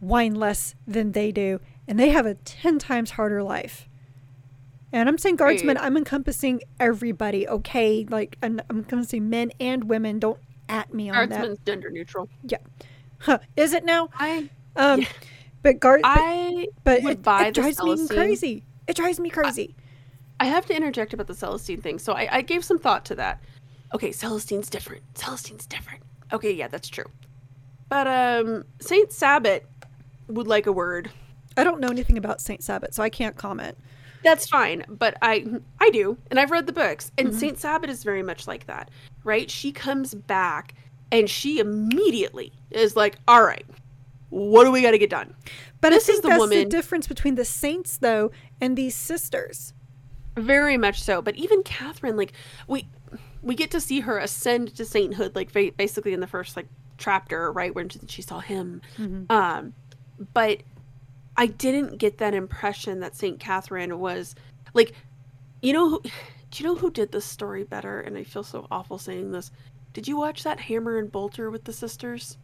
whine 0.00 0.34
less 0.34 0.74
than 0.86 1.12
they 1.12 1.30
do 1.30 1.60
and 1.86 2.00
they 2.00 2.08
have 2.08 2.24
a 2.24 2.34
10 2.34 2.78
times 2.78 3.12
harder 3.12 3.42
life 3.42 3.86
and 4.92 5.08
I'm 5.08 5.18
saying 5.18 5.36
guardsmen. 5.36 5.76
I'm 5.76 5.96
encompassing 5.96 6.62
everybody, 6.80 7.46
okay? 7.46 8.06
Like, 8.08 8.38
I'm, 8.42 8.60
I'm 8.70 8.78
encompassing 8.78 9.28
men 9.28 9.50
and 9.60 9.84
women. 9.90 10.18
Don't 10.20 10.38
at 10.68 10.92
me 10.94 11.10
on 11.10 11.28
Guardsman's 11.28 11.58
gender 11.66 11.90
neutral. 11.90 12.28
Yeah. 12.44 12.58
Huh. 13.18 13.38
Is 13.56 13.72
it 13.72 13.84
now? 13.84 14.08
I 14.18 14.48
Um, 14.76 15.00
Yeah. 15.00 15.06
but 15.62 15.80
guard, 15.80 16.00
I 16.04 16.68
but 16.84 17.02
would 17.02 17.26
it, 17.26 17.40
it 17.48 17.54
drives 17.54 17.82
me 17.82 18.08
crazy. 18.08 18.64
It 18.86 18.96
drives 18.96 19.18
me 19.20 19.30
crazy. 19.30 19.74
I 20.38 20.46
have 20.46 20.66
to 20.66 20.76
interject 20.76 21.12
about 21.14 21.26
the 21.26 21.34
Celestine 21.34 21.80
thing. 21.82 21.98
So 21.98 22.12
I, 22.12 22.28
I 22.30 22.40
gave 22.42 22.64
some 22.64 22.78
thought 22.78 23.04
to 23.06 23.14
that. 23.16 23.40
Okay, 23.94 24.12
Celestine's 24.12 24.68
different. 24.68 25.02
Celestine's 25.14 25.66
different. 25.66 26.02
Okay, 26.32 26.52
yeah, 26.52 26.68
that's 26.68 26.88
true. 26.88 27.06
But 27.88 28.06
um 28.06 28.64
Saint 28.80 29.12
Sabbat 29.12 29.64
would 30.28 30.46
like 30.48 30.66
a 30.66 30.72
word. 30.72 31.10
I 31.56 31.64
don't 31.64 31.80
know 31.80 31.88
anything 31.88 32.18
about 32.18 32.40
Saint 32.40 32.62
Sabbat, 32.62 32.94
so 32.94 33.02
I 33.02 33.08
can't 33.08 33.36
comment. 33.36 33.78
That's 34.24 34.48
fine, 34.48 34.84
but 34.88 35.16
I 35.22 35.46
I 35.80 35.90
do, 35.90 36.18
and 36.30 36.40
I've 36.40 36.50
read 36.50 36.66
the 36.66 36.72
books. 36.72 37.12
And 37.16 37.32
Saint 37.34 37.58
Sabbat 37.58 37.88
is 37.88 38.02
very 38.02 38.24
much 38.24 38.48
like 38.48 38.66
that, 38.66 38.90
right? 39.24 39.48
She 39.50 39.70
comes 39.70 40.14
back 40.14 40.74
and 41.12 41.30
she 41.30 41.60
immediately 41.60 42.52
is 42.72 42.96
like, 42.96 43.18
"All 43.28 43.44
right, 43.44 43.64
what 44.30 44.64
do 44.64 44.72
we 44.72 44.82
got 44.82 44.90
to 44.90 44.98
get 44.98 45.10
done?" 45.10 45.32
But 45.80 45.90
This 45.90 46.08
I 46.08 46.12
is 46.14 46.18
think 46.18 46.22
the 46.22 46.28
that's 46.30 46.38
the 46.50 46.56
woman- 46.56 46.68
difference 46.68 47.06
between 47.06 47.36
the 47.36 47.44
saints, 47.44 47.98
though, 47.98 48.32
and 48.60 48.76
these 48.76 48.94
sisters. 48.94 49.72
Very 50.36 50.76
much 50.76 51.02
so. 51.02 51.22
But 51.22 51.36
even 51.36 51.62
Katherine, 51.62 52.16
like 52.16 52.32
we 52.68 52.88
we 53.42 53.54
get 53.54 53.70
to 53.70 53.80
see 53.80 54.00
her 54.00 54.18
ascend 54.18 54.74
to 54.76 54.84
sainthood, 54.84 55.34
like 55.34 55.52
basically 55.76 56.12
in 56.12 56.20
the 56.20 56.26
first 56.26 56.56
like 56.56 56.66
chapter, 56.98 57.52
right 57.52 57.74
when 57.74 57.88
she- 57.88 58.00
she 58.08 58.22
saw 58.22 58.40
him. 58.40 58.82
Um, 59.30 59.74
but 60.34 60.62
I 61.36 61.46
didn't 61.46 61.98
get 61.98 62.18
that 62.18 62.34
impression 62.34 63.00
that 63.00 63.14
Saint 63.14 63.38
Katherine 63.38 63.98
was 63.98 64.34
like, 64.74 64.94
you 65.62 65.72
know, 65.72 65.88
who, 65.90 66.00
do 66.50 66.62
you 66.62 66.64
know 66.64 66.74
who 66.74 66.90
did 66.90 67.12
this 67.12 67.24
story 67.24 67.64
better? 67.64 68.00
And 68.00 68.16
I 68.16 68.24
feel 68.24 68.42
so 68.42 68.66
awful 68.70 68.98
saying 68.98 69.32
this. 69.32 69.50
Did 69.92 70.08
you 70.08 70.16
watch 70.16 70.42
that 70.42 70.60
Hammer 70.60 70.98
and 70.98 71.10
Bolter 71.12 71.50
with 71.50 71.64
the 71.64 71.72
sisters? 71.72 72.36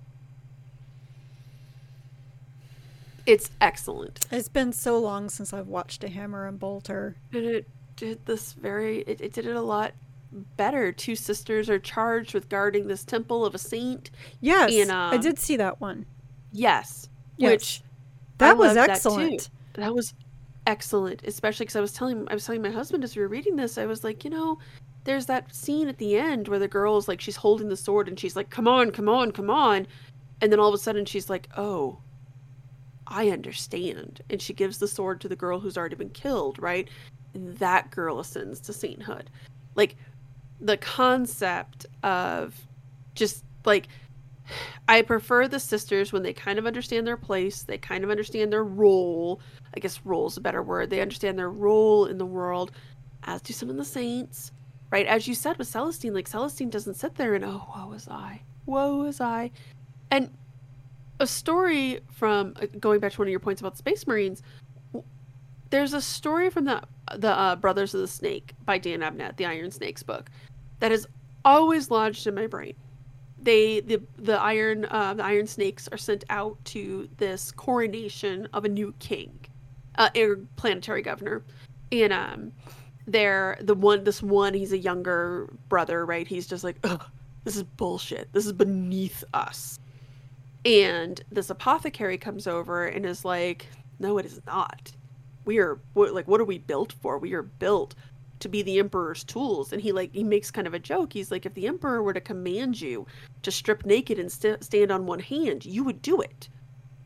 It's 3.26 3.50
excellent. 3.60 4.26
It's 4.30 4.48
been 4.48 4.72
so 4.72 4.98
long 4.98 5.28
since 5.28 5.52
I've 5.52 5.68
watched 5.68 6.02
a 6.04 6.08
Hammer 6.08 6.46
and 6.46 6.58
Bolter. 6.58 7.16
And 7.32 7.44
it 7.44 7.68
did 7.96 8.24
this 8.26 8.52
very 8.52 9.00
it, 9.02 9.20
it 9.20 9.32
did 9.32 9.46
it 9.46 9.56
a 9.56 9.60
lot 9.60 9.92
better. 10.56 10.92
Two 10.92 11.14
sisters 11.14 11.68
are 11.70 11.78
charged 11.78 12.34
with 12.34 12.48
guarding 12.48 12.88
this 12.88 13.04
temple 13.04 13.44
of 13.44 13.54
a 13.54 13.58
saint. 13.58 14.10
Yes, 14.40 14.72
And, 14.74 14.90
I 14.90 15.14
um, 15.14 15.20
did 15.20 15.38
see 15.38 15.56
that 15.56 15.80
one. 15.80 16.06
Yes. 16.52 17.08
Yes. 17.36 17.50
Which 17.50 17.82
That 18.38 18.52
I 18.52 18.54
was 18.54 18.76
excellent. 18.76 19.50
That. 19.74 19.82
That 19.82 19.94
was 19.94 20.14
excellent, 20.66 21.22
especially 21.24 21.64
because 21.64 21.76
I 21.76 21.80
was 21.80 21.92
telling 21.92 22.26
I 22.30 22.34
was 22.34 22.44
telling 22.44 22.62
my 22.62 22.70
husband 22.70 23.04
as 23.04 23.16
we 23.16 23.22
were 23.22 23.28
reading 23.28 23.56
this, 23.56 23.78
I 23.78 23.86
was 23.86 24.04
like, 24.04 24.24
you 24.24 24.30
know, 24.30 24.58
there's 25.04 25.26
that 25.26 25.54
scene 25.54 25.88
at 25.88 25.98
the 25.98 26.16
end 26.16 26.48
where 26.48 26.58
the 26.58 26.68
girl's 26.68 27.08
like 27.08 27.20
she's 27.20 27.36
holding 27.36 27.68
the 27.68 27.76
sword 27.76 28.08
and 28.08 28.18
she's 28.18 28.36
like, 28.36 28.50
"Come 28.50 28.68
on, 28.68 28.90
come 28.90 29.08
on, 29.08 29.32
come 29.32 29.50
on," 29.50 29.86
and 30.40 30.52
then 30.52 30.60
all 30.60 30.68
of 30.68 30.74
a 30.74 30.78
sudden 30.78 31.04
she's 31.04 31.28
like, 31.28 31.48
"Oh, 31.56 31.98
I 33.12 33.28
understand. 33.28 34.22
And 34.30 34.40
she 34.40 34.54
gives 34.54 34.78
the 34.78 34.88
sword 34.88 35.20
to 35.20 35.28
the 35.28 35.36
girl 35.36 35.60
who's 35.60 35.76
already 35.76 35.96
been 35.96 36.10
killed, 36.10 36.58
right? 36.58 36.88
And 37.34 37.56
that 37.58 37.90
girl 37.90 38.18
ascends 38.18 38.58
to 38.60 38.72
sainthood. 38.72 39.30
Like 39.74 39.96
the 40.60 40.78
concept 40.78 41.86
of 42.02 42.54
just 43.14 43.44
like 43.64 43.88
I 44.88 45.02
prefer 45.02 45.46
the 45.46 45.60
sisters 45.60 46.12
when 46.12 46.22
they 46.22 46.32
kind 46.32 46.58
of 46.58 46.66
understand 46.66 47.06
their 47.06 47.16
place, 47.16 47.62
they 47.62 47.78
kind 47.78 48.02
of 48.02 48.10
understand 48.10 48.50
their 48.52 48.64
role. 48.64 49.40
I 49.76 49.80
guess 49.80 50.00
role 50.04 50.26
is 50.26 50.36
a 50.38 50.40
better 50.40 50.62
word. 50.62 50.90
They 50.90 51.00
understand 51.00 51.38
their 51.38 51.50
role 51.50 52.06
in 52.06 52.18
the 52.18 52.26
world, 52.26 52.72
as 53.24 53.42
do 53.42 53.52
some 53.52 53.70
of 53.70 53.76
the 53.76 53.84
saints. 53.84 54.52
Right? 54.90 55.06
As 55.06 55.28
you 55.28 55.34
said 55.34 55.58
with 55.58 55.68
Celestine, 55.68 56.14
like 56.14 56.28
Celestine 56.28 56.70
doesn't 56.70 56.94
sit 56.94 57.14
there 57.14 57.34
and, 57.34 57.44
oh, 57.44 57.66
woe 57.74 57.92
is 57.92 58.08
I. 58.08 58.42
Woe 58.66 59.04
is 59.04 59.20
I. 59.20 59.50
And 60.10 60.30
a 61.22 61.26
story 61.26 62.00
from 62.10 62.54
uh, 62.60 62.66
going 62.80 63.00
back 63.00 63.12
to 63.12 63.18
one 63.18 63.28
of 63.28 63.30
your 63.30 63.40
points 63.40 63.60
about 63.60 63.78
Space 63.78 64.06
Marines. 64.06 64.42
There's 65.70 65.94
a 65.94 66.02
story 66.02 66.50
from 66.50 66.66
the 66.66 66.82
the 67.16 67.30
uh, 67.30 67.56
Brothers 67.56 67.94
of 67.94 68.00
the 68.00 68.08
Snake 68.08 68.52
by 68.64 68.78
Dan 68.78 69.00
Abnett, 69.00 69.36
the 69.36 69.46
Iron 69.46 69.70
Snakes 69.70 70.02
book, 70.02 70.30
that 70.80 70.90
has 70.90 71.06
always 71.44 71.90
lodged 71.90 72.26
in 72.26 72.34
my 72.34 72.46
brain. 72.46 72.74
They 73.40 73.80
the 73.80 74.02
the 74.18 74.38
Iron 74.38 74.84
uh, 74.86 75.14
the 75.14 75.24
Iron 75.24 75.46
Snakes 75.46 75.88
are 75.88 75.96
sent 75.96 76.24
out 76.28 76.62
to 76.66 77.08
this 77.16 77.52
coronation 77.52 78.48
of 78.52 78.64
a 78.64 78.68
new 78.68 78.92
king, 78.98 79.38
uh, 79.96 80.10
planetary 80.56 81.02
governor, 81.02 81.44
and 81.92 82.12
um, 82.12 82.52
they're 83.06 83.58
the 83.60 83.74
one 83.74 84.04
this 84.04 84.22
one 84.22 84.54
he's 84.54 84.72
a 84.72 84.78
younger 84.78 85.52
brother, 85.68 86.04
right? 86.04 86.26
He's 86.26 86.48
just 86.48 86.64
like, 86.64 86.82
this 87.44 87.56
is 87.56 87.62
bullshit. 87.62 88.28
This 88.32 88.44
is 88.44 88.52
beneath 88.52 89.22
us 89.34 89.78
and 90.64 91.22
this 91.30 91.50
apothecary 91.50 92.18
comes 92.18 92.46
over 92.46 92.86
and 92.86 93.04
is 93.04 93.24
like, 93.24 93.66
"No, 93.98 94.18
it 94.18 94.26
is 94.26 94.40
not. 94.46 94.92
We 95.44 95.58
are 95.58 95.80
like, 95.94 96.28
what 96.28 96.40
are 96.40 96.44
we 96.44 96.58
built 96.58 96.92
for? 96.92 97.18
We 97.18 97.32
are 97.32 97.42
built 97.42 97.94
to 98.40 98.48
be 98.48 98.62
the 98.62 98.78
emperor's 98.78 99.24
tools." 99.24 99.72
And 99.72 99.82
he 99.82 99.92
like 99.92 100.14
he 100.14 100.24
makes 100.24 100.50
kind 100.50 100.66
of 100.66 100.74
a 100.74 100.78
joke. 100.78 101.12
He's 101.12 101.30
like, 101.30 101.46
"If 101.46 101.54
the 101.54 101.66
emperor 101.66 102.02
were 102.02 102.14
to 102.14 102.20
command 102.20 102.80
you 102.80 103.06
to 103.42 103.50
strip 103.50 103.84
naked 103.84 104.18
and 104.18 104.30
st- 104.30 104.62
stand 104.62 104.92
on 104.92 105.06
one 105.06 105.20
hand, 105.20 105.64
you 105.64 105.82
would 105.84 106.00
do 106.02 106.20
it." 106.20 106.48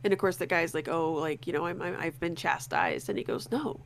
And 0.05 0.13
of 0.13 0.19
course, 0.19 0.37
the 0.37 0.47
guy's 0.47 0.75
like, 0.75 0.89
"Oh, 0.89 1.15
like 1.15 1.47
you 1.47 1.53
know, 1.53 1.67
I'm, 1.67 1.81
I'm 1.81 1.97
I've 1.99 2.21
been 2.21 2.37
chastised," 2.37 3.09
and 3.09 3.19
he 3.19 3.25
goes, 3.25 3.51
"No, 3.51 3.81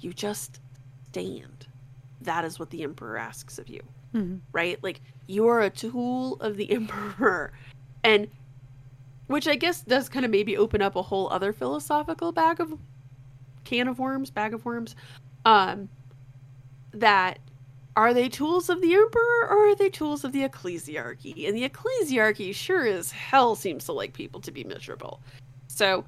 you 0.00 0.12
just 0.12 0.60
stand. 1.08 1.66
That 2.20 2.44
is 2.44 2.58
what 2.58 2.70
the 2.70 2.82
emperor 2.82 3.16
asks 3.16 3.58
of 3.58 3.68
you." 3.68 3.80
Mm-hmm. 4.14 4.36
Right? 4.52 4.82
Like 4.82 5.00
you 5.26 5.46
are 5.48 5.62
a 5.62 5.70
tool 5.70 6.34
of 6.40 6.56
the 6.56 6.70
emperor. 6.74 7.52
And 8.04 8.28
which 9.26 9.48
I 9.48 9.56
guess 9.56 9.82
does 9.82 10.08
kind 10.08 10.24
of 10.24 10.30
maybe 10.30 10.56
open 10.56 10.82
up 10.82 10.96
a 10.96 11.02
whole 11.02 11.28
other 11.30 11.52
philosophical 11.52 12.32
bag 12.32 12.60
of 12.60 12.78
can 13.64 13.88
of 13.88 13.98
worms, 13.98 14.30
bag 14.30 14.54
of 14.54 14.64
worms. 14.64 14.94
Um, 15.44 15.88
that 16.92 17.38
are 17.96 18.12
they 18.12 18.28
tools 18.28 18.68
of 18.68 18.82
the 18.82 18.94
emperor 18.94 19.48
or 19.48 19.70
are 19.70 19.74
they 19.74 19.88
tools 19.88 20.22
of 20.22 20.32
the 20.32 20.46
ecclesiarchy? 20.46 21.48
And 21.48 21.56
the 21.56 21.68
ecclesiarchy 21.68 22.54
sure 22.54 22.86
as 22.86 23.10
hell 23.10 23.54
seems 23.56 23.84
to 23.86 23.92
like 23.92 24.12
people 24.12 24.40
to 24.42 24.50
be 24.50 24.64
miserable. 24.64 25.20
So 25.68 26.04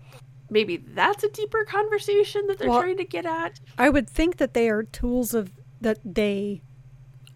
maybe 0.51 0.77
that's 0.77 1.25
a 1.25 1.31
deeper 1.31 1.65
conversation 1.65 2.47
that 2.47 2.59
they're 2.59 2.69
well, 2.69 2.83
trying 2.83 2.99
to 2.99 3.05
get 3.05 3.25
at. 3.25 3.59
I 3.79 3.89
would 3.89 4.09
think 4.09 4.37
that 4.37 4.55
they 4.55 4.69
are 4.69 4.83
tools 4.83 5.35
of 5.35 5.51
that 5.81 5.99
they 6.05 6.63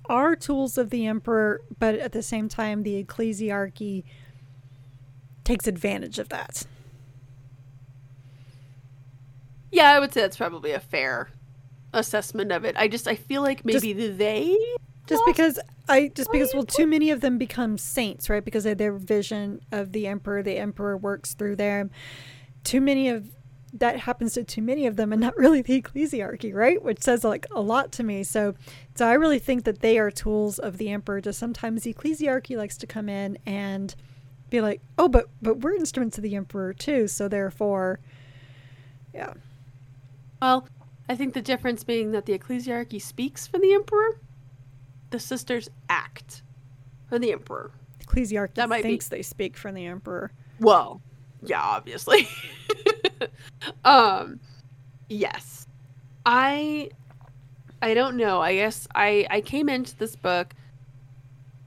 are 0.06 0.36
tools 0.36 0.76
of 0.76 0.90
the 0.90 1.06
emperor, 1.06 1.62
but 1.78 1.94
at 1.94 2.12
the 2.12 2.22
same 2.22 2.48
time 2.48 2.82
the 2.82 3.02
ecclesiarchy 3.02 4.04
takes 5.44 5.66
advantage 5.66 6.18
of 6.18 6.28
that. 6.30 6.64
Yeah, 9.70 9.90
I 9.90 10.00
would 10.00 10.12
say 10.12 10.20
that's 10.20 10.36
probably 10.36 10.72
a 10.72 10.80
fair 10.80 11.30
assessment 11.92 12.52
of 12.52 12.64
it. 12.64 12.76
I 12.78 12.88
just 12.88 13.08
I 13.08 13.16
feel 13.16 13.42
like 13.42 13.64
maybe 13.64 13.94
just, 13.94 14.18
they 14.18 14.56
just 15.06 15.24
because 15.26 15.58
I 15.88 16.08
just 16.08 16.30
because 16.30 16.52
well 16.54 16.64
too 16.64 16.86
many 16.86 17.10
of 17.10 17.20
them 17.20 17.38
become 17.38 17.78
saints, 17.78 18.28
right? 18.28 18.44
Because 18.44 18.66
of 18.66 18.78
their 18.78 18.92
vision 18.92 19.60
of 19.72 19.92
the 19.92 20.06
emperor, 20.06 20.42
the 20.42 20.58
emperor 20.58 20.96
works 20.96 21.34
through 21.34 21.56
them. 21.56 21.90
Too 22.64 22.80
many 22.80 23.08
of 23.08 23.30
that 23.74 24.00
happens 24.00 24.34
to 24.34 24.44
too 24.44 24.60
many 24.60 24.86
of 24.86 24.96
them 24.96 25.12
and 25.12 25.20
not 25.20 25.36
really 25.36 25.62
the 25.62 25.80
ecclesiarchy, 25.80 26.54
right? 26.54 26.82
Which 26.82 27.02
says 27.02 27.24
like 27.24 27.46
a 27.50 27.60
lot 27.60 27.92
to 27.92 28.02
me. 28.02 28.22
So 28.22 28.54
so 28.94 29.08
I 29.08 29.14
really 29.14 29.38
think 29.38 29.64
that 29.64 29.80
they 29.80 29.98
are 29.98 30.10
tools 30.10 30.58
of 30.58 30.78
the 30.78 30.90
emperor. 30.90 31.20
Just 31.20 31.38
sometimes 31.38 31.82
the 31.82 31.94
ecclesiarchy 31.94 32.56
likes 32.56 32.76
to 32.78 32.86
come 32.86 33.08
in 33.08 33.38
and 33.46 33.94
be 34.52 34.60
like, 34.60 34.80
oh, 34.98 35.08
but 35.08 35.28
but 35.40 35.60
we're 35.60 35.74
instruments 35.74 36.16
of 36.18 36.22
the 36.22 36.36
emperor 36.36 36.72
too, 36.72 37.08
so 37.08 37.26
therefore, 37.26 37.98
yeah. 39.12 39.32
Well, 40.40 40.68
I 41.08 41.16
think 41.16 41.34
the 41.34 41.42
difference 41.42 41.82
being 41.82 42.12
that 42.12 42.26
the 42.26 42.38
ecclesiarchy 42.38 43.00
speaks 43.00 43.46
for 43.46 43.58
the 43.58 43.72
emperor, 43.72 44.20
the 45.10 45.18
sisters 45.18 45.68
act 45.88 46.42
for 47.08 47.18
the 47.18 47.32
emperor. 47.32 47.72
The 47.98 48.04
ecclesiarchy 48.04 48.54
that 48.54 48.68
might 48.68 48.82
thinks 48.82 49.08
be... 49.08 49.16
they 49.16 49.22
speak 49.22 49.56
for 49.56 49.72
the 49.72 49.86
emperor. 49.86 50.30
Well, 50.60 51.00
yeah, 51.42 51.60
obviously. 51.60 52.28
um, 53.84 54.38
yes, 55.08 55.66
I, 56.26 56.90
I 57.80 57.94
don't 57.94 58.16
know. 58.16 58.40
I 58.40 58.54
guess 58.54 58.86
I 58.94 59.26
I 59.30 59.40
came 59.40 59.68
into 59.68 59.96
this 59.96 60.14
book 60.14 60.54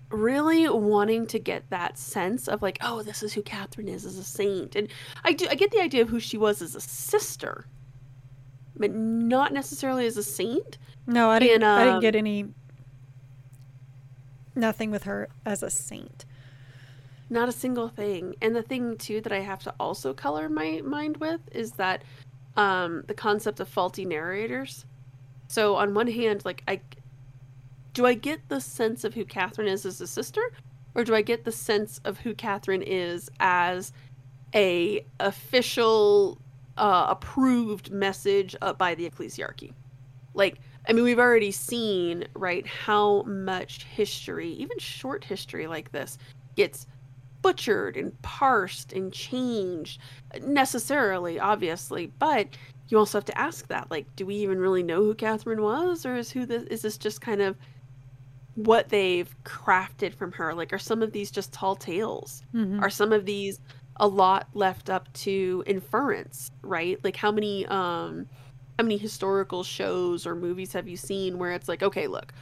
really 0.09 0.69
wanting 0.69 1.25
to 1.27 1.39
get 1.39 1.69
that 1.69 1.97
sense 1.97 2.47
of 2.47 2.61
like, 2.61 2.77
oh, 2.81 3.01
this 3.01 3.23
is 3.23 3.33
who 3.33 3.41
Katherine 3.41 3.87
is 3.87 4.05
as 4.05 4.17
a 4.17 4.23
saint, 4.23 4.75
and 4.75 4.87
I 5.23 5.33
do 5.33 5.47
I 5.49 5.55
get 5.55 5.71
the 5.71 5.81
idea 5.81 6.01
of 6.01 6.09
who 6.09 6.19
she 6.19 6.37
was 6.37 6.61
as 6.61 6.75
a 6.75 6.81
sister, 6.81 7.65
but 8.75 8.91
not 8.91 9.53
necessarily 9.53 10.05
as 10.05 10.17
a 10.17 10.23
saint. 10.23 10.77
No, 11.07 11.29
I 11.29 11.39
didn't. 11.39 11.55
And, 11.55 11.63
um, 11.63 11.79
I 11.79 11.85
didn't 11.85 12.01
get 12.01 12.15
any. 12.15 12.47
Nothing 14.55 14.89
with 14.89 15.03
her 15.03 15.27
as 15.45 15.63
a 15.63 15.69
saint. 15.69 16.25
Not 17.29 17.49
a 17.49 17.51
single 17.51 17.89
thing. 17.89 18.35
And 18.41 18.55
the 18.55 18.61
thing 18.61 18.97
too 18.97 19.19
that 19.21 19.33
I 19.33 19.39
have 19.39 19.59
to 19.63 19.73
also 19.79 20.13
color 20.13 20.47
my 20.47 20.81
mind 20.83 21.17
with 21.17 21.41
is 21.51 21.71
that 21.73 22.03
um, 22.55 23.03
the 23.07 23.13
concept 23.13 23.59
of 23.59 23.67
faulty 23.67 24.05
narrators. 24.05 24.85
So 25.47 25.75
on 25.75 25.93
one 25.93 26.07
hand, 26.07 26.45
like 26.45 26.63
I 26.67 26.81
do 27.95 28.05
I 28.05 28.13
get 28.13 28.49
the 28.49 28.59
sense 28.59 29.05
of 29.05 29.13
who 29.13 29.25
Katherine 29.25 29.69
is 29.69 29.85
as 29.85 30.01
a 30.01 30.07
sister, 30.07 30.41
or 30.93 31.03
do 31.03 31.15
I 31.15 31.21
get 31.21 31.45
the 31.45 31.51
sense 31.51 31.99
of 32.03 32.19
who 32.19 32.35
Katherine 32.35 32.83
is 32.83 33.31
as 33.39 33.93
a 34.53 35.03
official, 35.21 36.39
uh, 36.77 37.07
approved 37.09 37.91
message 37.91 38.55
by 38.77 38.95
the 38.95 39.09
ecclesiarchy? 39.09 39.73
Like, 40.33 40.59
I 40.87 40.93
mean, 40.93 41.05
we've 41.05 41.19
already 41.19 41.51
seen 41.51 42.25
right 42.35 42.67
how 42.67 43.23
much 43.23 43.85
history, 43.85 44.49
even 44.49 44.77
short 44.77 45.23
history 45.23 45.65
like 45.65 45.93
this, 45.93 46.17
gets 46.57 46.87
butchered 47.41 47.95
and 47.95 48.21
parsed 48.23 48.91
and 48.91 49.13
changed 49.13 50.01
necessarily, 50.41 51.39
obviously, 51.39 52.07
but 52.19 52.49
you 52.89 52.97
also 52.97 53.17
have 53.17 53.25
to 53.25 53.37
ask 53.37 53.67
that 53.67 53.89
like 53.89 54.05
do 54.15 54.27
we 54.27 54.35
even 54.35 54.59
really 54.59 54.83
know 54.83 55.01
who 55.01 55.15
katherine 55.15 55.63
was 55.63 56.05
or 56.05 56.15
is 56.15 56.29
who 56.29 56.45
this 56.45 56.61
is 56.65 56.83
this 56.83 56.99
just 56.99 57.19
kind 57.19 57.41
of 57.41 57.55
what 58.55 58.89
they've 58.89 59.33
crafted 59.43 60.13
from 60.13 60.31
her. 60.33 60.53
Like, 60.53 60.73
are 60.73 60.79
some 60.79 61.01
of 61.01 61.11
these 61.11 61.31
just 61.31 61.53
tall 61.53 61.75
tales? 61.75 62.43
Mm-hmm. 62.53 62.83
Are 62.83 62.89
some 62.89 63.13
of 63.13 63.25
these 63.25 63.59
a 63.97 64.07
lot 64.07 64.47
left 64.53 64.89
up 64.89 65.11
to 65.13 65.63
inference, 65.67 66.51
right? 66.61 66.99
Like, 67.03 67.15
how 67.15 67.31
many, 67.31 67.65
um, 67.67 68.27
how 68.77 68.83
many 68.83 68.97
historical 68.97 69.63
shows 69.63 70.25
or 70.25 70.35
movies 70.35 70.73
have 70.73 70.87
you 70.87 70.97
seen 70.97 71.37
where 71.37 71.51
it's 71.51 71.67
like, 71.67 71.83
okay, 71.83 72.07
look, 72.07 72.33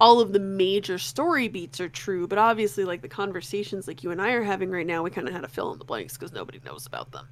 all 0.00 0.20
of 0.20 0.32
the 0.32 0.38
major 0.38 0.98
story 0.98 1.48
beats 1.48 1.80
are 1.80 1.88
true, 1.88 2.26
but 2.26 2.38
obviously, 2.38 2.84
like 2.84 3.00
the 3.00 3.08
conversations 3.08 3.86
like 3.86 4.02
you 4.02 4.10
and 4.10 4.20
I 4.20 4.32
are 4.32 4.42
having 4.42 4.70
right 4.70 4.86
now, 4.86 5.02
we 5.02 5.10
kind 5.10 5.28
of 5.28 5.34
had 5.34 5.42
to 5.42 5.48
fill 5.48 5.72
in 5.72 5.78
the 5.78 5.84
blanks 5.84 6.14
because 6.14 6.32
nobody 6.32 6.60
knows 6.64 6.86
about 6.86 7.12
them. 7.12 7.26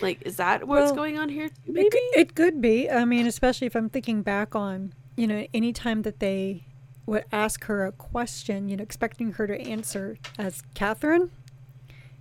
Like, 0.00 0.22
is 0.22 0.36
that 0.36 0.66
what's 0.66 0.92
well, 0.92 0.94
going 0.94 1.18
on 1.18 1.28
here? 1.28 1.50
Maybe 1.66 1.88
it, 1.88 2.20
it 2.20 2.34
could 2.34 2.60
be. 2.60 2.88
I 2.90 3.04
mean, 3.04 3.26
especially 3.26 3.66
if 3.66 3.74
I'm 3.74 3.90
thinking 3.90 4.22
back 4.22 4.54
on, 4.54 4.94
you 5.16 5.26
know, 5.26 5.46
any 5.52 5.72
time 5.72 6.02
that 6.02 6.20
they 6.20 6.64
would 7.10 7.24
ask 7.32 7.64
her 7.64 7.84
a 7.84 7.90
question, 7.90 8.68
you 8.68 8.76
know, 8.76 8.82
expecting 8.84 9.32
her 9.32 9.44
to 9.44 9.60
answer 9.60 10.16
as 10.38 10.62
Katherine. 10.74 11.32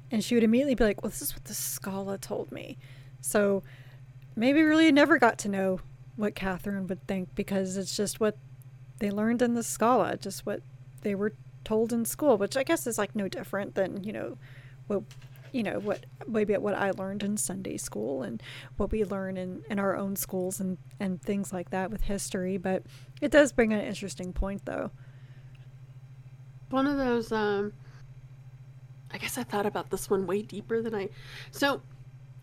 And 0.10 0.24
she 0.24 0.34
would 0.34 0.44
immediately 0.44 0.74
be 0.74 0.84
like, 0.84 1.04
well, 1.04 1.12
this 1.12 1.22
is 1.22 1.36
what 1.36 1.46
the 1.46 1.54
Schola 1.54 2.18
told 2.18 2.52
me. 2.52 2.76
So 3.22 3.62
maybe 4.36 4.64
really 4.64 4.92
never 4.92 5.20
got 5.20 5.38
to 5.40 5.48
know 5.48 5.82
what 6.16 6.34
Katherine 6.34 6.88
would 6.88 7.06
think 7.06 7.36
because 7.36 7.78
it's 7.78 7.96
just 7.96 8.20
what 8.20 8.36
they 8.98 9.12
learned 9.12 9.44
in 9.44 9.54
the 9.54 9.62
Schola, 9.62 10.18
just 10.18 10.48
what 10.48 10.64
they 11.04 11.14
were 11.14 11.34
told 11.64 11.94
in 11.94 12.04
school, 12.04 12.38
which 12.40 12.58
I 12.58 12.64
guess 12.64 12.88
is 12.88 12.98
like 12.98 13.16
no 13.16 13.28
different 13.28 13.76
than, 13.76 14.04
you 14.04 14.12
know, 14.12 14.40
what 14.88 15.04
you 15.52 15.64
know 15.64 15.80
what 15.80 16.06
maybe 16.28 16.56
what 16.56 16.76
I 16.76 16.91
learned 16.91 17.24
in 17.24 17.38
Sunday 17.38 17.78
school 17.78 18.24
and 18.24 18.41
what 18.78 18.91
we 18.91 19.04
learn 19.04 19.38
in, 19.38 19.64
in 19.70 19.80
our 19.80 19.95
own 19.95 20.16
schools 20.16 20.60
and 20.60 20.78
and 21.00 21.22
things 21.22 21.52
like 21.54 21.70
that 21.72 21.91
with 21.91 22.02
history. 22.02 22.58
But 22.58 22.84
it 23.22 23.32
does 23.32 23.52
bring 23.52 23.74
an 23.74 23.82
interesting 23.82 24.34
point, 24.34 24.66
though. 24.66 24.91
One 26.70 26.88
of 26.88 26.97
those. 26.97 27.32
Um, 27.32 27.74
I 29.12 29.18
guess 29.18 29.38
I 29.38 29.43
thought 29.43 29.66
about 29.66 29.89
this 29.89 30.10
one 30.10 30.28
way 30.28 30.41
deeper 30.41 30.82
than 30.82 30.93
I. 30.93 31.10
So, 31.52 31.82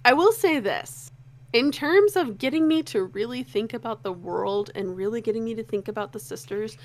I 0.05 0.13
will 0.13 0.33
say 0.33 0.59
this. 0.59 1.13
In 1.53 1.71
terms 1.71 2.17
of 2.17 2.39
getting 2.39 2.67
me 2.67 2.83
to 2.85 3.05
really 3.05 3.43
think 3.43 3.73
about 3.73 4.03
the 4.03 4.13
world 4.13 4.71
and 4.75 4.97
really 4.97 5.21
getting 5.21 5.45
me 5.45 5.55
to 5.55 5.63
think 5.63 5.89
about 5.89 6.13
the 6.13 6.19
sisters 6.19 6.77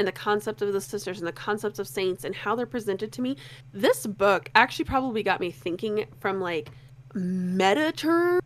and 0.00 0.08
the 0.08 0.12
concept 0.12 0.62
of 0.62 0.72
the 0.72 0.80
sisters 0.80 1.18
and 1.18 1.28
the 1.28 1.32
concepts 1.32 1.78
of 1.78 1.86
saints 1.86 2.24
and 2.24 2.34
how 2.34 2.56
they're 2.56 2.64
presented 2.64 3.12
to 3.12 3.20
me, 3.20 3.36
this 3.74 4.06
book 4.06 4.50
actually 4.54 4.86
probably 4.86 5.22
got 5.22 5.40
me 5.40 5.50
thinking 5.50 6.06
from 6.20 6.40
like 6.40 6.70
meta 7.14 7.92
terms 7.92 8.40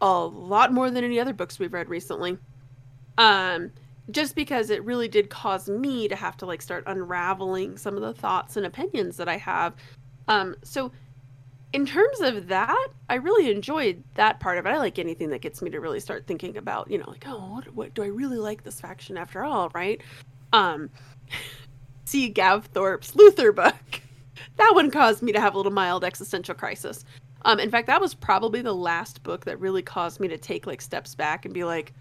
a 0.00 0.18
lot 0.24 0.72
more 0.72 0.90
than 0.90 1.04
any 1.04 1.20
other 1.20 1.32
books 1.32 1.60
we've 1.60 1.72
read 1.72 1.88
recently. 1.88 2.36
Um, 3.16 3.70
just 4.10 4.34
because 4.34 4.70
it 4.70 4.84
really 4.84 5.06
did 5.06 5.30
cause 5.30 5.68
me 5.68 6.08
to 6.08 6.16
have 6.16 6.36
to 6.38 6.46
like 6.46 6.60
start 6.60 6.82
unraveling 6.88 7.78
some 7.78 7.94
of 7.94 8.02
the 8.02 8.12
thoughts 8.12 8.56
and 8.56 8.66
opinions 8.66 9.16
that 9.18 9.28
I 9.28 9.36
have. 9.36 9.74
Um, 10.26 10.56
so 10.64 10.90
in 11.72 11.86
terms 11.86 12.20
of 12.20 12.48
that, 12.48 12.88
I 13.08 13.14
really 13.14 13.52
enjoyed 13.52 14.02
that 14.14 14.40
part 14.40 14.58
of 14.58 14.66
it. 14.66 14.70
I 14.70 14.78
like 14.78 14.98
anything 14.98 15.30
that 15.30 15.42
gets 15.42 15.62
me 15.62 15.70
to 15.70 15.78
really 15.78 16.00
start 16.00 16.26
thinking 16.26 16.56
about, 16.56 16.90
you 16.90 16.98
know, 16.98 17.08
like, 17.08 17.24
oh, 17.28 17.38
what, 17.38 17.72
what 17.72 17.94
do 17.94 18.02
I 18.02 18.06
really 18.06 18.38
like 18.38 18.64
this 18.64 18.80
faction 18.80 19.16
after 19.16 19.44
all, 19.44 19.70
right? 19.72 20.00
Um, 20.52 20.90
see 22.04 22.28
Gav 22.28 22.66
Thorpe's 22.66 23.14
Luther 23.14 23.52
book. 23.52 23.74
That 24.56 24.72
one 24.74 24.90
caused 24.90 25.22
me 25.22 25.32
to 25.32 25.40
have 25.40 25.54
a 25.54 25.56
little 25.56 25.72
mild 25.72 26.04
existential 26.04 26.54
crisis. 26.54 27.04
Um, 27.44 27.58
in 27.58 27.70
fact, 27.70 27.86
that 27.86 28.00
was 28.00 28.14
probably 28.14 28.60
the 28.60 28.74
last 28.74 29.22
book 29.22 29.46
that 29.46 29.58
really 29.58 29.82
caused 29.82 30.20
me 30.20 30.28
to 30.28 30.38
take 30.38 30.66
like 30.66 30.82
steps 30.82 31.14
back 31.14 31.44
and 31.44 31.54
be 31.54 31.64
like, 31.64 31.92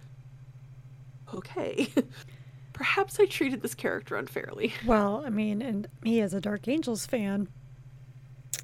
okay, 1.34 1.88
perhaps 2.74 3.20
I 3.20 3.26
treated 3.26 3.62
this 3.62 3.74
character 3.74 4.18
unfairly. 4.18 4.74
Well, 4.86 5.24
I 5.26 5.30
mean, 5.30 5.62
and 5.62 5.88
me 6.04 6.20
as 6.20 6.34
a 6.34 6.42
Dark 6.42 6.68
Angels 6.68 7.06
fan, 7.06 7.48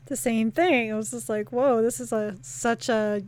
the 0.05 0.15
same 0.15 0.51
thing. 0.51 0.91
I 0.91 0.95
was 0.95 1.11
just 1.11 1.29
like, 1.29 1.51
whoa, 1.51 1.81
this 1.81 1.99
is 1.99 2.11
a 2.11 2.35
such 2.41 2.89
a 2.89 3.23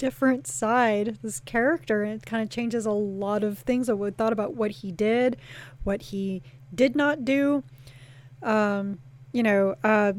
different 0.00 0.46
side. 0.46 1.18
This 1.22 1.40
character 1.40 2.02
and 2.02 2.14
it 2.14 2.26
kind 2.26 2.42
of 2.42 2.48
changes 2.48 2.86
a 2.86 2.90
lot 2.90 3.44
of 3.44 3.58
things 3.58 3.90
i 3.90 3.92
would 3.92 4.16
thought 4.16 4.32
about 4.32 4.54
what 4.54 4.70
he 4.70 4.90
did 4.90 5.36
what 5.84 6.00
he 6.00 6.42
did 6.74 6.96
not 6.96 7.22
do 7.24 7.62
um 8.42 8.98
you 9.32 9.42
know 9.42 9.74
uh 9.84 10.12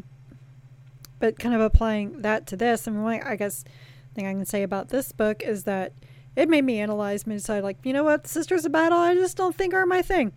but 1.19 1.39
kind 1.39 1.55
of 1.55 1.61
applying 1.61 2.21
that 2.21 2.45
to 2.47 2.55
this. 2.55 2.87
I 2.87 2.91
mean, 2.91 3.21
i 3.23 3.35
guess 3.35 3.65
thing 4.13 4.27
i 4.27 4.33
can 4.33 4.45
say 4.45 4.61
about 4.61 4.89
this 4.89 5.11
book 5.11 5.41
is 5.41 5.63
that 5.63 5.93
it 6.35 6.47
made 6.47 6.63
me 6.63 6.79
analyze 6.79 7.25
me 7.25 7.35
decide 7.35 7.63
like 7.63 7.77
you 7.83 7.91
know 7.91 8.03
what? 8.03 8.27
Sisters 8.27 8.63
of 8.63 8.71
battle 8.71 8.99
i 8.99 9.15
just 9.15 9.35
don't 9.35 9.55
think 9.55 9.73
are 9.73 9.87
my 9.87 10.03
thing. 10.03 10.31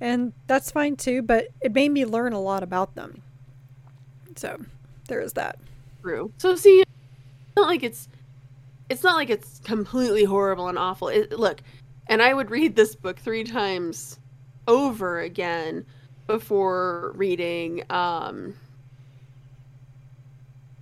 And 0.00 0.32
that's 0.48 0.72
fine 0.72 0.96
too 0.96 1.22
but 1.22 1.46
it 1.60 1.72
made 1.72 1.90
me 1.90 2.04
learn 2.04 2.32
a 2.32 2.40
lot 2.40 2.64
about 2.64 2.96
them. 2.96 3.22
So 4.34 4.58
there 5.06 5.20
is 5.20 5.34
that. 5.34 5.60
True. 6.02 6.32
So 6.38 6.56
see, 6.56 6.82
not 7.56 7.68
like 7.68 7.84
it's 7.84 8.08
it's 8.88 9.02
not 9.02 9.16
like 9.16 9.30
it's 9.30 9.60
completely 9.60 10.24
horrible 10.24 10.68
and 10.68 10.78
awful. 10.78 11.08
It, 11.08 11.32
look, 11.32 11.60
and 12.06 12.22
I 12.22 12.34
would 12.34 12.50
read 12.50 12.76
this 12.76 12.94
book 12.94 13.18
three 13.18 13.44
times 13.44 14.18
over 14.66 15.20
again 15.20 15.86
before 16.26 17.12
reading 17.16 17.82
um 17.88 18.54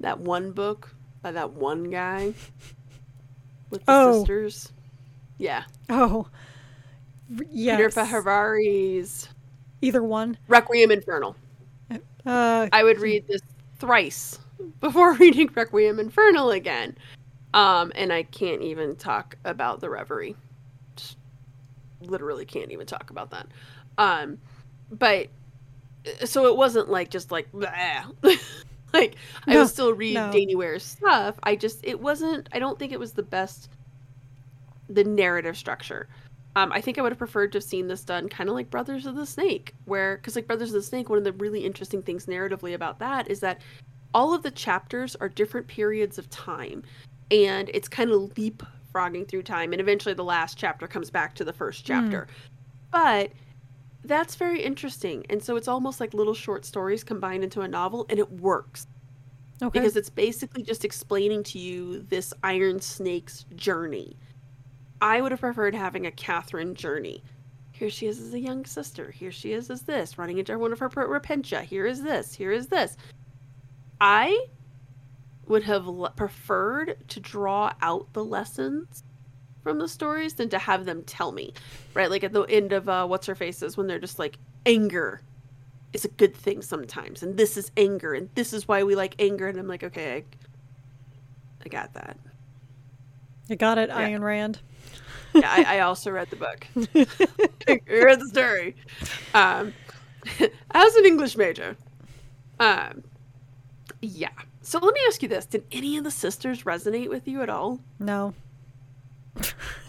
that 0.01 0.19
one 0.19 0.51
book 0.51 0.93
by 1.23 1.33
that 1.33 1.53
one 1.53 1.85
guy 1.85 2.35
with 3.71 3.85
the 3.85 3.93
oh. 3.93 4.21
sisters. 4.21 4.73
Yeah. 5.39 5.65
Oh. 5.89 6.29
Yes. 7.51 7.77
Peter 7.77 7.91
Fehervari's 7.91 9.29
either 9.83 10.03
one. 10.03 10.39
Requiem 10.49 10.91
Infernal. 10.91 11.37
Uh, 12.25 12.69
I 12.73 12.83
would 12.83 13.01
read 13.01 13.27
this 13.29 13.41
thrice 13.79 14.39
before 14.81 15.13
reading 15.21 15.51
Requiem 15.55 15.99
Infernal 15.99 16.51
again. 16.51 16.97
Um, 17.57 17.91
and 17.95 18.13
I 18.13 18.23
can't 18.23 18.61
even 18.61 18.97
talk 18.97 19.39
about 19.47 19.81
the 19.81 19.89
Reverie. 19.89 20.37
Just 20.95 21.17
literally 22.03 22.45
can't 22.45 22.71
even 22.71 22.87
talk 22.87 23.09
about 23.09 23.31
that. 23.31 23.49
Um, 23.97 24.37
but 24.91 25.29
so 26.27 26.47
it 26.47 26.57
wasn't 26.57 26.91
like 26.91 27.09
just 27.09 27.33
like 27.33 27.49
like 27.53 29.17
no, 29.47 29.55
I 29.55 29.57
would 29.57 29.69
still 29.69 29.95
read 29.95 30.15
no. 30.15 30.31
Danie 30.31 30.55
Ware's 30.55 30.85
stuff. 30.85 31.37
I 31.43 31.57
just 31.57 31.81
it 31.83 31.99
wasn't. 31.99 32.51
I 32.53 32.59
don't 32.59 32.79
think 32.79 32.93
it 32.93 33.01
was 33.01 33.13
the 33.13 33.23
best 33.23 33.71
the 34.91 35.05
narrative 35.05 35.57
structure. 35.57 36.09
Um, 36.57 36.73
I 36.73 36.83
think 36.83 36.99
I 36.99 37.03
would 37.03 37.13
have 37.13 37.19
preferred 37.19 37.53
to 37.53 37.57
have 37.57 37.65
seen 37.65 37.89
this 37.89 38.05
done 38.05 38.29
kind 38.29 38.51
of 38.51 38.55
like 38.55 38.71
Brothers 38.71 39.07
of 39.07 39.15
the 39.15 39.27
Snake, 39.27 39.75
where, 39.87 40.17
because 40.17 40.37
like 40.37 40.47
Brothers 40.47 40.71
of 40.71 40.75
the 40.75 40.83
Snake, 40.83 41.09
one 41.09 41.19
of 41.19 41.25
the 41.25 41.33
really 41.33 41.65
interesting 41.65 42.03
things 42.03 42.27
narratively 42.27 42.75
about 42.75 42.99
that 42.99 43.31
is 43.31 43.41
that 43.41 43.61
all 44.15 44.33
of 44.33 44.43
the 44.43 44.51
chapters 44.51 45.17
are 45.17 45.29
different 45.29 45.67
periods 45.67 46.17
of 46.19 46.31
time, 46.31 46.83
and 47.31 47.71
it's 47.73 47.89
kind 47.89 48.11
of 48.11 48.35
leapfrogging 48.35 49.29
through 49.29 49.43
time, 49.43 49.73
and 49.73 49.81
eventually 49.81 50.15
the 50.15 50.25
last 50.25 50.57
chapter 50.57 50.87
comes 50.87 51.11
back 51.11 51.35
to 51.35 51.45
the 51.45 51.53
first 51.53 51.87
hmm. 51.87 51.93
chapter. 51.93 52.23
Mm. 52.23 52.29
But 52.91 53.33
that's 54.05 54.37
very 54.37 54.63
interesting, 54.63 55.27
and 55.29 55.43
so 55.43 55.57
it's 55.57 55.69
almost 55.69 56.01
like 56.01 56.15
little 56.15 56.35
short 56.35 56.65
stories 56.65 57.05
combined 57.05 57.45
into 57.45 57.61
a 57.63 57.69
novel, 57.69 58.07
and 58.09 58.19
it 58.19 58.31
works. 58.33 58.87
Okay. 59.63 59.79
Because 59.79 59.97
it's 59.97 60.11
basically 60.11 60.63
just 60.63 60.85
explaining 60.85 61.43
to 61.45 61.59
you 61.59 62.03
this 62.03 62.35
Iron 62.43 62.79
Snake's 62.81 63.47
journey 63.55 64.19
I 65.01 65.21
would 65.21 65.33
have 65.33 65.41
preferred 65.41 65.75
having 65.75 66.07
a 66.07 66.11
Katherine 66.11 66.75
journey. 66.75 67.23
Here 67.73 67.91
she 67.91 68.07
is 68.07 68.19
as 68.21 68.33
a 68.33 68.41
young 68.41 68.65
sister. 68.65 69.11
Here 69.11 69.31
she 69.31 69.53
is 69.53 69.71
as 69.71 69.83
this, 69.83 70.17
running 70.17 70.39
into 70.39 70.59
one 70.59 70.73
of 70.73 70.79
her 70.79 70.89
repentia. 70.89 71.63
Here 71.63 71.87
is 71.87 72.03
this. 72.03 72.35
Here 72.35 72.53
is 72.53 72.69
this. 72.69 72.97
I 74.01 74.47
would 75.49 75.65
have 75.65 75.87
le- 75.87 76.11
preferred 76.11 76.97
to 77.09 77.21
draw 77.21 77.73
out 77.81 78.13
the 78.13 78.25
lessons 78.25 79.05
from 79.63 79.79
the 79.79 79.89
stories 79.89 80.35
than 80.35 80.49
to 80.51 80.59
have 80.59 80.85
them 80.85 81.03
tell 81.05 81.33
me, 81.33 81.53
right? 81.95 82.11
Like 82.11 82.25
at 82.25 82.33
the 82.33 82.43
end 82.43 82.73
of 82.73 82.89
uh, 82.89 83.07
What's 83.07 83.27
Her 83.27 83.35
Faces 83.35 83.77
when 83.77 83.87
they're 83.87 83.99
just 83.99 84.19
like, 84.19 84.39
anger 84.65 85.23
is 85.93 86.05
a 86.05 86.09
good 86.09 86.35
thing 86.35 86.63
sometimes, 86.63 87.23
and 87.23 87.37
this 87.37 87.57
is 87.57 87.71
anger, 87.77 88.15
and 88.15 88.29
this 88.35 88.53
is 88.53 88.69
why 88.69 88.83
we 88.83 88.95
like 88.95 89.15
anger. 89.19 89.49
And 89.49 89.59
I'm 89.59 89.69
like, 89.69 89.85
okay, 89.85 90.17
I, 90.17 90.25
I 91.65 91.69
got 91.69 91.95
that. 91.95 92.17
You 93.49 93.57
got 93.57 93.79
it, 93.79 93.89
yeah. 93.89 94.09
Ayn 94.09 94.21
Rand 94.21 94.61
yeah, 95.41 95.51
I, 95.51 95.77
I, 95.77 95.81
also 95.81 96.11
read 96.11 96.31
the 96.31 96.37
book. 96.37 96.67
read 97.87 98.21
the 98.21 98.29
story. 98.29 98.77
Um, 99.35 99.73
as 100.71 100.97
an 100.97 101.05
English 101.05 101.37
major, 101.37 101.77
um, 102.61 103.05
yeah. 104.01 104.31
So 104.67 104.81
let 104.81 104.95
me 104.95 105.01
ask 105.07 105.23
you 105.23 105.29
this: 105.29 105.47
Did 105.47 105.65
any 105.71 105.97
of 105.97 106.03
the 106.03 106.11
sisters 106.11 106.65
resonate 106.65 107.09
with 107.09 107.29
you 107.29 107.41
at 107.41 107.49
all? 107.49 107.79
No. 108.01 108.35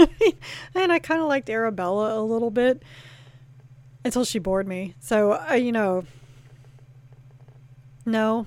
and 0.75 0.91
I 0.91 0.99
kind 0.99 1.19
of 1.19 1.27
liked 1.27 1.49
Arabella 1.49 2.19
a 2.19 2.21
little 2.21 2.51
bit 2.51 2.83
until 4.05 4.23
she 4.23 4.37
bored 4.37 4.67
me. 4.67 4.93
So, 4.99 5.41
uh, 5.49 5.53
you 5.55 5.71
know, 5.71 6.05
no, 8.05 8.45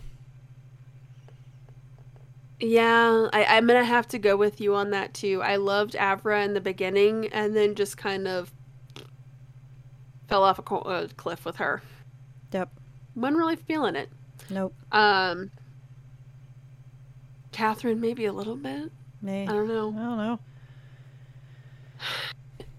yeah, 2.60 3.26
I, 3.32 3.56
I'm 3.56 3.66
gonna 3.66 3.84
have 3.84 4.06
to 4.08 4.18
go 4.20 4.36
with 4.36 4.60
you 4.60 4.76
on 4.76 4.90
that 4.90 5.14
too. 5.14 5.42
I 5.42 5.56
loved 5.56 5.94
Avra 5.94 6.44
in 6.44 6.54
the 6.54 6.60
beginning, 6.60 7.26
and 7.32 7.56
then 7.56 7.74
just 7.74 7.96
kind 7.96 8.28
of 8.28 8.52
fell 10.28 10.44
off 10.44 10.60
a, 10.60 10.62
co- 10.62 10.82
a 10.82 11.08
cliff 11.16 11.44
with 11.44 11.56
her. 11.56 11.82
Yep. 12.52 12.70
Wasn't 13.16 13.36
really 13.36 13.56
feeling 13.56 13.96
it. 13.96 14.10
Nope. 14.48 14.74
Um, 14.92 15.50
Katherine, 17.60 18.00
maybe 18.00 18.24
a 18.24 18.32
little 18.32 18.56
bit. 18.56 18.90
Me. 19.20 19.42
I 19.42 19.52
don't 19.52 19.68
know. 19.68 19.90
I 19.90 20.02
don't 20.02 20.16
know. 20.16 20.40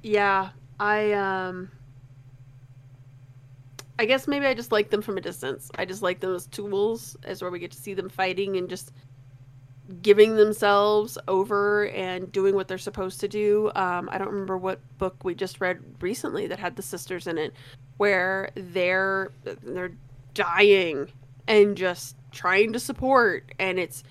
Yeah, 0.02 0.50
I 0.80 1.12
um. 1.12 1.70
I 4.00 4.06
guess 4.06 4.28
maybe 4.28 4.48
I 4.48 4.56
just 4.56 4.72
like 4.72 4.90
them 4.90 5.04
from 5.04 5.20
a 5.20 5.22
distance. 5.22 5.70
I 5.78 5.86
just 5.86 6.02
like 6.02 6.20
them 6.20 6.34
as 6.34 6.48
tools, 6.48 7.16
as 7.24 7.44
where 7.44 7.52
we 7.52 7.60
get 7.60 7.70
to 7.74 7.78
see 7.78 7.94
them 7.94 8.10
fighting 8.10 8.58
and 8.58 8.68
just 8.68 8.92
giving 10.02 10.36
themselves 10.36 11.16
over 11.28 11.90
and 11.90 12.32
doing 12.32 12.56
what 12.56 12.68
they're 12.68 12.80
supposed 12.80 13.20
to 13.20 13.28
do. 13.28 13.72
Um, 13.76 14.10
I 14.12 14.18
don't 14.18 14.30
remember 14.30 14.58
what 14.58 14.80
book 14.98 15.24
we 15.24 15.36
just 15.36 15.62
read 15.62 15.78
recently 16.00 16.48
that 16.48 16.58
had 16.58 16.76
the 16.76 16.82
sisters 16.82 17.28
in 17.28 17.38
it, 17.38 17.54
where 17.98 18.50
they're 18.56 19.32
they're 19.44 19.94
dying 20.34 21.08
and 21.48 21.78
just 21.78 22.16
trying 22.32 22.74
to 22.74 22.80
support, 22.80 23.54
and 23.60 23.78
it's 23.78 24.04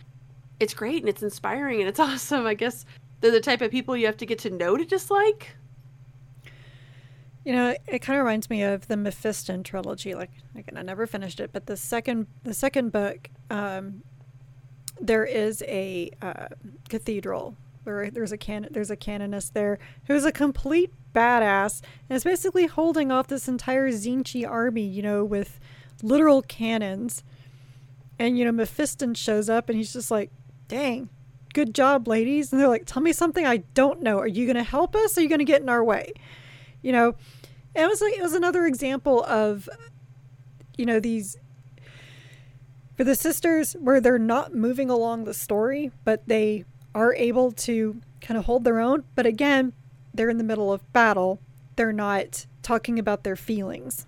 it's 0.61 0.75
great 0.75 1.03
and 1.03 1.09
it's 1.09 1.23
inspiring 1.23 1.81
and 1.81 1.89
it's 1.89 1.99
awesome. 2.01 2.47
I 2.47 2.55
guess 2.55 2.85
they're 3.21 3.31
the 3.31 3.41
type 3.41 3.63
of 3.63 3.71
people 3.71 3.97
you 3.97 4.07
have 4.07 4.19
to 4.19 4.27
get 4.27 4.39
to 4.41 4.51
know 4.51 4.77
to 4.77 4.85
dislike. 4.85 5.57
You 7.45 7.55
know, 7.55 7.75
it 7.87 8.01
kind 8.01 8.19
of 8.19 8.25
reminds 8.25 8.51
me 8.51 8.63
of 8.63 8.87
the 8.87 8.97
Mephiston 8.97 9.65
trilogy. 9.65 10.15
Like, 10.15 10.31
again, 10.55 10.77
I 10.77 10.83
never 10.83 11.07
finished 11.07 11.41
it, 11.41 11.51
but 11.53 11.67
the 11.67 11.77
second 11.77 12.27
the 12.45 12.53
second 12.53 12.93
book 12.93 13.31
um, 13.49 14.03
there 15.01 15.25
is 15.25 15.63
a 15.67 16.11
uh, 16.21 16.49
cathedral 16.91 17.57
where 17.85 18.11
there's 18.11 18.33
a 18.33 18.37
can 18.37 18.69
there's 18.71 18.91
a 18.91 18.97
canoness 18.97 19.49
there 19.49 19.79
who's 20.07 20.27
a 20.27 20.33
complete 20.33 20.93
badass 21.15 21.81
and 22.09 22.17
is 22.17 22.25
basically 22.25 22.67
holding 22.67 23.11
off 23.11 23.29
this 23.29 23.49
entire 23.49 23.91
Zinchi 23.91 24.49
army, 24.49 24.87
you 24.87 25.03
know, 25.03 25.25
with 25.25 25.59
literal 26.03 26.43
cannons. 26.43 27.25
And 28.19 28.39
you 28.39 28.45
know, 28.45 28.53
Mephiston 28.53 29.17
shows 29.17 29.49
up 29.49 29.71
and 29.71 29.79
he's 29.79 29.95
just 29.95 30.11
like, 30.11 30.31
"Dang, 30.71 31.09
good 31.53 31.75
job, 31.75 32.07
ladies. 32.07 32.53
And 32.53 32.61
they're 32.61 32.69
like, 32.69 32.87
tell 32.87 33.03
me 33.03 33.13
something 33.13 33.45
I 33.45 33.59
don't 33.75 34.03
know. 34.03 34.19
Are 34.19 34.27
you 34.27 34.47
going 34.47 34.57
to 34.57 34.63
help 34.63 34.95
us? 34.95 35.17
Or 35.17 35.21
are 35.21 35.23
you 35.25 35.29
going 35.29 35.41
to 35.41 35.45
get 35.45 35.63
in 35.63 35.69
our 35.69 35.83
way? 35.83 36.13
You 36.81 36.93
know, 36.93 37.15
and 37.75 37.85
it 37.85 37.89
was 37.89 38.01
like, 38.01 38.15
it 38.15 38.23
was 38.23 38.35
another 38.35 38.67
example 38.67 39.25
of, 39.25 39.69
you 40.77 40.87
know, 40.87 41.01
these, 41.01 41.37
for 42.97 43.03
the 43.03 43.17
sisters 43.17 43.75
where 43.75 44.01
they're 44.01 44.17
not 44.17 44.55
moving 44.55 44.91
along 44.91 45.25
the 45.25 45.35
story, 45.35 45.91
but 46.05 46.27
they 46.29 46.65
are 46.95 47.15
able 47.15 47.51
to 47.53 48.01
kind 48.21 48.39
of 48.39 48.45
hold 48.45 48.63
their 48.63 48.79
own. 48.79 49.05
But 49.17 49.27
again, 49.27 49.73
they're 50.15 50.31
in 50.31 50.39
the 50.39 50.45
middle 50.45 50.73
of 50.73 50.93
battle. 50.93 51.41
They're 51.75 51.93
not 51.93 52.47
talking 52.63 52.99
about 52.99 53.25
their 53.25 53.37
feelings. 53.37 54.07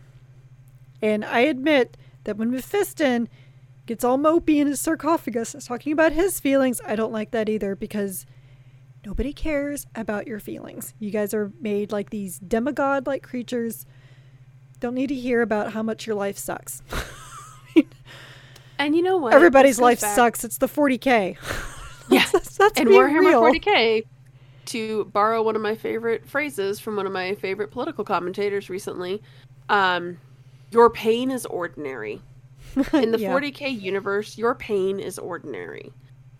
And 1.00 1.24
I 1.24 1.40
admit 1.40 1.96
that 2.24 2.36
when 2.36 2.52
Mephiston 2.52 3.26
gets 3.92 4.04
all 4.04 4.16
mopey 4.16 4.56
in 4.56 4.66
his 4.66 4.80
sarcophagus 4.80 5.54
talking 5.66 5.92
about 5.92 6.12
his 6.12 6.40
feelings, 6.40 6.80
I 6.86 6.96
don't 6.96 7.12
like 7.12 7.30
that 7.32 7.50
either 7.50 7.76
because 7.76 8.24
nobody 9.04 9.34
cares 9.34 9.86
about 9.94 10.26
your 10.26 10.40
feelings. 10.40 10.94
You 10.98 11.10
guys 11.10 11.34
are 11.34 11.52
made 11.60 11.92
like 11.92 12.08
these 12.08 12.38
demigod 12.38 13.06
like 13.06 13.22
creatures. 13.22 13.84
Don't 14.80 14.94
need 14.94 15.08
to 15.08 15.14
hear 15.14 15.42
about 15.42 15.72
how 15.74 15.82
much 15.82 16.06
your 16.06 16.16
life 16.16 16.38
sucks. 16.38 16.80
and 18.78 18.96
you 18.96 19.02
know 19.02 19.18
what? 19.18 19.34
Everybody's 19.34 19.78
life 19.78 20.00
back. 20.00 20.16
sucks. 20.16 20.42
It's 20.42 20.56
the 20.56 20.68
40K. 20.68 21.36
Yeah. 22.10 22.26
that's, 22.30 22.58
that's 22.58 22.78
and 22.78 22.90
Warhammer 22.90 23.20
real. 23.20 23.42
40K, 23.42 24.04
to 24.66 25.04
borrow 25.06 25.42
one 25.42 25.56
of 25.56 25.62
my 25.62 25.74
favorite 25.74 26.28
phrases 26.28 26.78
from 26.80 26.96
one 26.96 27.06
of 27.06 27.12
my 27.12 27.34
favorite 27.36 27.70
political 27.70 28.04
commentators 28.04 28.68
recently, 28.68 29.22
um, 29.70 30.18
your 30.72 30.90
pain 30.90 31.30
is 31.30 31.46
ordinary. 31.46 32.20
In 32.92 33.12
the 33.12 33.18
yeah. 33.18 33.32
40k 33.32 33.80
universe, 33.80 34.38
your 34.38 34.54
pain 34.54 34.98
is 34.98 35.18
ordinary. 35.18 35.92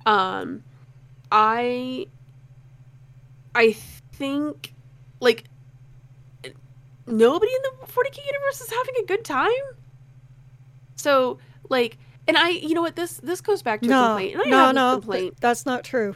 Um, 0.07 0.63
I, 1.31 2.07
I 3.55 3.73
think, 4.13 4.75
like, 5.21 5.45
nobody 7.07 7.53
in 7.53 7.63
the 7.63 7.87
40k 7.87 8.27
universe 8.27 8.61
is 8.61 8.71
having 8.71 8.95
a 9.03 9.07
good 9.07 9.25
time. 9.25 9.51
So, 10.97 11.39
like, 11.69 11.99
and 12.29 12.37
I, 12.37 12.51
you 12.51 12.75
know 12.75 12.83
what, 12.83 12.97
this 12.97 13.17
this 13.19 13.41
goes 13.41 13.63
back 13.63 13.83
to 13.83 13.89
no, 13.89 14.03
a 14.03 14.07
complaint. 14.09 14.35
And 14.35 14.43
I 14.43 14.51
no, 14.51 14.73
no, 14.73 15.01
complaint. 15.01 15.35
that's 15.41 15.67
not 15.67 15.85
true. 15.85 16.15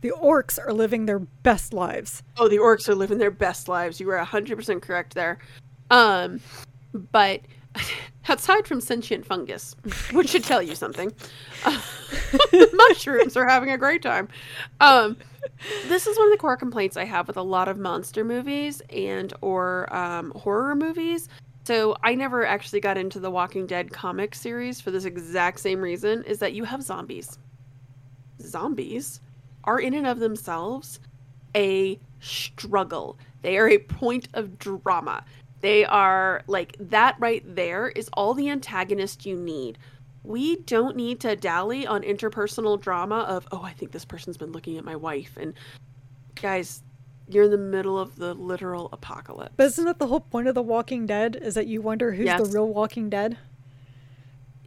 The 0.00 0.10
orcs 0.10 0.58
are 0.64 0.72
living 0.72 1.06
their 1.06 1.18
best 1.18 1.72
lives. 1.72 2.22
Oh, 2.36 2.48
the 2.48 2.58
orcs 2.58 2.88
are 2.88 2.94
living 2.94 3.18
their 3.18 3.30
best 3.30 3.68
lives. 3.68 4.00
You 4.00 4.08
were 4.08 4.18
hundred 4.18 4.56
percent 4.56 4.82
correct 4.82 5.14
there. 5.14 5.38
Um, 5.90 6.40
but 7.12 7.40
outside 8.28 8.66
from 8.66 8.80
sentient 8.80 9.24
fungus, 9.24 9.74
which 10.12 10.30
should 10.30 10.44
tell 10.44 10.62
you 10.62 10.74
something, 10.74 11.12
uh, 11.64 11.80
mushrooms 12.72 13.36
are 13.36 13.46
having 13.46 13.70
a 13.70 13.78
great 13.78 14.02
time. 14.02 14.28
Um, 14.80 15.16
this 15.88 16.06
is 16.06 16.16
one 16.16 16.26
of 16.26 16.32
the 16.32 16.38
core 16.38 16.56
complaints 16.56 16.96
I 16.96 17.04
have 17.04 17.26
with 17.26 17.36
a 17.36 17.42
lot 17.42 17.68
of 17.68 17.78
monster 17.78 18.24
movies 18.24 18.82
and 18.90 19.32
or 19.40 19.92
um, 19.94 20.30
horror 20.32 20.74
movies. 20.74 21.28
So 21.64 21.96
I 22.02 22.14
never 22.14 22.46
actually 22.46 22.80
got 22.80 22.96
into 22.96 23.20
the 23.20 23.30
Walking 23.30 23.66
Dead 23.66 23.92
comic 23.92 24.34
series 24.34 24.80
for 24.80 24.90
this 24.90 25.04
exact 25.04 25.60
same 25.60 25.80
reason: 25.80 26.22
is 26.24 26.38
that 26.38 26.54
you 26.54 26.64
have 26.64 26.82
zombies. 26.82 27.38
Zombies 28.40 29.20
are 29.64 29.78
in 29.78 29.94
and 29.94 30.06
of 30.06 30.18
themselves 30.18 31.00
a 31.54 31.98
struggle. 32.20 33.18
They 33.42 33.58
are 33.58 33.68
a 33.68 33.78
point 33.78 34.28
of 34.34 34.58
drama. 34.58 35.24
They 35.60 35.84
are 35.84 36.42
like 36.46 36.76
that 36.78 37.16
right 37.18 37.42
there 37.44 37.88
is 37.88 38.08
all 38.12 38.34
the 38.34 38.48
antagonist 38.48 39.26
you 39.26 39.36
need. 39.36 39.78
We 40.22 40.56
don't 40.56 40.96
need 40.96 41.20
to 41.20 41.36
dally 41.36 41.86
on 41.86 42.02
interpersonal 42.02 42.80
drama 42.80 43.20
of, 43.20 43.48
oh, 43.50 43.62
I 43.62 43.72
think 43.72 43.92
this 43.92 44.04
person's 44.04 44.36
been 44.36 44.52
looking 44.52 44.76
at 44.76 44.84
my 44.84 44.96
wife. 44.96 45.36
And 45.40 45.54
guys, 46.40 46.82
you're 47.28 47.44
in 47.44 47.50
the 47.50 47.58
middle 47.58 47.98
of 47.98 48.16
the 48.16 48.34
literal 48.34 48.88
apocalypse. 48.92 49.54
But 49.56 49.66
isn't 49.66 49.84
that 49.84 49.98
the 49.98 50.06
whole 50.06 50.20
point 50.20 50.48
of 50.48 50.54
The 50.54 50.62
Walking 50.62 51.06
Dead? 51.06 51.36
Is 51.36 51.54
that 51.54 51.66
you 51.66 51.80
wonder 51.80 52.12
who's 52.12 52.26
yes. 52.26 52.40
the 52.40 52.48
real 52.52 52.68
Walking 52.68 53.10
Dead? 53.10 53.38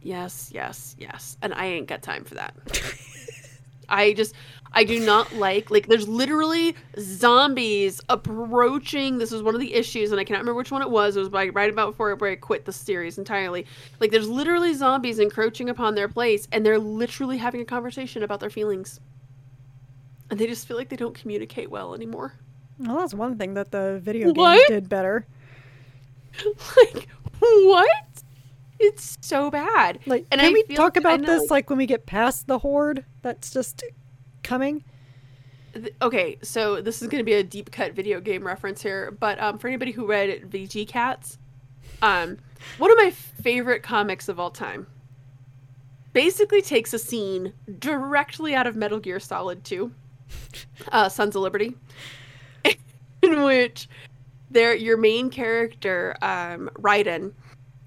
Yes, 0.02 0.50
yes, 0.52 0.96
yes. 0.98 1.36
And 1.42 1.54
I 1.54 1.66
ain't 1.66 1.86
got 1.86 2.02
time 2.02 2.24
for 2.24 2.34
that. 2.34 2.54
I 3.88 4.12
just 4.14 4.34
I 4.74 4.84
do 4.84 4.98
not 5.04 5.32
like 5.34 5.70
like 5.70 5.86
there's 5.86 6.08
literally 6.08 6.74
zombies 6.98 8.00
approaching. 8.08 9.18
This 9.18 9.30
was 9.30 9.42
one 9.42 9.54
of 9.54 9.60
the 9.60 9.74
issues, 9.74 10.12
and 10.12 10.20
I 10.20 10.24
cannot 10.24 10.40
remember 10.40 10.58
which 10.58 10.70
one 10.70 10.82
it 10.82 10.90
was. 10.90 11.16
It 11.16 11.20
was 11.20 11.30
like 11.30 11.54
right 11.54 11.70
about 11.70 11.90
before 11.90 12.26
I 12.26 12.34
quit 12.36 12.64
the 12.64 12.72
series 12.72 13.18
entirely. 13.18 13.66
Like 14.00 14.10
there's 14.10 14.28
literally 14.28 14.74
zombies 14.74 15.18
encroaching 15.18 15.68
upon 15.68 15.94
their 15.94 16.08
place, 16.08 16.48
and 16.52 16.64
they're 16.64 16.78
literally 16.78 17.38
having 17.38 17.60
a 17.60 17.64
conversation 17.64 18.22
about 18.22 18.40
their 18.40 18.50
feelings, 18.50 19.00
and 20.30 20.38
they 20.38 20.46
just 20.46 20.66
feel 20.66 20.76
like 20.76 20.88
they 20.88 20.96
don't 20.96 21.14
communicate 21.14 21.70
well 21.70 21.94
anymore. 21.94 22.34
Well, 22.78 22.98
that's 22.98 23.14
one 23.14 23.36
thing 23.36 23.54
that 23.54 23.70
the 23.70 24.00
video 24.02 24.32
game 24.32 24.60
did 24.68 24.88
better. 24.88 25.26
like 26.76 27.08
what? 27.38 27.88
It's 28.78 29.16
so 29.20 29.50
bad. 29.50 30.00
Like, 30.06 30.26
and 30.32 30.40
can 30.40 30.50
I 30.50 30.52
we 30.52 30.74
talk 30.74 30.96
about 30.96 31.24
this 31.24 31.50
like 31.50 31.70
when 31.70 31.78
we 31.78 31.86
get 31.86 32.06
past 32.06 32.48
the 32.48 32.58
horde? 32.58 33.04
That's 33.22 33.52
just 33.52 33.84
coming? 34.42 34.84
Okay, 36.02 36.38
so 36.42 36.82
this 36.82 37.00
is 37.00 37.08
going 37.08 37.20
to 37.20 37.24
be 37.24 37.34
a 37.34 37.42
deep 37.42 37.70
cut 37.70 37.94
video 37.94 38.20
game 38.20 38.46
reference 38.46 38.82
here, 38.82 39.10
but 39.10 39.40
um, 39.40 39.58
for 39.58 39.68
anybody 39.68 39.90
who 39.90 40.06
read 40.06 40.50
VG 40.50 40.86
Cats, 40.86 41.38
um, 42.02 42.36
one 42.78 42.90
of 42.90 42.98
my 42.98 43.10
favorite 43.10 43.82
comics 43.82 44.28
of 44.28 44.38
all 44.38 44.50
time 44.50 44.86
basically 46.12 46.60
takes 46.60 46.92
a 46.92 46.98
scene 46.98 47.52
directly 47.78 48.54
out 48.54 48.66
of 48.66 48.76
Metal 48.76 48.98
Gear 48.98 49.18
Solid 49.18 49.64
2, 49.64 49.90
uh, 50.92 51.08
Sons 51.08 51.34
of 51.34 51.42
Liberty, 51.42 51.74
in 53.22 53.42
which 53.42 53.88
there 54.50 54.74
your 54.74 54.98
main 54.98 55.30
character, 55.30 56.16
um, 56.20 56.68
Raiden, 56.74 57.32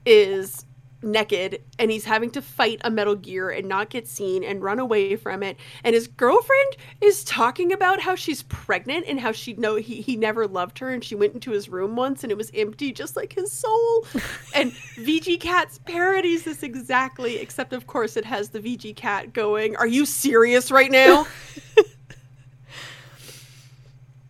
is 0.06 0.65
naked 1.06 1.62
and 1.80 1.92
he's 1.92 2.04
having 2.04 2.32
to 2.32 2.42
fight 2.42 2.82
a 2.84 2.90
metal 2.90 3.16
gear 3.16 3.50
and 3.50 3.68
not 3.68 3.90
get 3.90 4.08
seen 4.08 4.44
and 4.44 4.64
run 4.64 4.80
away 4.80 5.16
from 5.16 5.44
it. 5.44 5.58
And 5.84 5.94
his 5.94 6.08
girlfriend 6.08 6.78
is 7.00 7.24
talking 7.24 7.72
about 7.72 8.02
how 8.02 8.16
she's 8.16 8.44
pregnant 8.44 9.06
and 9.08 9.20
how 9.20 9.32
she 9.32 9.54
know 9.54 9.76
he, 9.76 10.02
he 10.02 10.16
never 10.16 10.48
loved 10.48 10.80
her 10.80 10.90
and 10.90 11.04
she 11.04 11.16
went 11.16 11.34
into 11.34 11.52
his 11.52 11.70
room 11.70 11.96
once 11.96 12.24
and 12.24 12.32
it 12.32 12.38
was 12.38 12.52
empty 12.56 12.92
just 12.92 13.16
like 13.16 13.34
his 13.34 13.52
soul. 13.52 14.06
And 14.54 14.72
vg 14.72 15.42
cats 15.42 15.80
parodies 15.86 16.44
this 16.44 16.64
exactly 16.64 17.38
except 17.40 17.74
of 17.74 17.88
course 17.88 18.16
it 18.16 18.24
has 18.24 18.50
the 18.50 18.60
vg 18.60 18.96
cat 18.96 19.34
going 19.34 19.76
are 19.76 19.88
you 19.88 20.06
serious 20.06 20.72
right 20.72 20.92
now? 20.92 21.28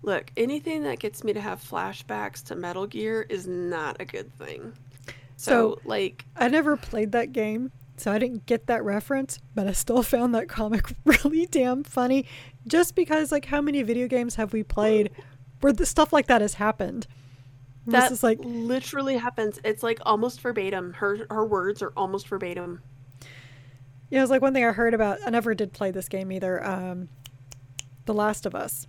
Look 0.01 0.31
anything 0.35 0.83
that 0.83 0.99
gets 0.99 1.23
me 1.23 1.33
to 1.33 1.41
have 1.41 1.63
flashbacks 1.63 2.43
to 2.45 2.55
metal 2.55 2.87
gear 2.87 3.25
is 3.29 3.45
not 3.47 3.97
a 3.99 4.05
good 4.05 4.33
thing 4.37 4.73
so, 5.35 5.51
so, 5.51 5.79
like, 5.85 6.25
I 6.35 6.47
never 6.47 6.77
played 6.77 7.11
that 7.13 7.31
game, 7.31 7.71
so 7.97 8.11
I 8.11 8.19
didn't 8.19 8.45
get 8.45 8.67
that 8.67 8.83
reference, 8.83 9.39
but 9.53 9.67
I 9.67 9.73
still 9.73 10.03
found 10.03 10.33
that 10.35 10.47
comic 10.47 10.85
really 11.05 11.45
damn 11.45 11.83
funny 11.83 12.25
just 12.67 12.95
because, 12.95 13.31
like, 13.31 13.45
how 13.45 13.61
many 13.61 13.81
video 13.83 14.07
games 14.07 14.35
have 14.35 14.53
we 14.53 14.63
played 14.63 15.11
where 15.61 15.73
the 15.73 15.85
stuff 15.85 16.13
like 16.13 16.27
that 16.27 16.41
has 16.41 16.55
happened? 16.55 17.07
That 17.87 18.11
is 18.11 18.23
like 18.23 18.39
literally 18.41 19.17
happens. 19.17 19.59
It's 19.63 19.83
like 19.83 19.99
almost 20.05 20.41
verbatim. 20.41 20.93
Her 20.93 21.27
her 21.29 21.45
words 21.45 21.81
are 21.83 21.93
almost 21.95 22.27
verbatim. 22.27 22.81
Yeah, 24.09 24.21
it's 24.21 24.31
like 24.31 24.41
one 24.41 24.53
thing 24.53 24.65
I 24.65 24.71
heard 24.71 24.93
about. 24.93 25.19
I 25.25 25.29
never 25.29 25.53
did 25.53 25.73
play 25.73 25.91
this 25.91 26.09
game 26.09 26.31
either. 26.31 26.65
Um, 26.65 27.09
the 28.05 28.13
Last 28.13 28.45
of 28.45 28.55
Us. 28.55 28.87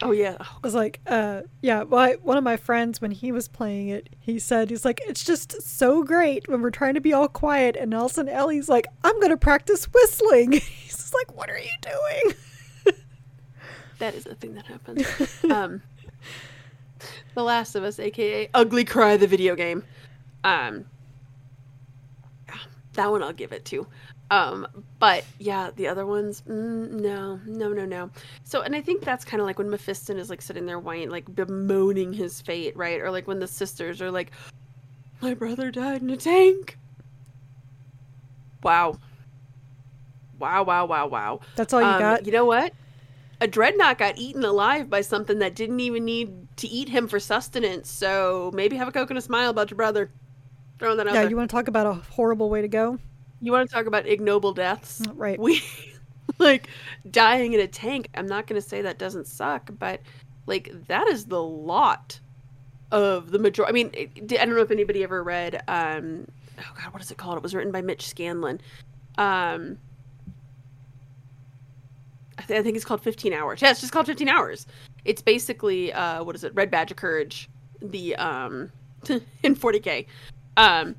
Oh 0.00 0.12
yeah. 0.12 0.36
I 0.40 0.46
was 0.62 0.74
like, 0.74 1.00
uh, 1.06 1.42
yeah. 1.60 1.82
Well, 1.82 2.00
I, 2.00 2.14
one 2.14 2.38
of 2.38 2.44
my 2.44 2.56
friends 2.56 3.00
when 3.00 3.10
he 3.10 3.30
was 3.30 3.48
playing 3.48 3.88
it, 3.88 4.08
he 4.18 4.38
said 4.38 4.70
he's 4.70 4.84
like, 4.84 5.00
it's 5.06 5.24
just 5.24 5.60
so 5.60 6.02
great 6.02 6.48
when 6.48 6.62
we're 6.62 6.70
trying 6.70 6.94
to 6.94 7.00
be 7.00 7.12
all 7.12 7.28
quiet, 7.28 7.76
and 7.76 7.92
all 7.92 8.06
of 8.06 8.12
a 8.12 8.14
sudden 8.14 8.32
Ellie's 8.32 8.68
like, 8.68 8.86
I'm 9.04 9.20
gonna 9.20 9.36
practice 9.36 9.84
whistling. 9.86 10.52
he's 10.52 10.96
just 10.96 11.14
like, 11.14 11.36
what 11.36 11.50
are 11.50 11.58
you 11.58 11.70
doing? 11.82 12.96
that 13.98 14.14
is 14.14 14.24
the 14.24 14.34
thing 14.34 14.54
that 14.54 14.66
happens. 14.66 15.06
um, 15.50 15.82
the 17.34 17.42
Last 17.42 17.74
of 17.74 17.84
Us, 17.84 17.98
aka 17.98 18.48
Ugly 18.54 18.84
Cry, 18.84 19.16
the 19.16 19.26
video 19.26 19.54
game. 19.54 19.84
Um, 20.42 20.86
that 22.94 23.10
one 23.10 23.22
I'll 23.22 23.32
give 23.32 23.52
it 23.52 23.64
to. 23.66 23.86
Um, 24.32 24.66
but 24.98 25.26
yeah, 25.38 25.72
the 25.76 25.88
other 25.88 26.06
ones, 26.06 26.42
mm, 26.48 26.90
no, 26.90 27.38
no, 27.44 27.68
no, 27.68 27.84
no. 27.84 28.10
So, 28.44 28.62
and 28.62 28.74
I 28.74 28.80
think 28.80 29.04
that's 29.04 29.26
kind 29.26 29.42
of 29.42 29.46
like 29.46 29.58
when 29.58 29.68
Mephiston 29.68 30.16
is 30.16 30.30
like 30.30 30.40
sitting 30.40 30.64
there 30.64 30.78
whining, 30.78 31.10
like 31.10 31.34
bemoaning 31.34 32.14
his 32.14 32.40
fate, 32.40 32.74
right? 32.74 32.98
Or 33.02 33.10
like 33.10 33.28
when 33.28 33.40
the 33.40 33.46
sisters 33.46 34.00
are 34.00 34.10
like, 34.10 34.30
my 35.20 35.34
brother 35.34 35.70
died 35.70 36.00
in 36.00 36.08
a 36.08 36.16
tank. 36.16 36.78
Wow. 38.62 38.96
Wow, 40.38 40.62
wow, 40.62 40.86
wow, 40.86 41.06
wow. 41.08 41.40
That's 41.54 41.74
all 41.74 41.82
you 41.82 41.88
um, 41.88 41.98
got? 41.98 42.24
You 42.24 42.32
know 42.32 42.46
what? 42.46 42.72
A 43.42 43.46
dreadnought 43.46 43.98
got 43.98 44.16
eaten 44.16 44.46
alive 44.46 44.88
by 44.88 45.02
something 45.02 45.40
that 45.40 45.54
didn't 45.54 45.80
even 45.80 46.06
need 46.06 46.56
to 46.56 46.66
eat 46.66 46.88
him 46.88 47.06
for 47.06 47.20
sustenance. 47.20 47.90
So 47.90 48.50
maybe 48.54 48.76
have 48.76 48.88
a 48.88 48.92
coke 48.92 49.10
and 49.10 49.18
a 49.18 49.22
smile 49.22 49.50
about 49.50 49.70
your 49.70 49.76
brother. 49.76 50.10
Throwing 50.78 50.96
that 50.96 51.06
out 51.06 51.12
yeah, 51.12 51.20
there. 51.20 51.30
you 51.30 51.36
want 51.36 51.50
to 51.50 51.54
talk 51.54 51.68
about 51.68 51.86
a 51.86 51.92
horrible 51.92 52.48
way 52.48 52.62
to 52.62 52.68
go? 52.68 52.98
You 53.42 53.52
want 53.52 53.68
to 53.68 53.74
talk 53.74 53.86
about 53.86 54.06
ignoble 54.06 54.54
deaths? 54.54 55.00
Mm, 55.00 55.12
right. 55.16 55.38
We 55.38 55.62
like 56.38 56.68
dying 57.10 57.52
in 57.52 57.60
a 57.60 57.66
tank. 57.66 58.08
I'm 58.14 58.26
not 58.26 58.46
going 58.46 58.60
to 58.60 58.66
say 58.66 58.82
that 58.82 58.98
doesn't 58.98 59.26
suck, 59.26 59.68
but 59.78 60.00
like 60.46 60.70
that 60.86 61.08
is 61.08 61.26
the 61.26 61.42
lot 61.42 62.20
of 62.92 63.32
the 63.32 63.38
majority. 63.38 63.70
I 63.70 63.72
mean, 63.72 63.90
it, 63.92 64.40
I 64.40 64.44
don't 64.44 64.54
know 64.54 64.62
if 64.62 64.70
anybody 64.70 65.02
ever 65.02 65.22
read. 65.22 65.62
um 65.68 66.26
Oh 66.58 66.72
God, 66.80 66.92
what 66.92 67.02
is 67.02 67.10
it 67.10 67.18
called? 67.18 67.36
It 67.36 67.42
was 67.42 67.54
written 67.54 67.72
by 67.72 67.82
Mitch 67.82 68.06
Scanlon. 68.06 68.60
Um, 69.18 69.78
I, 72.38 72.42
th- 72.42 72.60
I 72.60 72.62
think 72.62 72.76
it's 72.76 72.84
called 72.84 73.02
15 73.02 73.32
Hours. 73.32 73.60
Yeah, 73.62 73.70
it's 73.70 73.80
just 73.80 73.92
called 73.92 74.06
15 74.06 74.28
Hours. 74.28 74.66
It's 75.04 75.22
basically 75.22 75.92
uh, 75.92 76.22
what 76.22 76.36
is 76.36 76.44
it? 76.44 76.54
Red 76.54 76.70
Badge 76.70 76.90
of 76.90 76.96
Courage, 76.96 77.48
the 77.80 78.14
um, 78.16 78.70
in 79.42 79.56
40k. 79.56 80.06
Um, 80.56 80.94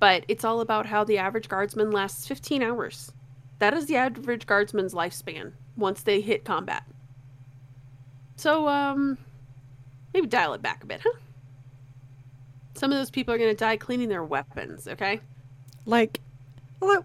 but 0.00 0.24
it's 0.28 0.44
all 0.44 0.60
about 0.60 0.86
how 0.86 1.04
the 1.04 1.18
average 1.18 1.48
guardsman 1.48 1.90
lasts 1.90 2.26
15 2.26 2.62
hours. 2.62 3.12
That 3.58 3.74
is 3.74 3.86
the 3.86 3.96
average 3.96 4.46
guardsman's 4.46 4.94
lifespan 4.94 5.52
once 5.76 6.02
they 6.02 6.20
hit 6.20 6.44
combat. 6.44 6.84
So, 8.36 8.68
um, 8.68 9.18
maybe 10.12 10.26
dial 10.26 10.54
it 10.54 10.62
back 10.62 10.82
a 10.82 10.86
bit, 10.86 11.00
huh? 11.02 11.18
Some 12.74 12.90
of 12.90 12.98
those 12.98 13.10
people 13.10 13.32
are 13.32 13.38
going 13.38 13.50
to 13.50 13.56
die 13.56 13.76
cleaning 13.76 14.08
their 14.08 14.24
weapons, 14.24 14.88
okay? 14.88 15.20
Like, 15.86 16.20
well, 16.80 16.92
that 16.94 17.04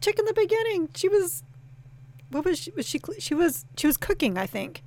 chick 0.00 0.18
in 0.18 0.26
the 0.26 0.34
beginning, 0.34 0.90
she 0.94 1.08
was, 1.08 1.42
what 2.30 2.44
was 2.44 2.58
she? 2.58 2.70
Was 2.72 2.86
she? 2.86 3.00
She 3.18 3.34
was. 3.34 3.64
She 3.76 3.86
was 3.86 3.96
cooking, 3.96 4.36
I 4.36 4.46
think. 4.46 4.82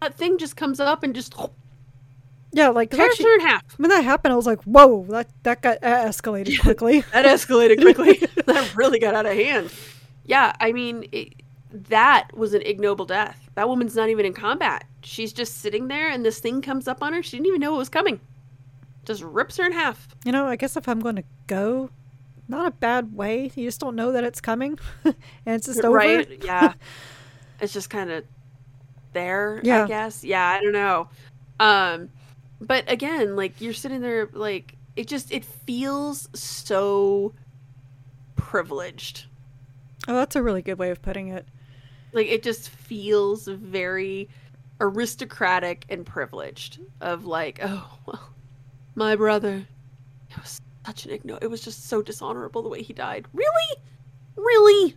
That 0.00 0.14
thing 0.14 0.38
just 0.38 0.56
comes 0.56 0.78
up 0.78 1.02
and 1.02 1.14
just 1.14 1.34
Yeah, 2.54 2.68
like 2.68 2.90
tears 2.90 3.18
her 3.18 3.34
in 3.34 3.40
half. 3.40 3.62
when 3.78 3.90
that 3.90 4.04
happened, 4.04 4.32
I 4.32 4.36
was 4.36 4.46
like, 4.46 4.62
"Whoa, 4.62 5.04
that 5.10 5.28
that 5.42 5.60
got 5.60 5.80
that 5.80 6.06
escalated 6.06 6.60
quickly." 6.60 7.00
That 7.12 7.26
escalated 7.26 7.80
quickly. 7.80 8.26
that 8.46 8.74
really 8.76 8.98
got 9.00 9.14
out 9.14 9.26
of 9.26 9.32
hand. 9.34 9.72
Yeah, 10.24 10.52
I 10.60 10.72
mean, 10.72 11.08
it, 11.12 11.34
that 11.72 12.28
was 12.34 12.54
an 12.54 12.62
ignoble 12.62 13.04
death. 13.06 13.50
That 13.56 13.68
woman's 13.68 13.96
not 13.96 14.08
even 14.08 14.24
in 14.24 14.32
combat. 14.34 14.84
She's 15.02 15.32
just 15.32 15.58
sitting 15.60 15.88
there, 15.88 16.08
and 16.08 16.24
this 16.24 16.38
thing 16.38 16.62
comes 16.62 16.86
up 16.88 17.02
on 17.02 17.12
her. 17.12 17.22
She 17.22 17.36
didn't 17.36 17.46
even 17.48 17.60
know 17.60 17.74
it 17.74 17.78
was 17.78 17.88
coming. 17.88 18.20
Just 19.04 19.22
rips 19.22 19.56
her 19.58 19.66
in 19.66 19.72
half. 19.72 20.08
you 20.24 20.32
know, 20.32 20.46
I 20.46 20.56
guess 20.56 20.76
if 20.76 20.88
I'm 20.88 21.00
going 21.00 21.16
to 21.16 21.24
go, 21.46 21.90
not 22.48 22.66
a 22.66 22.70
bad 22.70 23.14
way. 23.16 23.50
You 23.54 23.66
just 23.66 23.80
don't 23.80 23.96
know 23.96 24.12
that 24.12 24.22
it's 24.24 24.40
coming, 24.40 24.78
and 25.04 25.14
it's 25.46 25.66
just 25.66 25.80
over. 25.84 25.94
Right? 25.96 26.42
Yeah. 26.42 26.72
it's 27.60 27.72
just 27.72 27.90
kind 27.90 28.10
of 28.10 28.24
there, 29.12 29.60
Yeah. 29.64 29.84
I 29.84 29.86
guess. 29.88 30.22
Yeah, 30.24 30.46
I 30.46 30.60
don't 30.60 30.72
know. 30.72 31.08
Um, 31.60 32.10
but 32.60 32.90
again, 32.90 33.36
like 33.36 33.60
you're 33.60 33.72
sitting 33.72 34.00
there, 34.00 34.28
like 34.32 34.76
it 34.96 35.08
just 35.08 35.32
it 35.32 35.44
feels 35.44 36.28
so 36.34 37.34
privileged. 38.36 39.26
Oh, 40.06 40.14
that's 40.14 40.36
a 40.36 40.42
really 40.42 40.62
good 40.62 40.78
way 40.78 40.90
of 40.90 41.00
putting 41.02 41.28
it. 41.28 41.46
like 42.12 42.26
it 42.28 42.42
just 42.42 42.68
feels 42.68 43.46
very 43.46 44.28
aristocratic 44.80 45.84
and 45.88 46.04
privileged 46.04 46.80
of 47.00 47.24
like 47.24 47.60
oh 47.62 47.98
well 48.06 48.28
my 48.96 49.14
brother 49.14 49.66
it 50.30 50.36
was 50.36 50.60
such 50.84 51.06
an 51.06 51.16
igno 51.16 51.38
it 51.40 51.46
was 51.48 51.60
just 51.60 51.88
so 51.88 52.02
dishonorable 52.02 52.60
the 52.62 52.68
way 52.68 52.82
he 52.82 52.92
died 52.92 53.24
really 53.32 53.80
really 54.36 54.96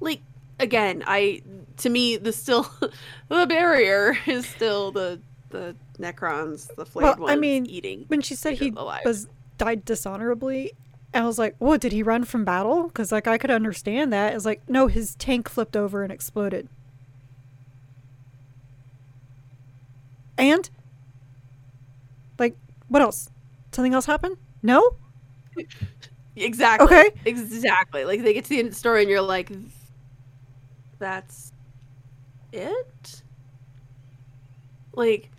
like 0.00 0.20
again 0.58 1.02
i 1.06 1.40
to 1.76 1.88
me 1.88 2.16
the 2.16 2.32
still 2.32 2.68
the 3.28 3.46
barrier 3.46 4.16
is 4.26 4.44
still 4.46 4.90
the 4.90 5.20
the 5.50 5.76
necrons 6.02 6.74
the 6.74 6.84
flayed 6.84 7.18
Well, 7.18 7.30
I 7.30 7.36
mean, 7.36 7.64
eating 7.66 8.04
When 8.08 8.20
she 8.20 8.34
said 8.34 8.58
he 8.58 8.72
alive. 8.76 9.02
was 9.04 9.28
died 9.58 9.84
dishonorably, 9.84 10.72
I 11.14 11.24
was 11.24 11.38
like, 11.38 11.54
"What? 11.58 11.80
Did 11.80 11.92
he 11.92 12.02
run 12.02 12.24
from 12.24 12.44
battle?" 12.44 12.84
Because 12.84 13.12
like 13.12 13.26
I 13.26 13.38
could 13.38 13.50
understand 13.50 14.12
that. 14.12 14.34
It's 14.34 14.44
like, 14.44 14.68
no, 14.68 14.86
his 14.88 15.14
tank 15.14 15.48
flipped 15.48 15.76
over 15.76 16.02
and 16.02 16.12
exploded. 16.12 16.68
And, 20.38 20.68
like, 22.38 22.56
what 22.88 23.02
else? 23.02 23.30
Something 23.70 23.94
else 23.94 24.06
happened? 24.06 24.36
No. 24.62 24.96
Exactly. 26.34 26.86
Okay. 26.86 27.10
Exactly. 27.26 28.04
Like 28.04 28.22
they 28.22 28.32
get 28.32 28.44
to 28.44 28.50
the 28.50 28.58
end 28.58 28.68
of 28.68 28.74
the 28.74 28.78
story 28.78 29.02
and 29.02 29.10
you're 29.10 29.20
like, 29.20 29.50
that's 30.98 31.52
it? 32.52 33.22
Like 34.94 35.30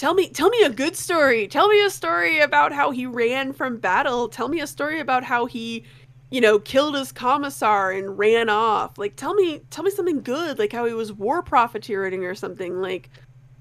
tell 0.00 0.14
me 0.14 0.30
tell 0.30 0.48
me 0.48 0.62
a 0.62 0.70
good 0.70 0.96
story. 0.96 1.46
Tell 1.46 1.68
me 1.68 1.84
a 1.84 1.90
story 1.90 2.40
about 2.40 2.72
how 2.72 2.90
he 2.90 3.04
ran 3.04 3.52
from 3.52 3.76
battle. 3.76 4.28
Tell 4.28 4.48
me 4.48 4.60
a 4.60 4.66
story 4.66 4.98
about 4.98 5.24
how 5.24 5.44
he, 5.44 5.84
you 6.30 6.40
know, 6.40 6.58
killed 6.58 6.96
his 6.96 7.12
commissar 7.12 7.92
and 7.92 8.18
ran 8.18 8.48
off. 8.48 8.96
Like 8.96 9.14
tell 9.16 9.34
me 9.34 9.60
tell 9.70 9.84
me 9.84 9.90
something 9.90 10.22
good, 10.22 10.58
like 10.58 10.72
how 10.72 10.86
he 10.86 10.94
was 10.94 11.12
war 11.12 11.42
profiteering 11.42 12.24
or 12.24 12.34
something. 12.34 12.80
Like 12.80 13.10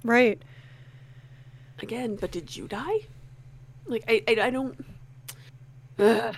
Right. 0.03 0.41
again, 1.79 2.15
but 2.15 2.31
did 2.31 2.55
you 2.55 2.67
die? 2.69 2.99
Like 3.85 4.05
I 4.07 4.23
I, 4.27 4.41
I 4.47 4.49
don't. 4.49 4.79
Ugh. 5.99 6.35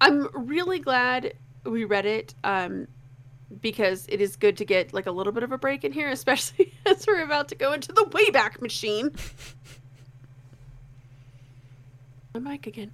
I'm 0.00 0.28
really 0.34 0.80
glad 0.80 1.34
we 1.64 1.84
read 1.84 2.06
it, 2.06 2.34
um, 2.42 2.88
because 3.60 4.06
it 4.08 4.20
is 4.20 4.36
good 4.36 4.56
to 4.58 4.64
get 4.64 4.92
like 4.92 5.06
a 5.06 5.10
little 5.10 5.32
bit 5.32 5.42
of 5.42 5.52
a 5.52 5.58
break 5.58 5.84
in 5.84 5.92
here, 5.92 6.08
especially 6.12 6.72
as 6.86 7.06
we're 7.06 7.22
about 7.22 7.48
to 7.48 7.54
go 7.54 7.72
into 7.72 7.92
the 7.92 8.02
Wayback 8.02 8.60
Machine. 8.60 9.12
My 12.34 12.40
mic 12.40 12.66
again. 12.66 12.92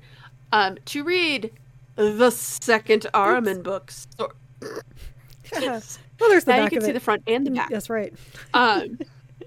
Um, 0.53 0.79
to 0.87 1.05
read 1.05 1.53
the 1.97 2.31
second 2.31 3.07
Ahriman 3.13 3.63
books. 3.63 4.07
So, 4.17 4.33
well, 4.63 5.83
there's 6.19 6.45
the 6.45 6.57
now 6.57 6.65
you 6.65 6.71
can 6.71 6.81
see 6.81 6.91
it. 6.91 6.95
the 6.95 7.01
front 7.01 7.23
and 7.27 7.47
the 7.47 7.51
back. 7.51 7.69
That's 7.69 7.91
right. 7.91 8.15
um, 8.55 8.99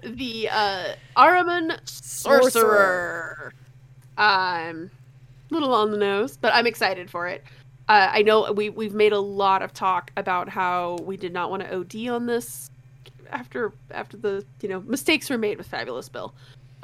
the 0.04 0.48
uh, 0.48 0.94
Ahriman 1.16 1.78
Sorcerer. 1.88 3.52
Um, 4.16 4.90
little 5.50 5.74
on 5.74 5.90
the 5.90 5.96
nose, 5.96 6.36
but 6.36 6.54
I'm 6.54 6.66
excited 6.66 7.10
for 7.10 7.26
it. 7.26 7.42
Uh, 7.90 8.08
I 8.12 8.22
know 8.22 8.52
we 8.52 8.70
we've 8.70 8.94
made 8.94 9.12
a 9.12 9.18
lot 9.18 9.62
of 9.62 9.72
talk 9.72 10.12
about 10.16 10.48
how 10.48 10.98
we 11.02 11.16
did 11.16 11.32
not 11.32 11.50
want 11.50 11.64
to 11.64 11.74
OD 11.74 12.08
on 12.08 12.24
this 12.24 12.70
after 13.30 13.72
after 13.90 14.16
the 14.16 14.44
you 14.62 14.68
know 14.68 14.80
mistakes 14.82 15.28
were 15.28 15.36
made 15.36 15.58
with 15.58 15.66
Fabulous 15.66 16.08
Bill. 16.08 16.32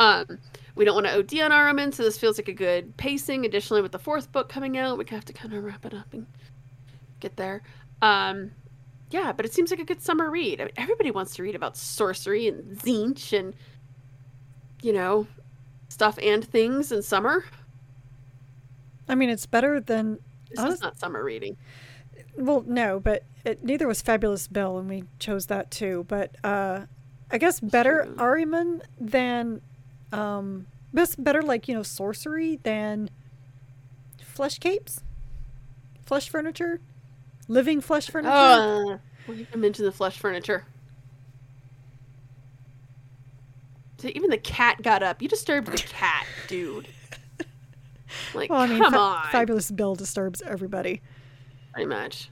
Um, 0.00 0.40
we 0.74 0.84
don't 0.84 0.96
want 0.96 1.06
to 1.06 1.16
OD 1.16 1.44
on 1.44 1.52
our 1.52 1.72
Ahriman, 1.72 1.94
so 1.94 2.02
this 2.02 2.18
feels 2.18 2.38
like 2.38 2.48
a 2.48 2.52
good 2.52 2.96
pacing. 2.96 3.46
Additionally, 3.46 3.82
with 3.82 3.92
the 3.92 4.00
fourth 4.00 4.32
book 4.32 4.48
coming 4.48 4.78
out, 4.78 4.98
we 4.98 5.04
have 5.10 5.24
to 5.26 5.32
kind 5.32 5.54
of 5.54 5.62
wrap 5.62 5.86
it 5.86 5.94
up 5.94 6.12
and 6.12 6.26
get 7.20 7.36
there. 7.36 7.62
Um, 8.02 8.50
yeah, 9.10 9.30
but 9.30 9.46
it 9.46 9.54
seems 9.54 9.70
like 9.70 9.78
a 9.78 9.84
good 9.84 10.02
summer 10.02 10.28
read. 10.28 10.60
I 10.60 10.64
mean, 10.64 10.74
everybody 10.76 11.12
wants 11.12 11.36
to 11.36 11.44
read 11.44 11.54
about 11.54 11.76
sorcery 11.76 12.48
and 12.48 12.76
tzeentch 12.80 13.32
and 13.32 13.54
you 14.82 14.92
know 14.92 15.28
stuff 15.88 16.18
and 16.20 16.44
things 16.44 16.90
in 16.90 17.00
summer. 17.00 17.44
I 19.08 19.14
mean, 19.14 19.30
it's 19.30 19.46
better 19.46 19.78
than. 19.78 20.18
This 20.50 20.58
Honest- 20.58 20.74
is 20.74 20.82
not 20.82 20.98
summer 20.98 21.22
reading. 21.24 21.56
Well, 22.36 22.64
no, 22.66 22.98
but 23.00 23.24
it, 23.44 23.62
neither 23.64 23.86
was 23.86 24.00
Fabulous 24.02 24.48
Bill, 24.48 24.78
and 24.78 24.88
we 24.88 25.04
chose 25.18 25.46
that 25.46 25.70
too. 25.70 26.04
But 26.08 26.36
uh, 26.44 26.86
I 27.30 27.38
guess 27.38 27.60
better 27.60 28.04
True. 28.04 28.14
Ahriman 28.16 28.82
than. 29.00 29.60
Um, 30.12 30.66
best 30.94 31.22
better 31.22 31.42
like 31.42 31.68
you 31.68 31.74
know 31.74 31.82
sorcery 31.82 32.56
than 32.62 33.10
flesh 34.22 34.58
capes, 34.58 35.02
flesh 36.06 36.28
furniture, 36.28 36.80
living 37.48 37.80
flesh 37.80 38.08
furniture. 38.08 38.30
Uh, 38.30 38.98
I'm 39.52 39.64
into 39.64 39.82
the 39.82 39.92
flesh 39.92 40.16
furniture. 40.16 40.64
So 43.98 44.08
even 44.14 44.30
the 44.30 44.38
cat 44.38 44.82
got 44.82 45.02
up. 45.02 45.20
You 45.22 45.28
disturbed 45.28 45.68
the 45.68 45.78
cat, 45.78 46.26
dude. 46.48 46.86
Like, 48.34 48.50
well, 48.50 48.60
I 48.60 48.66
mean, 48.66 48.78
come 48.82 48.92
Fa- 48.92 48.98
on. 48.98 49.26
Fabulous 49.30 49.70
Bill 49.70 49.94
disturbs 49.94 50.42
everybody. 50.42 51.00
Pretty 51.72 51.88
much. 51.88 52.30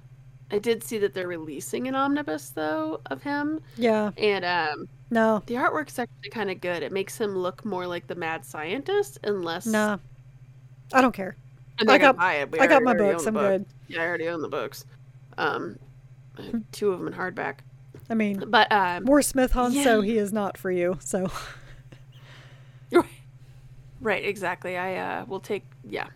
I 0.51 0.59
did 0.59 0.83
see 0.85 0.99
that 0.99 1.15
they're 1.15 1.27
releasing 1.29 1.89
an 1.89 1.95
omnibus 1.95 2.51
though 2.51 3.01
of 3.07 3.23
him, 3.23 3.61
Yeah, 3.77 4.11
and 4.19 4.45
um, 4.45 4.89
no, 5.11 5.43
the 5.47 5.55
artwork's 5.55 5.99
actually 5.99 6.31
kind 6.31 6.51
of 6.51 6.61
good. 6.61 6.83
It 6.83 6.93
makes 6.93 7.19
him 7.19 7.35
look 7.37 7.65
more 7.65 7.87
like 7.87 8.07
the 8.07 8.15
mad 8.15 8.45
scientist, 8.45 9.19
and 9.25 9.45
less. 9.45 9.67
nah, 9.67 9.97
I 10.93 11.01
don't 11.01 11.15
care. 11.15 11.37
I'm 11.81 11.89
I 11.89 11.99
got- 11.99 12.17
buy 12.17 12.35
it. 12.35 12.55
I 12.61 12.67
got 12.67 12.83
my 12.83 12.95
books. 12.95 13.27
I'm 13.27 13.35
book. 13.35 13.43
good. 13.43 13.67
Yeah, 13.89 14.03
I 14.03 14.07
already 14.07 14.29
own 14.29 14.43
the 14.43 14.49
books. 14.49 14.85
Um, 15.39 15.79
two 16.73 16.91
of 16.93 16.99
them 17.01 17.09
in 17.09 17.15
hardback. 17.15 17.57
I 18.11 18.15
mean, 18.15 18.45
But 18.49 18.71
um, 18.71 19.07
War 19.07 19.23
Smith 19.23 19.55
Honsou, 19.55 19.75
Yeah. 19.85 20.03
he 20.03 20.19
is 20.19 20.33
not 20.33 20.59
for 20.59 20.71
you. 20.71 20.99
So 21.01 21.31
right, 24.05 24.25
exactly. 24.25 24.77
I 24.77 24.97
uh, 24.97 25.25
will 25.25 25.41
take 25.41 25.65
yeah, 25.89 26.07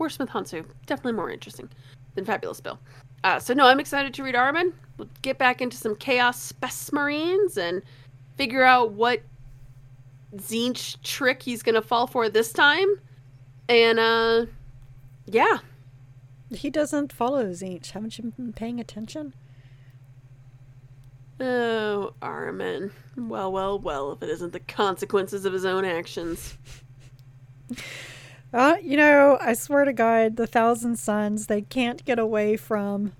Warsmith 0.00 0.28
Honsou 0.30 0.64
definitely 0.86 1.12
more 1.12 1.30
interesting 1.30 1.68
than 2.16 2.24
Fabulous 2.24 2.60
Bill. 2.60 2.78
Uh, 3.22 3.38
so 3.38 3.54
no, 3.54 3.66
I'm 3.66 3.80
excited 3.80 4.12
to 4.14 4.22
read 4.22 4.34
Ahriman. 4.34 4.72
We'll 4.98 5.08
get 5.22 5.38
back 5.38 5.60
into 5.60 5.76
some 5.76 5.94
Chaos 5.96 6.40
Spec 6.40 6.72
Marines 6.92 7.56
and 7.56 7.82
figure 8.36 8.64
out 8.64 8.92
what 8.92 9.20
Tzeentch 10.36 11.00
trick 11.02 11.42
he's 11.42 11.62
gonna 11.62 11.82
fall 11.82 12.06
for 12.06 12.28
this 12.28 12.52
time. 12.52 13.00
And 13.68 13.98
uh, 13.98 14.46
yeah, 15.26 15.58
he 16.50 16.70
doesn't 16.70 17.12
follow 17.12 17.46
Tzeentch. 17.46 17.92
Haven't 17.92 18.18
you 18.18 18.32
been 18.36 18.52
paying 18.52 18.80
attention? 18.80 19.34
Oh, 21.40 22.14
Ahriman. 22.22 22.92
Well, 23.16 23.50
well, 23.50 23.78
well, 23.78 24.12
if 24.12 24.22
it 24.22 24.28
isn't 24.28 24.52
the 24.52 24.60
consequences 24.60 25.44
of 25.44 25.52
his 25.52 25.64
own 25.64 25.84
actions. 25.84 26.56
Uh, 28.52 28.76
you 28.82 28.96
know, 28.96 29.36
I 29.40 29.54
swear 29.54 29.84
to 29.84 29.92
God, 29.92 30.36
the 30.36 30.46
Thousand 30.46 30.96
Sons, 30.96 31.48
they 31.48 31.62
can't 31.62 32.04
get 32.04 32.18
away 32.18 32.56
from 32.56 33.12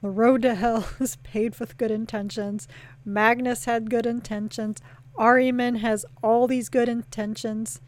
the 0.00 0.10
road 0.10 0.42
to 0.42 0.56
hell 0.56 0.88
is 1.00 1.16
paved 1.16 1.60
with 1.60 1.78
good 1.78 1.90
intentions. 1.90 2.66
Magnus 3.04 3.66
had 3.66 3.88
good 3.88 4.04
intentions. 4.04 4.78
Ahriman 5.16 5.78
has 5.78 6.04
all 6.22 6.46
these 6.46 6.68
good 6.68 6.88
intentions. 6.88 7.80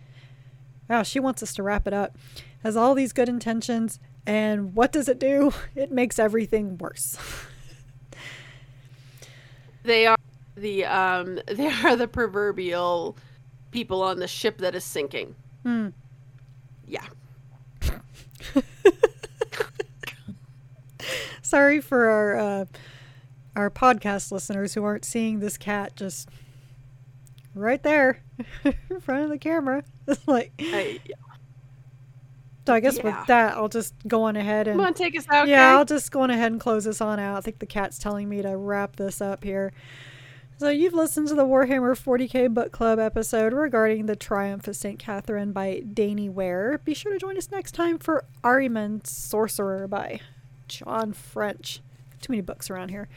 Wow, 0.88 1.02
she 1.02 1.18
wants 1.18 1.42
us 1.42 1.54
to 1.54 1.62
wrap 1.62 1.86
it 1.86 1.92
up. 1.92 2.16
Has 2.62 2.76
all 2.76 2.94
these 2.94 3.12
good 3.12 3.28
intentions, 3.28 3.98
and 4.26 4.74
what 4.74 4.92
does 4.92 5.08
it 5.08 5.18
do? 5.18 5.52
It 5.74 5.90
makes 5.90 6.18
everything 6.18 6.78
worse. 6.78 7.18
They 9.82 10.06
are 10.06 10.16
the 10.56 10.84
um 10.84 11.40
they 11.46 11.66
are 11.66 11.96
the 11.96 12.08
proverbial 12.08 13.16
people 13.70 14.02
on 14.02 14.18
the 14.18 14.28
ship 14.28 14.58
that 14.58 14.74
is 14.74 14.84
sinking. 14.84 15.34
Hmm. 15.64 15.88
Yeah. 16.86 17.04
Sorry 21.42 21.80
for 21.80 22.08
our 22.08 22.36
uh, 22.36 22.64
our 23.54 23.70
podcast 23.70 24.32
listeners 24.32 24.74
who 24.74 24.82
aren't 24.84 25.04
seeing 25.04 25.40
this 25.40 25.56
cat 25.56 25.94
just 25.96 26.28
right 27.54 27.82
there 27.82 28.22
in 28.64 29.00
front 29.00 29.24
of 29.24 29.30
the 29.30 29.38
camera. 29.38 29.84
It's 30.08 30.20
like 30.28 30.52
I, 30.60 31.00
so. 32.66 32.72
I 32.74 32.80
guess 32.80 32.96
Yeah. 32.96 33.04
with 33.18 33.26
that, 33.28 33.56
I'll 33.56 33.68
just 33.68 33.94
go 34.08 34.22
on 34.24 34.36
ahead 34.36 34.66
and 34.68 34.78
Come 34.78 34.86
on, 34.86 34.94
take 34.94 35.16
us 35.16 35.26
out. 35.30 35.46
yeah, 35.48 35.70
Kay? 35.72 35.76
I'll 35.76 35.84
just 35.84 36.10
go 36.10 36.22
on 36.22 36.30
ahead 36.30 36.50
and 36.50 36.60
close 36.60 36.84
this 36.84 37.00
on 37.00 37.18
out. 37.20 37.36
I 37.36 37.40
think 37.42 37.58
the 37.58 37.66
cat's 37.66 37.98
telling 37.98 38.28
me 38.28 38.40
to 38.42 38.56
wrap 38.56 38.96
this 38.96 39.20
up 39.20 39.44
here. 39.44 39.72
So 40.56 40.68
you've 40.68 40.94
listened 40.94 41.26
to 41.28 41.34
the 41.34 41.44
Warhammer 41.44 41.98
40k 41.98 42.54
book 42.54 42.70
club 42.70 43.00
episode 43.00 43.52
regarding 43.52 44.06
the 44.06 44.14
Triumph 44.14 44.68
of 44.68 44.76
St. 44.76 45.00
Katherine 45.00 45.50
by 45.50 45.82
Danie 45.84 46.30
Ware. 46.30 46.80
Be 46.84 46.94
sure 46.94 47.12
to 47.12 47.18
join 47.18 47.36
us 47.36 47.50
next 47.50 47.72
time 47.72 47.98
for 47.98 48.24
Ahriman 48.44 49.04
Sorcerer 49.04 49.88
by 49.88 50.20
John 50.68 51.12
French. 51.12 51.80
Too 52.20 52.32
many 52.32 52.40
books 52.40 52.70
around 52.70 52.90
here. 52.90 53.08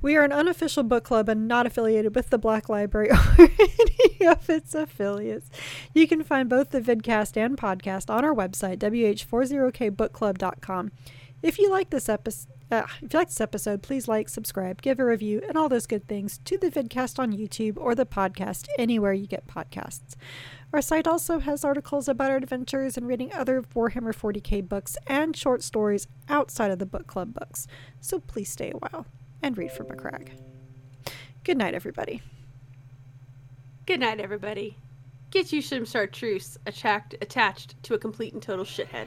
We 0.00 0.16
are 0.16 0.24
an 0.24 0.32
unofficial 0.32 0.84
book 0.84 1.04
club 1.04 1.28
and 1.28 1.46
not 1.46 1.66
affiliated 1.66 2.14
with 2.14 2.30
the 2.30 2.38
Black 2.38 2.70
Library 2.70 3.10
or 3.38 3.38
any 3.38 4.26
of 4.26 4.48
its 4.48 4.74
affiliates. 4.74 5.50
You 5.92 6.08
can 6.08 6.24
find 6.24 6.48
both 6.48 6.70
the 6.70 6.80
vidcast 6.80 7.36
and 7.36 7.58
podcast 7.58 8.08
on 8.08 8.24
our 8.24 8.34
website, 8.34 8.78
wh40kbookclub.com. 8.78 10.92
If 11.42 11.58
you 11.58 11.70
like 11.70 11.90
this 11.90 12.08
episode, 12.08 12.54
uh, 12.70 12.82
if 13.00 13.12
you 13.12 13.18
like 13.18 13.28
this 13.28 13.40
episode, 13.40 13.82
please 13.82 14.08
like, 14.08 14.28
subscribe, 14.28 14.82
give 14.82 14.98
a 14.98 15.04
review, 15.04 15.40
and 15.46 15.56
all 15.56 15.68
those 15.68 15.86
good 15.86 16.08
things 16.08 16.38
to 16.44 16.58
the 16.58 16.70
vidcast 16.70 17.18
on 17.18 17.32
YouTube 17.32 17.76
or 17.76 17.94
the 17.94 18.06
podcast 18.06 18.66
anywhere 18.78 19.12
you 19.12 19.26
get 19.26 19.46
podcasts. 19.46 20.14
Our 20.72 20.82
site 20.82 21.06
also 21.06 21.38
has 21.38 21.64
articles 21.64 22.08
about 22.08 22.30
our 22.30 22.36
adventures 22.36 22.96
and 22.96 23.06
reading 23.06 23.32
other 23.32 23.62
Warhammer 23.62 24.14
40k 24.14 24.68
books 24.68 24.96
and 25.06 25.36
short 25.36 25.62
stories 25.62 26.08
outside 26.28 26.72
of 26.72 26.80
the 26.80 26.86
book 26.86 27.06
club 27.06 27.32
books. 27.34 27.68
So 28.00 28.18
please 28.18 28.50
stay 28.50 28.72
a 28.72 28.76
while 28.76 29.06
and 29.42 29.56
read 29.56 29.70
from 29.70 29.90
a 29.90 29.94
crack. 29.94 30.32
Good 31.44 31.58
night, 31.58 31.74
everybody. 31.74 32.20
Good 33.86 34.00
night, 34.00 34.18
everybody. 34.18 34.76
Get 35.30 35.52
you 35.52 35.62
some 35.62 35.84
chartreuse 35.84 36.58
attached 36.66 37.14
attached 37.20 37.80
to 37.84 37.94
a 37.94 37.98
complete 37.98 38.32
and 38.32 38.42
total 38.42 38.64
shithead. 38.64 39.06